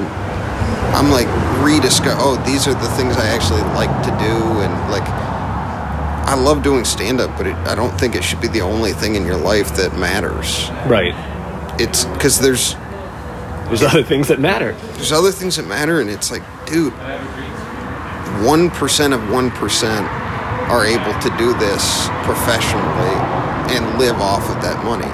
I'm 0.96 1.10
like 1.12 1.28
rediscover. 1.64 2.16
Oh, 2.22 2.42
these 2.46 2.68
are 2.68 2.74
the 2.74 2.90
things 2.90 3.18
I 3.18 3.28
actually 3.28 3.62
like 3.74 3.90
to 4.04 4.12
do, 4.12 4.62
and 4.62 4.92
like 4.92 5.04
I 5.08 6.36
love 6.36 6.64
doing 6.64 6.86
stand 6.86 7.20
up, 7.22 7.36
but 7.38 7.48
it, 7.48 7.56
I 7.68 7.76
don't 7.76 7.98
think 8.00 8.16
it 8.16 8.24
should 8.24 8.42
be 8.42 8.48
the 8.48 8.62
only 8.62 8.94
thing 8.94 9.16
in 9.16 9.26
your 9.26 9.38
life 9.38 9.76
that 9.78 9.98
matters. 9.98 10.70
Right. 10.88 11.14
It's 11.80 12.06
because 12.06 12.40
there's 12.40 12.74
There's 13.68 13.84
other 13.84 14.04
things 14.04 14.28
that 14.30 14.40
matter. 14.40 14.74
there's 14.94 15.12
other 15.12 15.32
things 15.32 15.56
that 15.58 15.68
matter, 15.68 16.00
and 16.02 16.10
it's 16.10 16.30
like, 16.32 16.44
dude, 16.66 16.94
one 18.44 18.70
percent 18.72 19.14
of 19.14 19.22
one 19.32 19.52
percent 19.52 20.06
are 20.72 20.84
able 20.86 21.14
to 21.22 21.30
do 21.38 21.54
this 21.62 22.10
professionally 22.26 23.16
and 23.72 23.86
live 24.00 24.18
off 24.20 24.44
of 24.50 24.58
that 24.62 24.82
money, 24.84 25.10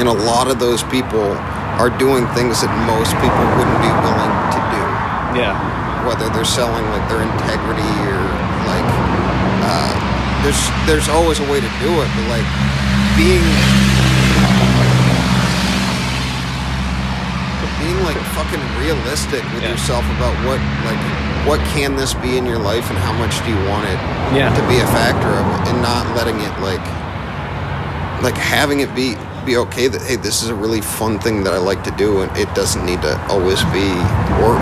and 0.00 0.08
a 0.08 0.12
lot 0.26 0.48
of 0.48 0.58
those 0.58 0.82
people 0.84 1.36
are 1.78 1.90
doing 1.98 2.26
things 2.34 2.60
that 2.64 2.72
most 2.88 3.12
people 3.22 3.44
wouldn't 3.60 3.80
be 3.84 3.92
willing 4.02 4.34
to 4.56 4.60
do. 4.72 4.82
Yeah. 5.44 5.54
whether 6.08 6.28
they're 6.32 6.48
selling 6.48 6.84
like 6.90 7.04
their 7.12 7.20
integrity 7.20 7.92
or 8.08 8.20
like 8.64 8.88
uh, 9.68 9.92
there's 10.42 10.58
there's 10.88 11.08
always 11.12 11.38
a 11.38 11.46
way 11.52 11.60
to 11.60 11.70
do 11.84 11.90
it, 12.00 12.08
but 12.16 12.24
like 12.32 12.48
being 13.20 13.44
being 17.78 18.00
like 18.02 18.18
fucking 18.34 18.62
realistic 18.80 19.44
with 19.54 19.62
Yeah. 19.62 19.70
yourself 19.76 20.04
about 20.18 20.34
what 20.48 20.58
like 20.88 20.98
what 21.46 21.60
can 21.74 21.96
this 21.96 22.14
be 22.14 22.36
in 22.36 22.44
your 22.46 22.58
life 22.58 22.88
and 22.90 22.98
how 22.98 23.12
much 23.12 23.38
do 23.44 23.50
you 23.50 23.68
want 23.68 23.86
it 23.88 23.98
Yeah. 24.36 24.54
to 24.54 24.62
be 24.68 24.78
a 24.80 24.86
factor 24.88 25.28
of 25.28 25.46
it 25.60 25.68
and 25.72 25.82
not 25.82 26.14
letting 26.16 26.40
it 26.40 26.52
like 26.60 26.84
like 28.22 28.34
having 28.36 28.80
it 28.80 28.94
be 28.94 29.14
be 29.46 29.56
okay 29.56 29.88
that 29.88 30.02
hey 30.02 30.16
this 30.16 30.42
is 30.42 30.48
a 30.50 30.54
really 30.54 30.80
fun 30.80 31.18
thing 31.18 31.44
that 31.44 31.54
I 31.54 31.58
like 31.58 31.82
to 31.84 31.90
do 31.92 32.20
and 32.22 32.36
it 32.36 32.52
doesn't 32.54 32.84
need 32.84 33.00
to 33.02 33.16
always 33.28 33.62
be 33.66 33.88
work 34.42 34.60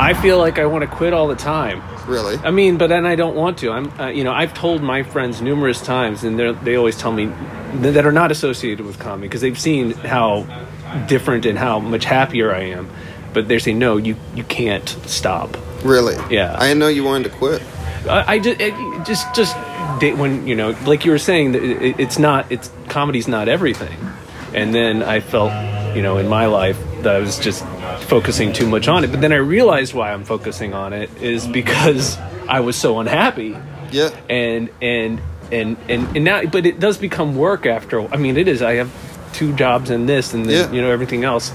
I 0.00 0.14
feel 0.20 0.38
like 0.38 0.58
I 0.58 0.66
want 0.66 0.82
to 0.82 0.88
quit 0.88 1.12
all 1.12 1.28
the 1.28 1.36
time. 1.36 1.80
really 2.08 2.36
I 2.38 2.50
mean, 2.50 2.76
but 2.76 2.88
then 2.88 3.06
I 3.06 3.14
don't 3.14 3.36
want 3.36 3.58
to. 3.58 3.70
I'm, 3.70 3.88
uh, 4.00 4.08
you 4.08 4.24
know, 4.24 4.32
I've 4.32 4.52
told 4.52 4.82
my 4.82 5.04
friends 5.04 5.40
numerous 5.40 5.80
times, 5.80 6.24
and 6.24 6.36
they're- 6.36 6.52
they 6.52 6.74
always 6.74 6.96
tell 6.98 7.12
me 7.12 7.30
that 7.74 8.04
are 8.04 8.10
not 8.12 8.32
associated 8.32 8.84
with 8.84 8.98
comedy 8.98 9.28
because 9.28 9.40
they've 9.42 9.58
seen 9.58 9.92
how 9.92 10.44
different 11.06 11.46
and 11.46 11.56
how 11.56 11.78
much 11.78 12.04
happier 12.04 12.52
I 12.52 12.62
am. 12.70 12.88
But 13.32 13.48
they're 13.48 13.60
saying 13.60 13.78
no, 13.78 13.96
you 13.96 14.16
you 14.34 14.44
can't 14.44 14.88
stop. 15.06 15.56
Really? 15.84 16.16
Yeah. 16.34 16.54
I 16.58 16.68
didn't 16.68 16.78
know 16.80 16.88
you 16.88 17.04
wanted 17.04 17.30
to 17.30 17.36
quit. 17.36 17.62
I, 18.08 18.34
I 18.34 18.38
just 18.38 18.60
it, 18.60 18.74
just 19.06 19.34
just 19.34 19.56
when 20.18 20.46
you 20.46 20.54
know, 20.56 20.74
like 20.86 21.04
you 21.04 21.10
were 21.12 21.18
saying, 21.18 21.54
it, 21.54 22.00
it's 22.00 22.18
not 22.18 22.50
it's 22.50 22.70
comedy's 22.88 23.28
not 23.28 23.48
everything. 23.48 23.96
And 24.54 24.74
then 24.74 25.02
I 25.02 25.20
felt, 25.20 25.50
you 25.96 26.02
know, 26.02 26.18
in 26.18 26.28
my 26.28 26.46
life 26.46 26.78
that 27.02 27.16
I 27.16 27.18
was 27.20 27.38
just 27.38 27.64
focusing 28.08 28.52
too 28.52 28.66
much 28.68 28.86
on 28.88 29.04
it. 29.04 29.10
But 29.10 29.20
then 29.20 29.32
I 29.32 29.36
realized 29.36 29.94
why 29.94 30.12
I'm 30.12 30.24
focusing 30.24 30.74
on 30.74 30.92
it 30.92 31.10
is 31.22 31.46
because 31.46 32.18
I 32.48 32.60
was 32.60 32.76
so 32.76 32.98
unhappy 33.00 33.56
Yeah. 33.92 34.10
and 34.28 34.68
and 34.82 35.20
and 35.50 35.76
and, 35.88 36.16
and 36.16 36.24
now 36.24 36.44
but 36.44 36.66
it 36.66 36.80
does 36.80 36.96
become 36.98 37.36
work 37.36 37.66
after 37.66 38.00
i 38.12 38.16
mean 38.16 38.36
it 38.38 38.48
is 38.48 38.62
i 38.62 38.74
have 38.74 38.90
two 39.34 39.52
jobs 39.54 39.90
and 39.90 40.08
this 40.08 40.32
and 40.32 40.46
then, 40.46 40.68
Yeah. 40.70 40.74
you 40.74 40.80
know 40.80 40.90
everything 40.90 41.24
else 41.24 41.52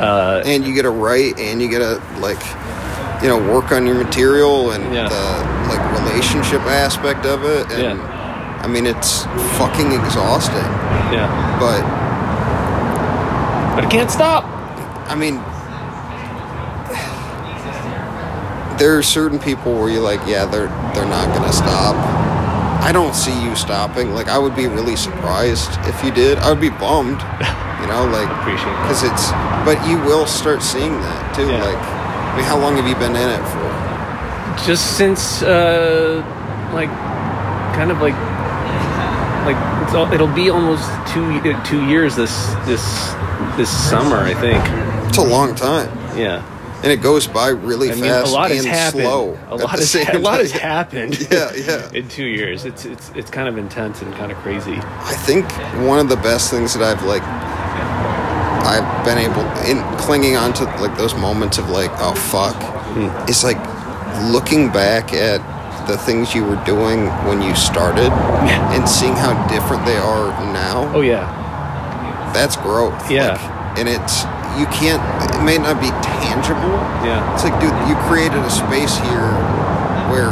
uh 0.00 0.42
And 0.46 0.64
you 0.66 0.74
get 0.74 0.82
to 0.82 0.90
write 0.90 1.38
and 1.38 1.60
you 1.60 1.68
get 1.68 1.80
to 1.80 2.00
like 2.20 2.40
you 3.22 3.28
know 3.28 3.38
work 3.52 3.70
on 3.72 3.86
your 3.86 3.96
material 4.02 4.70
and 4.72 4.82
Yeah. 4.94 5.08
the 5.08 5.68
like 5.68 5.82
relationship 6.00 6.62
aspect 6.62 7.26
of 7.26 7.44
it 7.44 7.70
and 7.72 7.98
Yeah. 7.98 8.60
I 8.64 8.66
mean 8.66 8.86
it's 8.86 9.24
fucking 9.58 9.92
exhausting. 9.92 10.70
yeah 11.12 11.28
But 11.60 11.82
but 13.76 13.84
i 13.84 13.88
can't 13.90 14.10
stop 14.10 14.44
I 15.08 15.14
mean 15.14 15.36
there 18.78 18.96
are 18.96 19.02
certain 19.02 19.38
people 19.38 19.74
where 19.74 19.90
you're 19.90 20.00
like, 20.02 20.20
yeah, 20.26 20.46
they're 20.46 20.68
they're 20.94 21.04
not 21.04 21.34
gonna 21.36 21.52
stop. 21.52 21.94
I 22.82 22.92
don't 22.92 23.14
see 23.14 23.34
you 23.44 23.54
stopping. 23.54 24.14
Like 24.14 24.28
I 24.28 24.38
would 24.38 24.56
be 24.56 24.68
really 24.68 24.96
surprised 24.96 25.68
if 25.82 26.02
you 26.02 26.10
did. 26.10 26.38
I 26.38 26.48
would 26.50 26.60
be 26.60 26.70
bummed. 26.70 27.20
You 27.80 27.86
know, 27.86 28.04
like 28.12 28.28
Appreciate 28.40 28.76
because 28.82 29.02
it's. 29.04 29.30
But 29.64 29.86
you 29.88 29.98
will 29.98 30.26
start 30.26 30.62
seeing 30.62 30.92
that 30.92 31.34
too. 31.34 31.48
Yeah. 31.48 31.62
Like, 31.64 31.76
I 31.78 32.36
mean, 32.36 32.44
how 32.44 32.58
long 32.58 32.76
have 32.76 32.86
you 32.86 32.94
been 32.96 33.14
in 33.16 33.28
it 33.28 33.44
for? 33.48 33.70
just 34.66 34.98
since 34.98 35.42
uh 35.42 36.20
like 36.74 36.90
kind 37.76 37.90
of 37.90 38.00
like 38.02 38.14
like 39.46 39.56
it's 39.84 39.94
all, 39.94 40.12
it'll 40.12 40.26
be 40.34 40.50
almost 40.50 40.84
two 41.12 41.40
two 41.64 41.86
years 41.86 42.14
this 42.16 42.46
this 42.66 42.82
this 43.56 43.70
summer 43.88 44.16
I 44.18 44.34
think 44.34 44.62
It's 45.08 45.16
a 45.18 45.24
long 45.24 45.54
time, 45.54 45.88
yeah 46.18 46.44
and 46.82 46.90
it 46.92 47.00
goes 47.02 47.26
by 47.26 47.48
really 47.48 47.90
I 47.90 47.94
mean 47.94 48.04
fast 48.04 48.30
a 48.32 48.34
lot 48.34 48.50
and 48.50 48.66
happened 48.66 49.02
slow. 49.02 49.38
a 49.48 49.56
lot 49.56 49.70
has 49.70 49.90
same 49.90 50.06
a 50.16 50.18
lot 50.18 50.40
has 50.40 50.50
happened 50.52 51.18
Yeah, 51.30 51.52
yeah. 51.54 51.90
in 51.94 52.08
two 52.08 52.24
years 52.26 52.64
it's 52.66 52.84
it's 52.84 53.10
it's 53.14 53.30
kind 53.30 53.48
of 53.48 53.56
intense 53.56 54.02
and 54.02 54.12
kind 54.14 54.30
of 54.32 54.36
crazy 54.38 54.74
I 54.76 55.14
think 55.14 55.50
one 55.88 55.98
of 56.00 56.08
the 56.08 56.16
best 56.16 56.50
things 56.50 56.74
that 56.74 56.82
I've 56.82 57.02
like 57.04 57.22
I've 58.70 59.04
been 59.04 59.18
able 59.18 59.42
in 59.66 59.82
clinging 59.98 60.36
on 60.36 60.52
to 60.54 60.64
like 60.78 60.96
those 60.96 61.14
moments 61.14 61.58
of 61.58 61.70
like 61.70 61.90
oh 61.98 62.14
fuck. 62.14 62.54
Hmm. 62.94 63.10
It's 63.28 63.42
like 63.42 63.58
looking 64.30 64.70
back 64.70 65.12
at 65.12 65.42
the 65.88 65.98
things 65.98 66.34
you 66.34 66.44
were 66.44 66.62
doing 66.64 67.06
when 67.26 67.42
you 67.42 67.54
started 67.56 68.12
and 68.70 68.88
seeing 68.88 69.14
how 69.14 69.34
different 69.48 69.84
they 69.84 69.96
are 69.96 70.30
now. 70.54 70.86
Oh 70.94 71.00
yeah. 71.00 71.26
That's 72.32 72.54
growth. 72.56 73.10
Yeah. 73.10 73.34
Like, 73.34 73.78
and 73.78 73.88
it's 73.88 74.22
you 74.54 74.66
can't 74.70 75.02
it 75.26 75.42
may 75.42 75.58
not 75.58 75.82
be 75.82 75.90
tangible. 76.06 76.78
Yeah. 77.02 77.26
It's 77.34 77.42
like 77.42 77.58
dude 77.58 77.74
you 77.90 77.98
created 78.06 78.38
a 78.38 78.50
space 78.50 78.94
here 79.10 79.34
where 80.14 80.30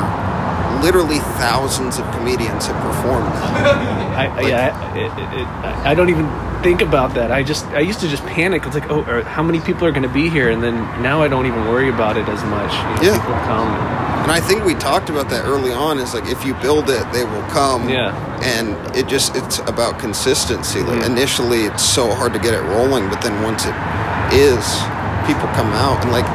literally 0.79 1.19
thousands 1.43 1.99
of 1.99 2.07
comedians 2.15 2.67
have 2.67 2.79
performed. 2.87 3.35
I, 4.15 4.31
I 4.31 4.41
yeah 4.47 4.71
I, 4.71 4.99
it, 4.99 5.43
it, 5.43 5.47
I 5.83 5.95
don't 5.95 6.09
even 6.09 6.27
think 6.63 6.81
about 6.83 7.15
that 7.15 7.31
I 7.31 7.43
just 7.43 7.65
I 7.67 7.81
used 7.81 8.01
to 8.01 8.09
just 8.09 8.25
panic 8.27 8.65
it's 8.67 8.75
like 8.75 8.91
oh 8.91 9.03
or 9.05 9.23
how 9.23 9.43
many 9.43 9.61
people 9.61 9.87
are 9.87 9.93
going 9.93 10.03
to 10.03 10.09
be 10.23 10.29
here 10.29 10.51
and 10.51 10.63
then 10.63 10.75
now 11.03 11.23
I 11.23 11.29
don't 11.29 11.47
even 11.47 11.67
worry 11.69 11.89
about 11.89 12.17
it 12.17 12.29
as 12.29 12.43
much 12.45 12.73
you 12.73 13.09
know, 13.09 13.13
Yeah. 13.15 13.19
people 13.19 13.35
come 13.47 13.69
And 14.23 14.33
I 14.33 14.41
think 14.41 14.65
we 14.65 14.75
talked 14.75 15.09
about 15.09 15.29
that 15.31 15.45
early 15.47 15.73
on. 15.73 15.99
Is 15.99 16.13
like 16.13 16.27
if 16.27 16.45
you 16.45 16.53
build 16.61 16.91
it, 16.91 17.05
they 17.13 17.25
will 17.25 17.47
come. 17.49 17.89
Yeah. 17.89 18.13
And 18.55 18.77
it 18.95 19.07
just 19.09 19.35
it's 19.37 19.59
about 19.73 19.99
consistency. 19.99 20.81
Like 20.83 21.01
Yeah. 21.01 21.13
initially, 21.15 21.61
it's 21.71 21.83
so 21.99 22.05
hard 22.19 22.33
to 22.35 22.41
get 22.47 22.53
it 22.53 22.63
rolling, 22.77 23.09
but 23.09 23.21
then 23.23 23.35
once 23.43 23.63
it 23.65 23.77
is, 24.35 24.61
people 25.29 25.49
come 25.57 25.73
out 25.87 25.97
and 26.05 26.11
like 26.13 26.29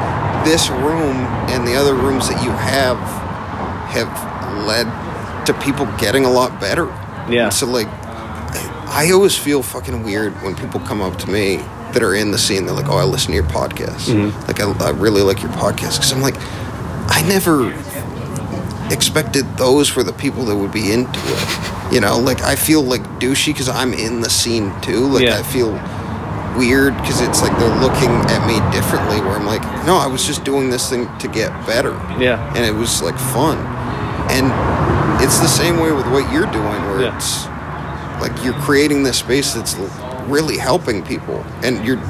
this 0.44 0.70
room 0.70 1.16
and 1.52 1.60
the 1.68 1.76
other 1.76 1.94
rooms 1.94 2.24
that 2.30 2.42
you 2.42 2.50
have 2.50 2.98
have 3.96 4.10
led 4.66 4.86
to 5.46 5.52
people 5.66 5.86
getting 5.98 6.24
a 6.24 6.30
lot 6.40 6.50
better. 6.60 6.86
Yeah. 7.30 7.50
So 7.50 7.66
like, 7.66 7.88
I 8.94 9.10
always 9.12 9.36
feel 9.36 9.62
fucking 9.62 10.04
weird 10.04 10.32
when 10.42 10.54
people 10.54 10.80
come 10.80 11.00
up 11.02 11.18
to 11.18 11.28
me 11.30 11.56
that 11.92 12.02
are 12.02 12.14
in 12.14 12.30
the 12.30 12.38
scene. 12.38 12.64
They're 12.66 12.74
like, 12.74 12.88
"Oh, 12.88 12.96
I 12.98 13.04
listen 13.04 13.28
to 13.28 13.34
your 13.34 13.44
podcast. 13.44 14.08
Mm-hmm. 14.08 14.46
Like, 14.46 14.60
I, 14.60 14.70
I 14.86 14.90
really 14.90 15.22
like 15.22 15.42
your 15.42 15.50
podcast." 15.52 15.96
Because 15.96 16.12
I'm 16.12 16.20
like, 16.22 16.36
I 17.10 17.24
never 17.28 17.72
expected 18.90 19.44
those 19.56 19.96
were 19.96 20.02
the 20.02 20.12
people 20.12 20.44
that 20.46 20.56
would 20.56 20.72
be 20.72 20.92
into 20.92 21.18
it. 21.24 21.92
You 21.92 22.00
know, 22.00 22.18
like 22.18 22.42
I 22.42 22.56
feel 22.56 22.82
like 22.82 23.02
douchey 23.20 23.46
because 23.48 23.68
I'm 23.68 23.92
in 23.94 24.20
the 24.20 24.30
scene 24.30 24.72
too. 24.80 25.06
Like 25.06 25.24
Yeah. 25.24 25.38
I 25.38 25.42
feel 25.42 25.72
weird 26.58 26.94
because 26.98 27.20
it's 27.20 27.42
like 27.42 27.56
they're 27.58 27.80
looking 27.80 28.10
at 28.30 28.46
me 28.46 28.58
differently. 28.76 29.20
Where 29.20 29.36
I'm 29.36 29.46
like, 29.46 29.62
no, 29.86 29.96
I 29.96 30.06
was 30.06 30.24
just 30.26 30.44
doing 30.44 30.70
this 30.70 30.88
thing 30.88 31.08
to 31.18 31.28
get 31.28 31.50
better 31.66 31.90
yeah 32.18 32.52
and 32.54 32.64
it 32.64 32.72
was 32.72 33.02
like 33.02 33.18
fun. 33.18 33.58
And 34.30 34.46
it's 35.22 35.38
the 35.40 35.48
same 35.48 35.78
way 35.80 35.92
with 35.92 36.06
what 36.10 36.30
you're 36.32 36.50
doing, 36.50 36.82
where 36.88 37.02
Yeah. 37.02 37.16
it's 37.16 37.46
like 38.20 38.44
you're 38.44 38.54
creating 38.54 39.02
this 39.02 39.18
space 39.18 39.54
that's 39.54 39.74
really 40.26 40.58
helping 40.58 41.02
people, 41.02 41.44
and 41.62 41.84
you're 41.84 42.00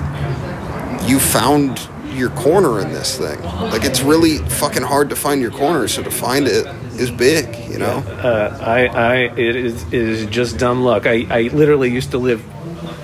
you 1.07 1.19
found 1.19 1.89
your 2.13 2.31
corner 2.31 2.81
in 2.81 2.93
this 2.93 3.19
thing. 3.19 3.43
Like 3.43 3.85
it's 3.85 4.01
really 4.01 4.39
fucking 4.39 4.83
hard 4.83 5.11
to 5.11 5.17
find 5.17 5.41
your 5.41 5.51
corner, 5.51 5.89
so 5.89 6.03
to 6.03 6.11
find 6.11 6.47
it 6.47 6.67
is 6.99 7.11
big, 7.11 7.57
you 7.71 7.79
know. 7.79 7.99
uh, 7.99 8.59
I, 8.61 8.87
I, 8.87 9.15
it 9.37 9.57
is, 9.57 9.83
it 9.85 9.95
is 9.95 10.27
just 10.27 10.59
dumb 10.59 10.83
luck. 10.83 11.07
I, 11.07 11.27
I 11.29 11.43
literally 11.49 11.91
used 11.91 12.13
to 12.13 12.19
live 12.19 12.45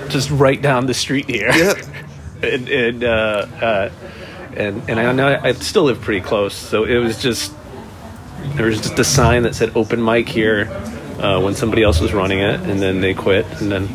just 0.09 0.31
right 0.31 0.61
down 0.61 0.87
the 0.87 0.95
street 0.95 1.29
here. 1.29 1.51
Yeah. 1.53 1.75
and 2.43 2.69
and 2.69 3.05
uh, 3.05 3.47
uh, 3.61 3.91
and 4.57 4.83
and 4.89 5.01
I 5.01 5.13
know 5.13 5.41
I 5.43 5.53
still 5.53 5.85
live 5.85 6.01
pretty 6.01 6.21
close, 6.21 6.55
so 6.55 6.85
it 6.85 6.97
was 6.97 7.21
just 7.21 7.53
there 8.55 8.67
was 8.67 8.81
just 8.81 8.99
a 8.99 9.05
sign 9.05 9.43
that 9.43 9.55
said 9.55 9.77
"open 9.77 10.03
mic" 10.03 10.29
here 10.29 10.65
uh, 11.21 11.41
when 11.41 11.55
somebody 11.55 11.83
else 11.83 12.01
was 12.01 12.13
running 12.13 12.39
it, 12.41 12.61
and 12.61 12.81
then 12.81 13.01
they 13.01 13.15
quit, 13.15 13.47
and 13.61 13.71
then 13.71 13.89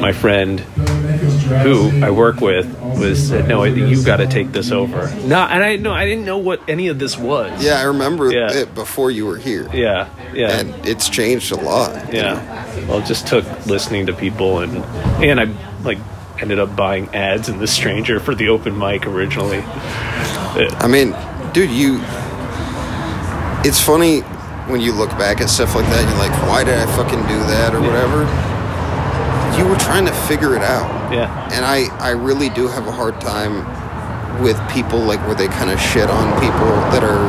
my 0.00 0.12
friend 0.12 0.60
who 0.60 2.04
I 2.04 2.10
work 2.10 2.40
with 2.40 2.66
was 2.98 3.28
said, 3.28 3.48
"No, 3.48 3.64
you 3.64 4.04
got 4.04 4.16
to 4.18 4.26
take 4.26 4.52
this 4.52 4.70
over." 4.70 5.08
No, 5.26 5.38
and 5.40 5.62
I 5.62 5.76
no, 5.76 5.92
I 5.92 6.04
didn't 6.04 6.24
know 6.24 6.38
what 6.38 6.60
any 6.68 6.88
of 6.88 6.98
this 6.98 7.16
was. 7.16 7.64
Yeah, 7.64 7.78
I 7.80 7.84
remember 7.84 8.30
Yeah. 8.32 8.52
it 8.52 8.74
before 8.74 9.10
you 9.10 9.26
were 9.26 9.36
here, 9.38 9.68
yeah, 9.72 10.08
yeah. 10.34 10.58
and 10.58 10.74
it's 10.86 11.08
changed 11.08 11.52
a 11.52 11.56
lot. 11.56 12.12
you 12.12 12.20
know? 12.22 12.32
Yeah. 12.32 12.86
Well, 12.86 12.98
it 12.98 13.06
just 13.06 13.26
took 13.26 13.44
listening 13.66 14.06
to 14.06 14.12
people 14.12 14.58
and 14.60 14.84
and 15.22 15.40
I 15.40 15.46
like 15.82 15.98
ended 16.40 16.58
up 16.58 16.76
buying 16.76 17.08
ads 17.14 17.48
in 17.48 17.58
The 17.58 17.66
Stranger 17.66 18.20
for 18.20 18.34
the 18.34 18.48
open 18.50 18.76
mic 18.78 19.06
originally. 19.06 19.62
I 19.64 20.86
mean, 20.88 21.14
dude, 21.52 21.70
you. 21.70 22.00
It's 23.64 23.80
funny 23.80 24.22
when 24.68 24.80
you 24.80 24.92
look 24.92 25.10
back 25.10 25.40
at 25.40 25.48
stuff 25.48 25.74
like 25.74 25.86
that. 25.86 26.02
You're 26.08 26.18
like, 26.18 26.34
why 26.48 26.64
did 26.64 26.74
I 26.78 26.86
fucking 26.96 27.22
do 27.26 27.38
that 27.54 27.74
or 27.74 27.80
whatever? 27.80 28.26
You 29.58 29.66
were 29.68 29.78
trying 29.78 30.04
to 30.06 30.12
figure 30.28 30.54
it 30.54 30.62
out, 30.62 30.88
yeah. 31.12 31.30
and 31.54 31.64
I 31.64 31.88
I 31.98 32.10
really 32.10 32.50
do 32.50 32.68
have 32.68 32.86
a 32.86 32.92
hard 32.92 33.18
time 33.20 33.64
with 34.42 34.60
people 34.68 34.98
like 35.00 35.20
where 35.26 35.34
they 35.34 35.48
kind 35.48 35.70
of 35.70 35.80
shit 35.80 36.10
on 36.10 36.28
people 36.40 36.68
that 36.92 37.00
are 37.02 37.24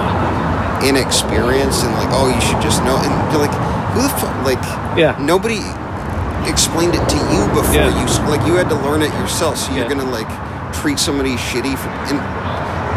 inexperienced 0.83 1.85
and 1.85 1.93
like, 1.95 2.09
oh, 2.11 2.27
you 2.27 2.41
should 2.41 2.61
just 2.61 2.83
know. 2.83 2.97
And 2.99 3.11
you're 3.31 3.39
like, 3.41 3.55
who 3.95 4.01
the 4.03 4.09
fuck? 4.19 4.35
Like, 4.43 4.61
Yeah. 4.97 5.15
nobody 5.19 5.63
explained 6.49 6.95
it 6.95 7.05
to 7.09 7.17
you 7.31 7.47
before 7.55 7.75
Yeah. 7.87 7.95
you 7.95 8.05
like 8.29 8.45
you 8.45 8.55
had 8.55 8.67
to 8.69 8.75
learn 8.75 9.01
it 9.01 9.13
yourself. 9.15 9.57
So 9.57 9.71
you're 9.71 9.83
Yeah. 9.87 9.95
gonna 9.95 10.11
like 10.11 10.27
treat 10.73 10.99
somebody 10.99 11.35
shitty 11.37 11.77
for. 11.77 11.89
And 12.11 12.19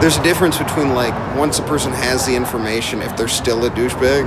there's 0.00 0.16
a 0.16 0.22
difference 0.22 0.58
between 0.58 0.94
like 0.94 1.14
once 1.36 1.58
a 1.58 1.62
person 1.62 1.92
has 1.92 2.26
the 2.26 2.34
information, 2.34 3.02
if 3.02 3.16
they're 3.16 3.28
still 3.28 3.64
a 3.64 3.70
douchebag, 3.70 4.24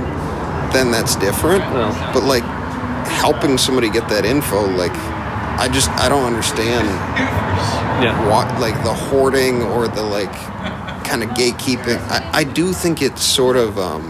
then 0.72 0.90
that's 0.90 1.16
different. 1.16 1.62
But 2.12 2.22
like 2.24 2.44
helping 3.08 3.58
somebody 3.58 3.90
get 3.90 4.08
that 4.08 4.24
info, 4.24 4.66
like 4.76 4.92
I 4.94 5.68
just 5.72 5.88
I 5.90 6.08
don't 6.08 6.24
understand 6.24 6.86
Yeah. 8.02 8.28
what 8.30 8.60
like 8.60 8.74
the 8.84 8.92
hoarding 8.92 9.62
or 9.62 9.88
the 9.88 10.02
like 10.02 10.32
kind 11.04 11.22
of 11.22 11.30
gatekeeping. 11.30 11.98
I, 12.10 12.30
I 12.40 12.44
do 12.44 12.72
think 12.72 13.02
it's 13.02 13.22
sort 13.22 13.56
of 13.56 13.78
um, 13.78 14.02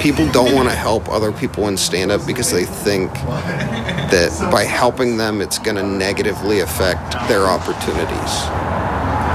people 0.00 0.26
don't 0.32 0.54
want 0.54 0.68
to 0.68 0.74
help 0.74 1.08
other 1.08 1.32
people 1.32 1.66
in 1.68 1.76
stand 1.76 2.10
up 2.10 2.26
because 2.26 2.50
they 2.52 2.64
think 2.64 3.12
that 3.14 4.48
by 4.52 4.64
helping 4.64 5.16
them 5.16 5.40
it's 5.40 5.58
going 5.58 5.76
to 5.76 5.82
negatively 5.82 6.60
affect 6.60 7.12
their 7.28 7.46
opportunities. 7.46 8.32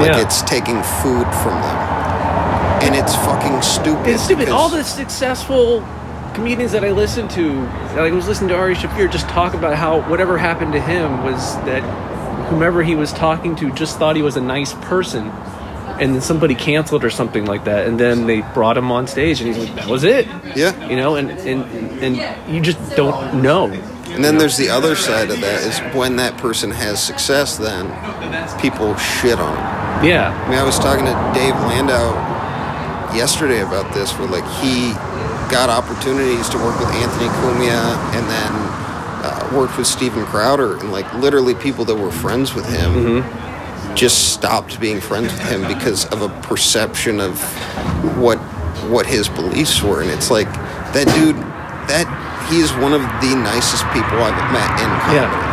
Like 0.02 0.12
Yeah. 0.14 0.22
it's 0.22 0.42
taking 0.44 0.82
food 1.02 1.28
from 1.42 1.56
them. 1.62 1.78
And 2.84 2.96
it's 2.96 3.16
fucking 3.16 3.62
stupid. 3.62 4.08
It's 4.08 4.24
stupid. 4.24 4.50
All 4.50 4.70
the 4.70 4.84
successful 4.84 5.84
comedians 6.34 6.72
that 6.72 6.84
I 6.84 6.92
listen 6.92 7.28
to, 7.30 7.54
like 7.96 7.98
I 7.98 8.12
was 8.12 8.28
listening 8.28 8.50
to 8.50 8.56
Ari 8.58 8.76
Shaffir 8.76 9.12
just 9.12 9.28
talk 9.30 9.54
about 9.54 9.76
how 9.76 10.02
whatever 10.10 10.38
happened 10.38 10.74
to 10.74 10.82
him 10.82 11.24
was 11.24 11.56
that 11.66 11.82
whomever 12.50 12.82
he 12.84 12.96
was 12.96 13.14
talking 13.14 13.56
to 13.58 13.72
just 13.74 13.98
thought 14.00 14.16
he 14.16 14.22
was 14.22 14.36
a 14.38 14.42
nice 14.42 14.74
person. 14.74 15.32
And 16.00 16.16
then 16.16 16.22
somebody 16.22 16.56
canceled 16.56 17.04
or 17.04 17.12
something 17.12 17.46
like 17.46 17.66
that, 17.66 17.86
and 17.86 18.00
then 18.00 18.26
they 18.26 18.42
brought 18.56 18.76
him 18.76 18.92
on 18.92 19.06
stage, 19.06 19.40
and 19.40 19.48
he's 19.54 19.64
like, 19.64 19.76
"That 19.76 19.88
was 19.88 20.04
it." 20.04 20.26
Yeah. 20.56 20.74
you 20.90 20.96
know, 20.96 21.16
and 21.16 21.30
and 21.30 21.64
and 22.02 22.52
you 22.52 22.60
just 22.60 22.96
don't 22.96 23.44
know. 23.44 23.66
And 24.10 24.24
then 24.26 24.40
there's 24.40 24.58
the 24.58 24.70
other 24.70 24.96
side 24.96 25.30
of 25.30 25.40
that 25.42 25.62
is 25.62 25.78
when 25.96 26.16
that 26.16 26.38
person 26.38 26.72
has 26.72 27.02
success, 27.04 27.58
then 27.58 27.86
people 28.60 28.96
shit 28.98 29.40
on 29.40 29.54
them. 29.56 29.81
Yeah, 30.04 30.32
I 30.34 30.50
mean, 30.50 30.58
I 30.60 30.64
was 30.64 30.80
talking 30.80 31.06
to 31.06 31.14
Dave 31.34 31.54
Landau 31.70 32.14
yesterday 33.16 33.62
about 33.62 33.94
this, 33.94 34.12
where 34.18 34.28
like 34.28 34.46
he 34.62 34.94
got 35.52 35.70
opportunities 35.70 36.50
to 36.50 36.58
work 36.58 36.80
with 36.80 36.90
Anthony 36.90 37.28
Cumia 37.42 37.96
and 38.16 38.26
then 38.30 38.52
uh, 39.24 39.52
worked 39.54 39.78
with 39.78 39.86
Steven 39.88 40.26
Crowder, 40.26 40.78
and 40.80 40.92
like 40.92 41.12
literally 41.16 41.54
people 41.56 41.86
that 41.86 41.96
were 41.96 42.12
friends 42.12 42.54
with 42.56 42.66
him 42.70 43.24
just 43.96 44.34
stopped 44.34 44.80
being 44.80 45.02
friends 45.02 45.32
with 45.34 45.50
him 45.50 45.68
because 45.68 46.06
of 46.08 46.22
a 46.22 46.30
perception 46.42 47.20
of 47.20 47.40
what 48.18 48.38
what 48.90 49.06
his 49.06 49.30
beliefs 49.30 49.82
were, 49.84 50.02
and 50.02 50.10
it's 50.10 50.32
like 50.32 50.52
that 50.96 51.06
dude, 51.16 51.36
that 51.88 52.08
he 52.50 52.60
is 52.60 52.72
one 52.74 52.94
of 52.94 53.02
the 53.22 53.36
nicest 53.36 53.84
people 53.94 54.18
I've 54.24 54.52
met 54.52 54.72
in 54.80 54.90
comedy. 55.06 55.16
yeah, 55.16 55.51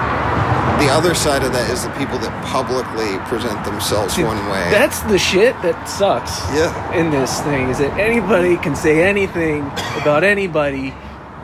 the 0.80 0.88
other 0.90 1.14
side 1.14 1.42
of 1.42 1.52
that 1.52 1.70
is 1.70 1.82
the 1.84 1.90
people 1.90 2.18
that 2.18 2.32
publicly 2.44 3.18
present 3.28 3.62
themselves 3.64 4.14
Dude, 4.14 4.26
one 4.26 4.38
way. 4.50 4.70
That's 4.70 5.00
the 5.02 5.18
shit 5.18 5.54
that 5.62 5.88
sucks. 5.88 6.40
Yeah. 6.54 6.70
In 6.94 7.10
this 7.10 7.40
thing 7.42 7.68
is 7.70 7.78
that 7.78 7.96
anybody 7.98 8.56
can 8.58 8.74
say 8.76 9.02
anything 9.02 9.62
about 10.00 10.24
anybody, 10.24 10.94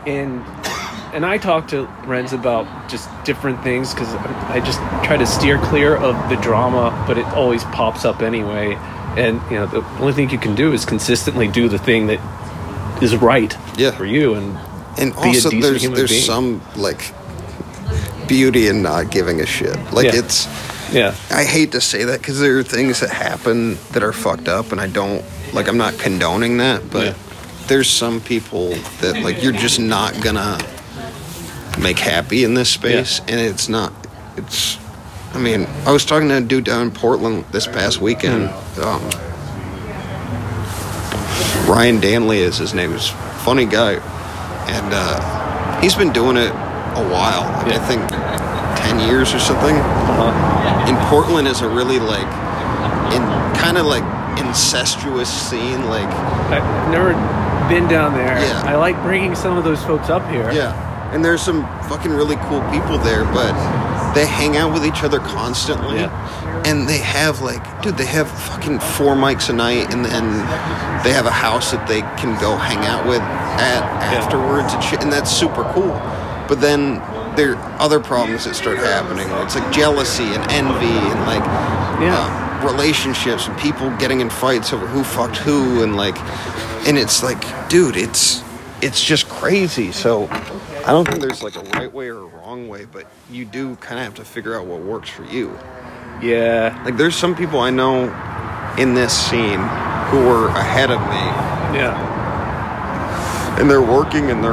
and 0.07 0.45
and 1.15 1.25
I 1.25 1.39
talk 1.39 1.69
to 1.69 1.87
Renz 2.07 2.33
about 2.33 2.67
just 2.89 3.09
different 3.25 3.63
things 3.63 3.95
because 3.95 4.13
I 4.15 4.61
just 4.61 4.79
try 5.05 5.17
to 5.17 5.27
steer 5.27 5.59
clear 5.59 5.97
of 5.97 6.29
the 6.29 6.37
drama, 6.37 6.91
but 7.07 7.19
it 7.19 7.27
always 7.27 7.63
pops 7.65 8.05
up 8.05 8.21
anyway. 8.23 8.75
And 9.17 9.41
you 9.51 9.59
know, 9.59 9.67
the 9.67 9.85
only 10.01 10.13
thing 10.13 10.31
you 10.31 10.39
can 10.39 10.55
do 10.57 10.73
is 10.73 10.85
consistently 10.85 11.47
do 11.49 11.69
the 11.69 11.79
thing 11.79 12.07
that 12.09 12.21
is 13.03 13.17
right 13.17 13.57
Yeah. 13.77 13.93
for 13.93 14.05
you, 14.05 14.35
and 14.35 14.59
and 14.99 15.13
be 15.13 15.19
a 15.19 15.25
also 15.25 15.51
decent 15.51 15.63
there's 15.63 15.89
there's 15.91 16.11
being. 16.11 16.23
some 16.23 16.63
like 16.77 17.13
beauty 18.27 18.69
in 18.69 18.83
not 18.83 19.11
giving 19.11 19.41
a 19.41 19.47
shit. 19.47 19.77
Like 19.93 20.07
Yeah. 20.07 20.21
it's 20.21 20.47
yeah, 20.93 21.15
I 21.31 21.45
hate 21.45 21.73
to 21.73 21.81
say 21.81 22.05
that 22.05 22.21
because 22.21 22.39
there 22.41 22.59
are 22.59 22.63
things 22.63 23.01
that 23.01 23.11
happen 23.11 23.79
that 23.93 24.03
are 24.03 24.13
fucked 24.13 24.49
up, 24.49 24.71
and 24.71 24.81
I 24.81 24.87
don't 24.87 25.25
like. 25.53 25.67
I'm 25.69 25.77
not 25.79 25.99
condoning 25.99 26.59
that, 26.59 26.91
but 26.91 27.07
Yeah. 27.07 27.15
there's 27.67 27.91
some 27.91 28.21
people 28.21 28.75
that 29.01 29.21
like 29.23 29.43
you're 29.43 29.53
just 29.53 29.81
not 29.81 30.21
gonna 30.21 30.59
make 31.81 31.99
happy 31.99 32.45
in 32.45 32.55
this 32.55 32.69
space, 32.69 33.21
and 33.27 33.41
it's 33.41 33.69
not. 33.69 33.93
It's. 34.37 34.79
I 35.35 35.39
mean, 35.39 35.67
I 35.85 35.91
was 35.91 36.05
talking 36.05 36.29
to 36.29 36.37
a 36.37 36.41
dude 36.41 36.65
down 36.65 36.83
in 36.83 36.91
Portland 36.93 37.45
this 37.51 37.67
past 37.67 38.01
weekend. 38.01 38.51
Um, 38.81 39.03
Ryan 41.67 41.99
Danley 42.01 42.39
is 42.39 42.59
his 42.59 42.73
name. 42.75 42.93
He's 42.93 43.09
a 43.09 43.13
funny 43.45 43.65
guy, 43.65 43.95
and 43.95 44.93
uh, 44.95 45.81
he's 45.81 45.95
been 45.95 46.13
doing 46.13 46.37
it 46.37 46.53
a 46.97 47.05
while. 47.13 47.43
Like, 47.59 47.69
Yeah. 47.73 47.81
I 47.83 47.87
think 47.87 48.03
ten 48.79 48.99
years 49.09 49.35
or 49.35 49.39
something 49.39 49.77
uh-huh. 49.77 50.89
in 50.89 50.97
Portland 51.09 51.49
is 51.49 51.61
a 51.63 51.69
really 51.69 51.99
like 51.99 52.27
in 53.15 53.23
kind 53.57 53.79
of 53.79 53.87
like 53.87 54.05
incestuous 54.39 55.29
scene 55.31 55.89
like 55.89 56.09
I've 56.51 56.91
never 56.91 57.13
been 57.69 57.89
down 57.89 58.15
there. 58.15 58.39
Yeah. 58.39 58.63
I 58.67 58.77
like 58.77 59.01
bringing 59.03 59.35
some 59.35 59.57
of 59.57 59.65
those 59.65 59.83
folks 59.85 60.11
up 60.11 60.29
here. 60.31 60.51
yeah 60.53 60.93
and 61.13 61.25
there's 61.25 61.41
some 61.43 61.63
fucking 61.89 62.11
really 62.11 62.35
cool 62.49 62.61
people 62.73 62.99
there 62.99 63.25
but 63.27 63.53
they 64.15 64.27
hang 64.27 64.57
out 64.57 64.73
with 64.73 64.85
each 64.85 65.05
other 65.05 65.21
constantly 65.21 65.97
Yeah. 66.01 66.63
and 66.67 66.89
they 66.89 66.99
have 66.99 67.41
like 67.41 67.63
dude 67.83 67.97
they 67.97 68.07
have 68.07 68.29
fucking 68.29 68.81
four 68.81 69.15
mics 69.15 69.49
a 69.49 69.53
night 69.53 69.95
and 69.95 70.05
then 70.05 70.25
they 71.05 71.13
have 71.13 71.27
a 71.27 71.31
house 71.31 71.71
that 71.71 71.87
they 71.87 72.01
can 72.21 72.39
go 72.41 72.57
hang 72.57 72.79
out 72.87 73.07
with 73.07 73.21
at 73.21 73.83
afterwards 74.17 74.73
and 74.73 74.83
shit 74.83 75.03
and 75.03 75.13
that's 75.13 75.31
super 75.31 75.63
cool 75.73 75.93
but 76.49 76.61
then 76.61 76.97
there 77.37 77.57
are 77.57 77.81
other 77.81 78.01
problems 78.01 78.45
that 78.45 78.55
start 78.55 78.79
happening 78.79 79.27
it's 79.45 79.55
like 79.57 79.73
jealousy 79.73 80.25
and 80.25 80.43
envy 80.51 80.87
and 80.87 81.21
like 81.27 81.45
Yeah. 82.01 82.17
uh, 82.63 82.67
relationships 82.71 83.47
and 83.49 83.59
people 83.59 83.91
getting 83.99 84.21
in 84.21 84.31
fights 84.31 84.73
over 84.73 84.87
who 84.87 85.03
fucked 85.05 85.37
who 85.37 85.83
and 85.83 85.97
like 85.97 86.17
and 86.87 86.97
it's 86.99 87.23
like 87.23 87.43
dude 87.69 87.97
it's 87.97 88.43
it's 88.83 89.03
just 89.03 89.29
crazy 89.29 89.93
so 89.93 90.29
i 90.87 90.91
don't 90.93 91.07
think 91.09 91.21
there's 91.21 91.43
like 91.43 91.57
a 91.57 91.63
right 91.79 91.93
way 91.93 92.09
or 92.09 92.19
a 92.23 92.27
wrong 92.27 92.69
way 92.69 92.85
but 92.85 93.07
you 93.31 93.45
do 93.45 93.77
kind 93.77 93.99
of 93.99 94.05
have 94.05 94.15
to 94.15 94.25
figure 94.25 94.59
out 94.59 94.67
what 94.67 94.81
works 94.83 95.09
for 95.11 95.25
you 95.25 95.59
Yeah. 96.23 96.81
like 96.85 96.97
there's 96.97 97.17
some 97.17 97.35
people 97.35 97.61
i 97.61 97.71
know 97.71 98.05
in 98.79 98.95
this 98.95 99.13
scene 99.29 99.61
who 100.11 100.27
were 100.27 100.49
ahead 100.49 100.91
of 100.91 101.01
me 101.01 101.25
Yeah. 101.79 103.59
and 103.59 103.71
they're 103.71 103.83
working 103.83 104.31
and 104.31 104.43
they're 104.43 104.53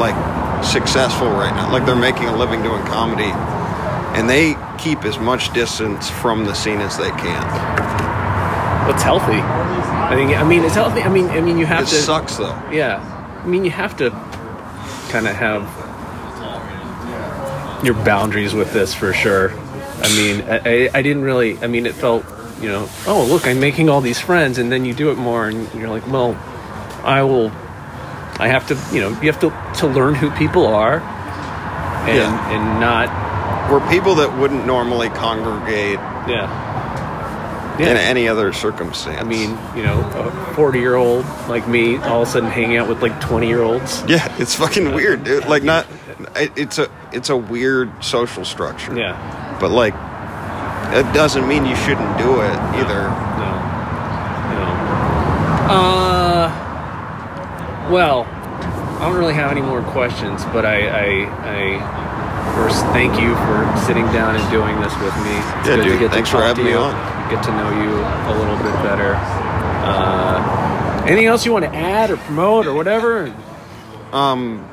like 0.00 0.14
successful 0.62 1.28
right 1.28 1.54
now 1.54 1.70
like 1.72 1.84
they're 1.86 1.96
making 1.96 2.26
a 2.26 2.36
living 2.36 2.62
doing 2.62 2.82
comedy 2.84 3.30
and 4.16 4.28
they 4.28 4.54
keep 4.78 5.04
as 5.04 5.18
much 5.18 5.52
distance 5.52 6.08
from 6.10 6.44
the 6.44 6.54
scene 6.54 6.80
as 6.80 6.96
they 6.96 7.10
can 7.10 7.42
It's 8.90 9.02
healthy? 9.02 9.40
I 9.40 10.14
think. 10.14 10.34
I 10.36 10.42
mean, 10.44 10.64
it's 10.64 10.74
healthy. 10.74 11.02
I 11.02 11.08
mean, 11.10 11.26
I 11.28 11.40
mean, 11.42 11.58
you 11.58 11.66
have 11.66 11.82
it 11.82 11.88
to. 11.88 11.94
sucks 11.96 12.36
though 12.36 12.56
Yeah. 12.72 12.96
I 13.44 13.46
mean, 13.46 13.64
you 13.64 13.70
have 13.70 13.96
to 13.98 14.10
kind 15.10 15.26
of 15.28 15.34
have 15.36 15.62
your 17.84 17.94
boundaries 17.94 18.54
with 18.54 18.72
this 18.72 18.94
for 18.94 19.12
sure. 19.12 19.52
I 20.00 20.08
mean, 20.16 20.42
I, 20.48 20.90
I 20.94 21.02
didn't 21.02 21.22
really. 21.22 21.58
I 21.58 21.66
mean, 21.66 21.86
it 21.86 21.94
felt, 21.94 22.24
you 22.60 22.68
know, 22.68 22.88
oh 23.06 23.24
look, 23.28 23.46
I'm 23.46 23.60
making 23.60 23.88
all 23.88 24.00
these 24.00 24.20
friends, 24.20 24.58
and 24.58 24.72
then 24.72 24.84
you 24.84 24.94
do 24.94 25.10
it 25.10 25.16
more, 25.16 25.48
and 25.48 25.72
you're 25.74 25.88
like, 25.88 26.06
well, 26.08 26.34
I 27.04 27.22
will. 27.22 27.50
I 28.38 28.48
have 28.48 28.66
to, 28.68 28.78
you 28.94 29.00
know, 29.00 29.08
you 29.20 29.30
have 29.32 29.40
to 29.40 29.52
to 29.80 29.86
learn 29.86 30.14
who 30.14 30.30
people 30.32 30.66
are, 30.66 31.00
and 31.00 32.16
Yeah. 32.16 32.50
and 32.54 32.80
not, 32.80 33.70
We're 33.70 33.86
people 33.90 34.14
that 34.16 34.38
wouldn't 34.38 34.64
normally 34.66 35.08
congregate 35.10 35.98
yeah. 36.26 37.78
in 37.78 37.96
any 37.96 38.28
other 38.28 38.52
circumstance. 38.52 39.20
I 39.20 39.24
mean, 39.24 39.58
you 39.76 39.82
know, 39.82 40.00
a 40.14 40.54
40 40.54 40.78
year 40.78 40.94
old 40.96 41.24
like 41.48 41.66
me 41.68 41.96
all 41.98 42.22
of 42.22 42.28
a 42.28 42.30
sudden 42.30 42.48
hanging 42.50 42.76
out 42.78 42.88
with 42.88 43.02
like 43.02 43.20
20 43.20 43.46
year 43.46 43.62
olds. 43.62 44.02
yeah, 44.08 44.26
it's 44.38 44.54
fucking 44.54 44.94
weird, 44.94 45.24
dude. 45.24 45.46
Like, 45.46 45.62
not 45.64 45.86
it's 46.56 46.78
a 46.78 46.88
it's 47.12 47.28
a 47.30 47.36
weird 47.36 47.90
social 48.02 48.44
structure. 48.44 48.96
Yeah. 48.96 49.16
but 49.60 49.70
like, 49.70 49.94
it 50.94 51.12
doesn't 51.12 51.46
mean 51.46 51.66
you 51.66 51.76
shouldn't 51.76 52.16
do 52.18 52.40
it 52.40 52.56
either. 52.80 53.02
No. 53.42 53.52
No. 54.54 54.64
Uh, 55.70 56.17
well, 57.90 58.24
I 58.24 59.06
don't 59.08 59.16
really 59.16 59.34
have 59.34 59.50
any 59.50 59.60
more 59.62 59.82
questions, 59.82 60.44
but 60.46 60.64
I, 60.66 60.88
I, 60.88 61.06
I 61.78 62.54
first 62.54 62.84
thank 62.86 63.20
you 63.20 63.34
for 63.34 63.76
sitting 63.86 64.04
down 64.06 64.36
and 64.36 64.50
doing 64.50 64.80
this 64.80 64.92
with 64.98 65.14
me. 65.24 65.30
It's 65.36 65.68
Yeah, 65.68 65.76
good 65.76 65.82
dude, 65.84 65.92
to 65.92 65.98
get 66.00 66.10
thanks 66.12 66.30
to 66.30 66.36
for 66.36 66.42
having 66.42 66.64
me 66.64 66.74
on. 66.74 66.92
Get 67.30 67.42
to 67.44 67.50
know 67.52 67.70
you 67.70 67.90
a 68.00 68.34
little 68.38 68.56
bit 68.56 68.74
better. 68.82 69.14
Uh, 69.14 71.04
anything 71.06 71.26
else 71.26 71.44
you 71.46 71.52
want 71.52 71.64
to 71.64 71.74
add 71.74 72.10
or 72.10 72.16
promote 72.16 72.66
or 72.66 72.74
whatever? 72.74 73.32
Um, 74.12 74.66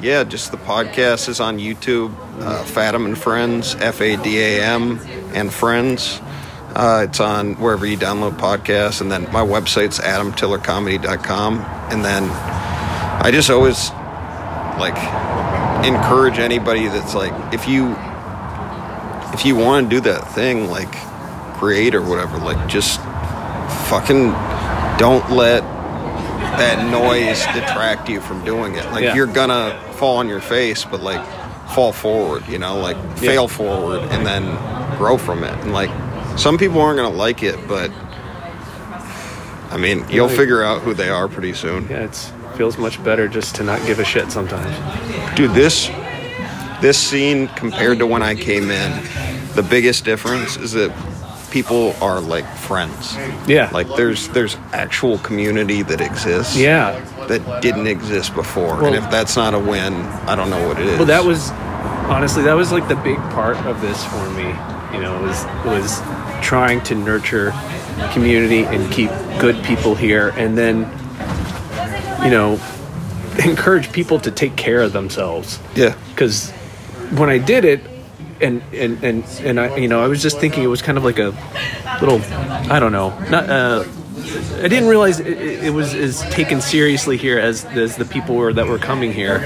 Yeah, 0.00 0.24
just 0.24 0.50
the 0.50 0.58
podcast 0.58 1.28
is 1.28 1.40
on 1.40 1.58
YouTube. 1.58 2.12
Uh, 2.40 2.64
Fadam 2.64 3.06
and 3.06 3.16
Friends, 3.16 3.74
F 3.76 4.00
A 4.00 4.16
D 4.16 4.40
A 4.40 4.62
M 4.64 4.98
and 5.34 5.52
Friends. 5.52 6.20
Uh, 6.74 7.06
it's 7.08 7.20
on 7.20 7.54
wherever 7.54 7.86
you 7.86 7.96
download 7.96 8.36
podcasts, 8.36 9.00
and 9.00 9.10
then 9.10 9.22
my 9.32 9.40
website's 9.40 10.00
adamtillercomedy.com. 10.00 11.64
And 11.92 12.04
then 12.04 12.28
I 12.30 13.30
just 13.32 13.50
always 13.50 13.90
like 14.78 14.96
encourage 15.86 16.38
anybody 16.38 16.88
that's 16.88 17.14
like, 17.14 17.32
if 17.54 17.68
you 17.68 17.94
if 19.32 19.44
you 19.44 19.56
want 19.56 19.90
to 19.90 19.96
do 19.96 20.00
that 20.02 20.28
thing, 20.32 20.70
like 20.70 20.92
create 21.58 21.94
or 21.94 22.02
whatever, 22.02 22.38
like 22.38 22.68
just 22.68 23.00
fucking 23.88 24.30
don't 24.98 25.28
let 25.30 25.62
that 26.58 26.88
noise 26.90 27.44
detract 27.46 28.08
you 28.08 28.20
from 28.20 28.44
doing 28.44 28.74
it. 28.76 28.84
Like 28.92 29.02
Yeah. 29.02 29.14
you're 29.14 29.26
gonna 29.26 29.78
fall 29.94 30.18
on 30.18 30.28
your 30.28 30.40
face, 30.40 30.84
but 30.84 31.00
like 31.02 31.24
fall 31.70 31.92
forward, 31.92 32.46
you 32.48 32.58
know, 32.58 32.78
like 32.78 32.96
fail 33.18 33.48
forward 33.48 34.00
and 34.12 34.24
then 34.24 34.44
grow 34.96 35.18
from 35.18 35.42
it. 35.42 35.52
And 35.60 35.72
like 35.72 35.90
some 36.38 36.56
people 36.58 36.80
aren't 36.80 36.96
gonna 36.98 37.08
like 37.14 37.42
it, 37.42 37.56
but 37.66 37.90
I 39.74 39.76
mean, 39.76 40.04
you'll 40.08 40.28
figure 40.28 40.62
out 40.62 40.82
who 40.82 40.94
they 40.94 41.08
are 41.08 41.26
pretty 41.26 41.52
soon. 41.52 41.88
Yeah, 41.88 42.04
it 42.04 42.14
feels 42.56 42.78
much 42.78 43.02
better 43.02 43.26
just 43.26 43.56
to 43.56 43.64
not 43.64 43.84
give 43.86 43.98
a 43.98 44.04
shit 44.04 44.30
sometimes. 44.30 44.72
Dude, 45.36 45.50
this 45.50 45.88
this 46.80 46.96
scene 46.96 47.48
compared 47.48 47.98
to 47.98 48.06
when 48.06 48.22
I 48.22 48.36
came 48.36 48.70
in, 48.70 49.02
the 49.54 49.66
biggest 49.68 50.04
difference 50.04 50.56
is 50.56 50.72
that 50.72 50.92
people 51.50 51.94
are 52.00 52.20
like 52.20 52.46
friends. 52.56 53.16
Yeah. 53.48 53.70
Like 53.72 53.88
there's 53.96 54.28
there's 54.28 54.56
actual 54.72 55.18
community 55.18 55.82
that 55.82 56.00
exists. 56.00 56.56
yeah. 56.56 57.00
that 57.26 57.62
didn't 57.62 57.86
exist 57.86 58.34
before. 58.34 58.76
Well- 58.76 58.86
and 58.86 58.96
if 58.96 59.10
that's 59.10 59.36
not 59.36 59.54
a 59.54 59.58
win, 59.58 59.94
I 60.28 60.36
don't 60.36 60.50
know 60.50 60.68
what 60.68 60.78
it 60.78 60.86
is. 60.86 60.98
Well, 60.98 61.06
that 61.06 61.24
was 61.24 61.50
honestly 62.10 62.42
that 62.44 62.54
was 62.54 62.70
like 62.70 62.86
the 62.86 62.96
big 62.96 63.16
part 63.32 63.56
of 63.66 63.80
this 63.80 64.04
for 64.04 64.30
me. 64.30 64.48
You 64.94 65.02
know, 65.02 65.20
was 65.22 65.44
was 65.64 66.00
trying 66.46 66.80
to 66.82 66.94
nurture 66.94 67.50
community 68.12 68.64
and 68.64 68.90
keep 68.92 69.10
good 69.38 69.62
people 69.64 69.94
here, 69.94 70.30
and 70.36 70.56
then 70.56 70.80
you 72.24 72.30
know 72.30 72.60
encourage 73.44 73.92
people 73.92 74.18
to 74.20 74.30
take 74.30 74.56
care 74.56 74.80
of 74.80 74.92
themselves. 74.92 75.58
yeah, 75.74 75.96
Because 76.10 76.50
when 77.16 77.28
I 77.28 77.38
did 77.38 77.64
it, 77.64 77.80
and 78.40 78.62
and 78.72 79.02
and 79.02 79.24
and 79.42 79.60
I, 79.60 79.76
you 79.76 79.88
know, 79.88 80.02
I 80.02 80.08
was 80.08 80.22
just 80.22 80.38
thinking 80.38 80.62
it 80.62 80.68
was 80.68 80.82
kind 80.82 80.98
of 80.98 81.04
like 81.04 81.18
a 81.18 81.34
little, 82.00 82.20
I 82.70 82.78
don't 82.78 82.92
know, 82.92 83.18
not. 83.30 83.48
Uh, 83.48 83.84
I 84.56 84.68
didn't 84.68 84.88
realize 84.88 85.20
it, 85.20 85.26
it 85.26 85.72
was 85.72 85.94
as 85.94 86.22
taken 86.30 86.60
seriously 86.60 87.16
here 87.16 87.38
as 87.38 87.64
as 87.64 87.96
the 87.96 88.04
people 88.04 88.36
were 88.36 88.52
that 88.52 88.66
were 88.66 88.78
coming 88.78 89.12
here. 89.12 89.38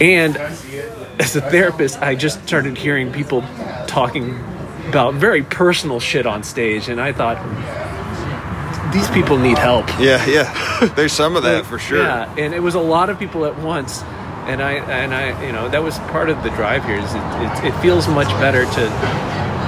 And 0.00 0.36
as 0.36 1.36
a 1.36 1.40
therapist, 1.40 2.02
I 2.02 2.14
just 2.14 2.42
started 2.46 2.76
hearing 2.76 3.12
people 3.12 3.42
talking 3.86 4.38
about 4.94 5.14
very 5.14 5.42
personal 5.42 5.98
shit 5.98 6.24
on 6.24 6.44
stage, 6.44 6.88
and 6.88 7.00
I 7.00 7.12
thought 7.12 7.42
these 8.92 9.10
people 9.10 9.38
need 9.38 9.58
help. 9.58 9.88
yeah, 9.98 10.24
yeah. 10.26 10.86
There's 10.94 11.12
some 11.12 11.34
of 11.34 11.42
that 11.42 11.66
for 11.66 11.80
sure. 11.80 12.04
Yeah, 12.04 12.32
and 12.38 12.54
it 12.54 12.60
was 12.60 12.76
a 12.76 12.80
lot 12.80 13.10
of 13.10 13.18
people 13.18 13.44
at 13.44 13.58
once, 13.58 14.02
and 14.46 14.62
I 14.62 14.74
and 14.74 15.12
I 15.12 15.44
you 15.44 15.52
know 15.52 15.68
that 15.68 15.82
was 15.82 15.98
part 16.14 16.30
of 16.30 16.44
the 16.44 16.50
drive 16.50 16.84
here. 16.84 16.98
Is 16.98 17.12
it, 17.12 17.18
it, 17.18 17.74
it 17.74 17.80
feels 17.82 18.06
much 18.06 18.28
better 18.38 18.64
to 18.64 18.82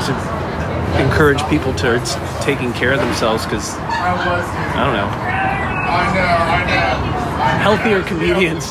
to 0.06 1.02
encourage 1.02 1.42
people 1.50 1.74
to 1.74 1.98
taking 2.40 2.72
care 2.72 2.92
of 2.92 3.00
themselves 3.00 3.44
because 3.44 3.74
I 3.74 4.84
don't 4.84 4.94
know. 4.94 5.10
I 5.88 6.14
know, 6.14 6.22
I 6.22 6.70
know 6.70 7.16
healthier 7.66 8.02
comedians, 8.04 8.70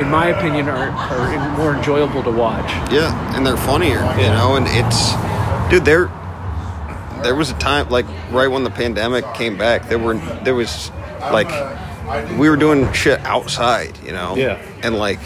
in 0.00 0.10
my 0.10 0.28
opinion, 0.28 0.68
are, 0.68 0.90
are 0.90 1.56
more 1.56 1.74
enjoyable 1.74 2.22
to 2.22 2.30
watch. 2.30 2.70
Yeah, 2.92 3.36
and 3.36 3.46
they're 3.46 3.56
funnier, 3.56 4.00
you 4.16 4.28
know, 4.28 4.56
and 4.56 4.66
it's 4.68 5.12
dude, 5.70 5.84
there 5.84 6.10
there 7.22 7.34
was 7.34 7.50
a 7.50 7.58
time 7.58 7.88
like 7.90 8.06
right 8.30 8.48
when 8.48 8.64
the 8.64 8.70
pandemic 8.70 9.24
came 9.34 9.56
back, 9.56 9.88
there 9.88 9.98
were 9.98 10.14
there 10.42 10.54
was 10.54 10.90
like 11.20 11.50
we 12.38 12.48
were 12.48 12.56
doing 12.56 12.92
shit 12.92 13.20
outside, 13.20 13.96
you 14.04 14.12
know. 14.12 14.34
Yeah. 14.36 14.60
And 14.82 14.96
like 14.96 15.20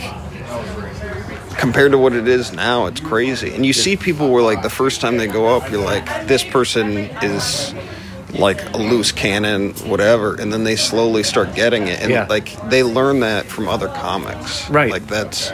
compared 1.59 1.93
to 1.93 1.99
what 1.99 2.13
it 2.13 2.29
is 2.29 2.53
now, 2.53 2.87
it's 2.87 3.01
crazy. 3.01 3.55
And 3.55 3.65
you 3.65 3.73
see 3.73 3.97
people 3.97 4.31
where 4.31 4.43
like 4.43 4.63
the 4.63 4.71
first 4.71 5.01
time 5.01 5.17
they 5.17 5.27
go 5.27 5.57
up, 5.57 5.71
you're 5.71 5.85
like, 5.85 6.27
this 6.27 6.45
person 6.45 6.97
is 7.23 7.75
like 8.39 8.73
a 8.75 8.79
loose 8.79 9.13
cannon, 9.13 9.73
whatever, 9.89 10.35
and 10.41 10.53
then 10.53 10.65
they 10.65 10.77
slowly 10.77 11.23
start 11.23 11.55
getting 11.55 11.89
it. 11.89 12.01
And 12.01 12.11
Yeah. 12.11 12.27
like 12.29 12.51
they 12.71 12.83
learn 12.83 13.21
that 13.21 13.47
from 13.47 13.69
other 13.69 13.89
comics. 13.89 14.69
Right. 14.71 14.91
Like 14.91 15.07
that's 15.07 15.53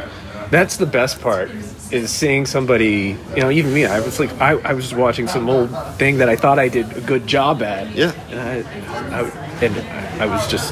That's 0.51 0.77
the 0.77 0.87
best 0.87 1.21
part 1.21 1.51
is 1.93 2.11
seeing 2.11 2.47
somebody, 2.47 3.17
you 3.37 3.43
know, 3.43 3.51
even 3.51 3.73
me. 3.75 3.85
I 3.85 3.99
was 4.01 4.19
like, 4.21 4.33
I, 4.41 4.53
I 4.65 4.73
was 4.75 4.95
watching 4.95 5.27
some 5.29 5.49
old 5.51 5.71
thing 5.97 6.19
that 6.19 6.29
I 6.29 6.37
thought 6.37 6.59
I 6.59 6.69
did 6.69 6.97
a 6.97 7.01
good 7.01 7.27
job 7.27 7.63
at. 7.63 7.91
Yeah. 7.95 8.13
And 8.31 8.41
I, 8.41 9.19
I, 9.19 9.23
and 9.65 10.23
I 10.23 10.27
was 10.27 10.47
just 10.49 10.69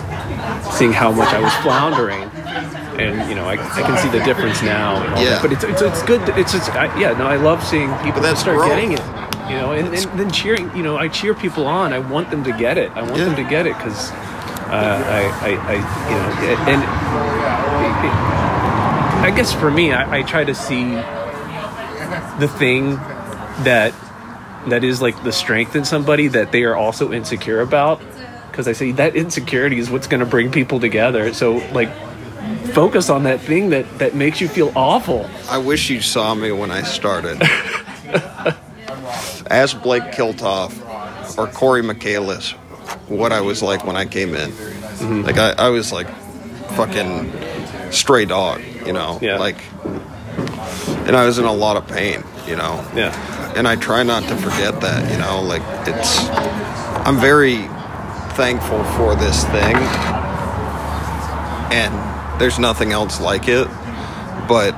seeing 0.76 0.92
how 0.92 1.10
much 1.12 1.32
I 1.32 1.40
was 1.40 1.52
floundering. 1.56 2.22
And 2.98 3.28
you 3.28 3.34
know, 3.36 3.44
I, 3.44 3.52
I 3.52 3.82
can 3.82 3.96
see 3.98 4.08
the 4.16 4.24
difference 4.24 4.62
now. 4.62 4.94
Yeah. 5.20 5.30
that. 5.30 5.42
But 5.42 5.52
it's, 5.52 5.64
it's 5.64 5.82
it's 5.82 6.02
good. 6.04 6.22
It's 6.38 6.52
just 6.52 6.70
I, 6.70 6.86
yeah. 6.98 7.12
No, 7.18 7.26
I 7.26 7.36
love 7.36 7.62
seeing 7.64 7.92
people 7.98 8.20
that's 8.22 8.40
start 8.40 8.56
growth. 8.58 8.70
getting 8.70 8.92
it. 8.92 9.02
You 9.48 9.54
know, 9.56 9.72
and, 9.72 9.88
and 9.94 10.18
then 10.18 10.30
cheering. 10.30 10.74
You 10.76 10.82
know, 10.82 10.96
I 10.96 11.08
cheer 11.08 11.34
people 11.34 11.66
on. 11.66 11.92
I 11.92 11.98
want 11.98 12.30
them 12.30 12.44
to 12.44 12.52
get 12.52 12.76
it. 12.78 12.90
I 12.92 13.02
want 13.02 13.16
Yeah. 13.16 13.24
them 13.26 13.36
to 13.36 13.44
get 13.44 13.66
it 13.66 13.76
because 13.76 14.10
uh, 14.10 14.14
I, 14.70 15.22
I, 15.40 15.50
I, 15.72 15.74
you 16.10 16.16
know, 16.16 16.72
and 16.72 16.84
I 19.24 19.30
guess 19.34 19.52
for 19.52 19.70
me, 19.70 19.92
I, 19.92 20.18
I 20.18 20.22
try 20.22 20.44
to 20.44 20.54
see 20.54 20.84
the 22.38 22.48
thing 22.58 22.96
that 23.64 23.94
that 24.68 24.84
is 24.84 25.00
like 25.00 25.22
the 25.24 25.32
strength 25.32 25.74
in 25.74 25.84
somebody 25.84 26.28
that 26.28 26.52
they 26.52 26.64
are 26.64 26.76
also 26.76 27.12
insecure 27.12 27.60
about. 27.60 28.00
Because 28.50 28.68
I 28.68 28.72
say 28.72 28.92
that 28.92 29.16
insecurity 29.16 29.78
is 29.78 29.88
what's 29.90 30.06
going 30.08 30.20
to 30.20 30.26
bring 30.26 30.50
people 30.50 30.80
together. 30.80 31.32
So 31.32 31.56
like, 31.72 31.90
focus 32.74 33.08
on 33.08 33.22
that 33.24 33.40
thing 33.40 33.70
that 33.70 33.98
that 33.98 34.14
makes 34.14 34.40
you 34.40 34.48
feel 34.48 34.72
awful. 34.76 35.28
I 35.48 35.58
wish 35.58 35.90
you 35.90 36.00
saw 36.00 36.34
me 36.34 36.52
when 36.52 36.70
I 36.70 36.82
started. 36.82 37.40
Ask 39.50 39.82
Blake 39.82 40.04
Kiltoff 40.04 41.38
or 41.38 41.46
Corey 41.46 41.82
Michaelis 41.82 42.52
what 43.08 43.32
I 43.32 43.40
was 43.40 43.62
like 43.62 43.84
when 43.84 43.96
I 43.96 44.04
came 44.04 44.34
in. 44.34 44.50
Mm-hmm. 44.50 45.22
Like 45.22 45.38
I, 45.38 45.52
I 45.52 45.68
was 45.70 45.92
like 45.92 46.08
fucking 46.76 47.32
stray 47.92 48.24
dog, 48.24 48.60
you 48.86 48.92
know. 48.92 49.18
Yeah. 49.20 49.38
Like, 49.38 49.62
and 51.06 51.16
I 51.16 51.24
was 51.24 51.38
in 51.38 51.44
a 51.44 51.52
lot 51.52 51.76
of 51.76 51.88
pain, 51.88 52.22
you 52.46 52.56
know. 52.56 52.84
Yeah. 52.94 53.14
And 53.56 53.66
I 53.66 53.76
try 53.76 54.02
not 54.02 54.24
to 54.24 54.36
forget 54.36 54.80
that, 54.82 55.10
you 55.10 55.18
know. 55.18 55.42
Like 55.42 55.62
it's, 55.88 56.28
I'm 57.06 57.18
very 57.18 57.56
thankful 58.36 58.84
for 58.96 59.14
this 59.16 59.44
thing, 59.46 59.76
and 61.72 62.40
there's 62.40 62.58
nothing 62.58 62.92
else 62.92 63.20
like 63.20 63.48
it. 63.48 63.66
But 64.46 64.74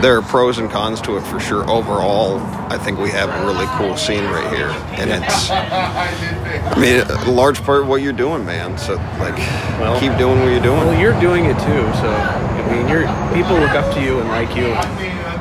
there 0.00 0.16
are 0.16 0.22
pros 0.22 0.58
and 0.58 0.70
cons 0.70 1.00
to 1.02 1.16
it 1.16 1.22
for 1.22 1.38
sure. 1.40 1.68
Overall, 1.70 2.38
I 2.72 2.78
think 2.78 2.98
we 2.98 3.10
have 3.10 3.28
a 3.28 3.46
really 3.46 3.66
cool 3.76 3.96
scene 3.96 4.24
right 4.24 4.54
here, 4.54 4.68
and 5.00 5.10
it's. 5.10 5.50
I 5.50 6.74
mean, 6.78 7.00
a 7.00 7.30
large 7.30 7.62
part 7.64 7.82
of 7.82 7.88
what 7.88 8.02
you're 8.02 8.12
doing, 8.12 8.44
man. 8.44 8.78
So 8.78 8.94
like, 9.18 9.36
Well- 9.78 9.98
keep 10.00 10.16
doing 10.16 10.40
what 10.40 10.50
you're 10.50 10.60
doing. 10.62 10.78
Well, 10.86 10.98
you're 11.00 11.18
doing 11.20 11.44
it 11.46 11.58
too. 11.58 11.82
So 12.00 12.08
I 12.10 12.72
mean, 12.72 12.88
you're 12.88 13.06
people 13.34 13.56
look 13.58 13.70
up 13.72 13.92
to 13.94 14.02
you 14.02 14.20
and 14.20 14.28
like 14.28 14.54
you. 14.56 14.74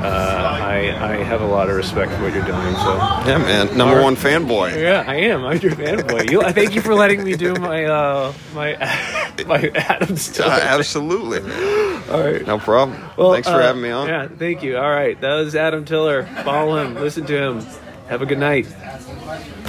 Uh, 0.02 0.60
I 0.62 0.96
I 1.14 1.24
have 1.24 1.42
a 1.42 1.46
lot 1.46 1.70
of 1.70 1.76
respect 1.76 2.12
for 2.14 2.24
what 2.24 2.34
you're 2.34 2.46
doing. 2.46 2.74
So 2.76 2.96
yeah, 3.28 3.38
man. 3.38 3.78
Number 3.78 4.02
one 4.02 4.16
fanboy. 4.16 4.80
yeah, 4.82 5.04
I 5.06 5.16
am. 5.16 5.44
I'm 5.44 5.60
your 5.60 5.74
fanboy. 5.74 6.32
You, 6.32 6.42
I 6.42 6.52
thank 6.54 6.74
you 6.74 6.82
for 6.82 6.96
letting 6.96 7.24
me 7.24 7.36
do 7.36 7.54
my 7.56 7.84
uh 7.86 8.34
my 8.54 8.76
my 9.48 9.70
Adams 9.76 10.30
Uh, 10.30 10.34
stuff. 10.34 10.62
absolutely. 10.62 11.40
All 12.14 12.22
right. 12.24 12.46
No 12.48 12.58
problem. 12.60 12.98
Well, 13.18 13.34
Thanks 13.34 13.48
for 13.50 13.56
uh, 13.56 13.62
having 13.62 13.82
me 13.82 13.90
on. 13.92 14.08
Yeah, 14.08 14.28
thank 14.30 14.64
you. 14.64 14.78
All 14.78 14.90
right, 14.90 15.20
that 15.20 15.34
was 15.36 15.56
Adam 15.56 15.84
Tiller. 15.86 16.24
Follow 16.44 16.78
him, 16.84 16.96
listen 16.96 17.26
to 17.26 17.38
him. 17.38 17.62
Have 18.08 18.22
a 18.22 18.26
good 18.26 18.40
night. 18.40 18.66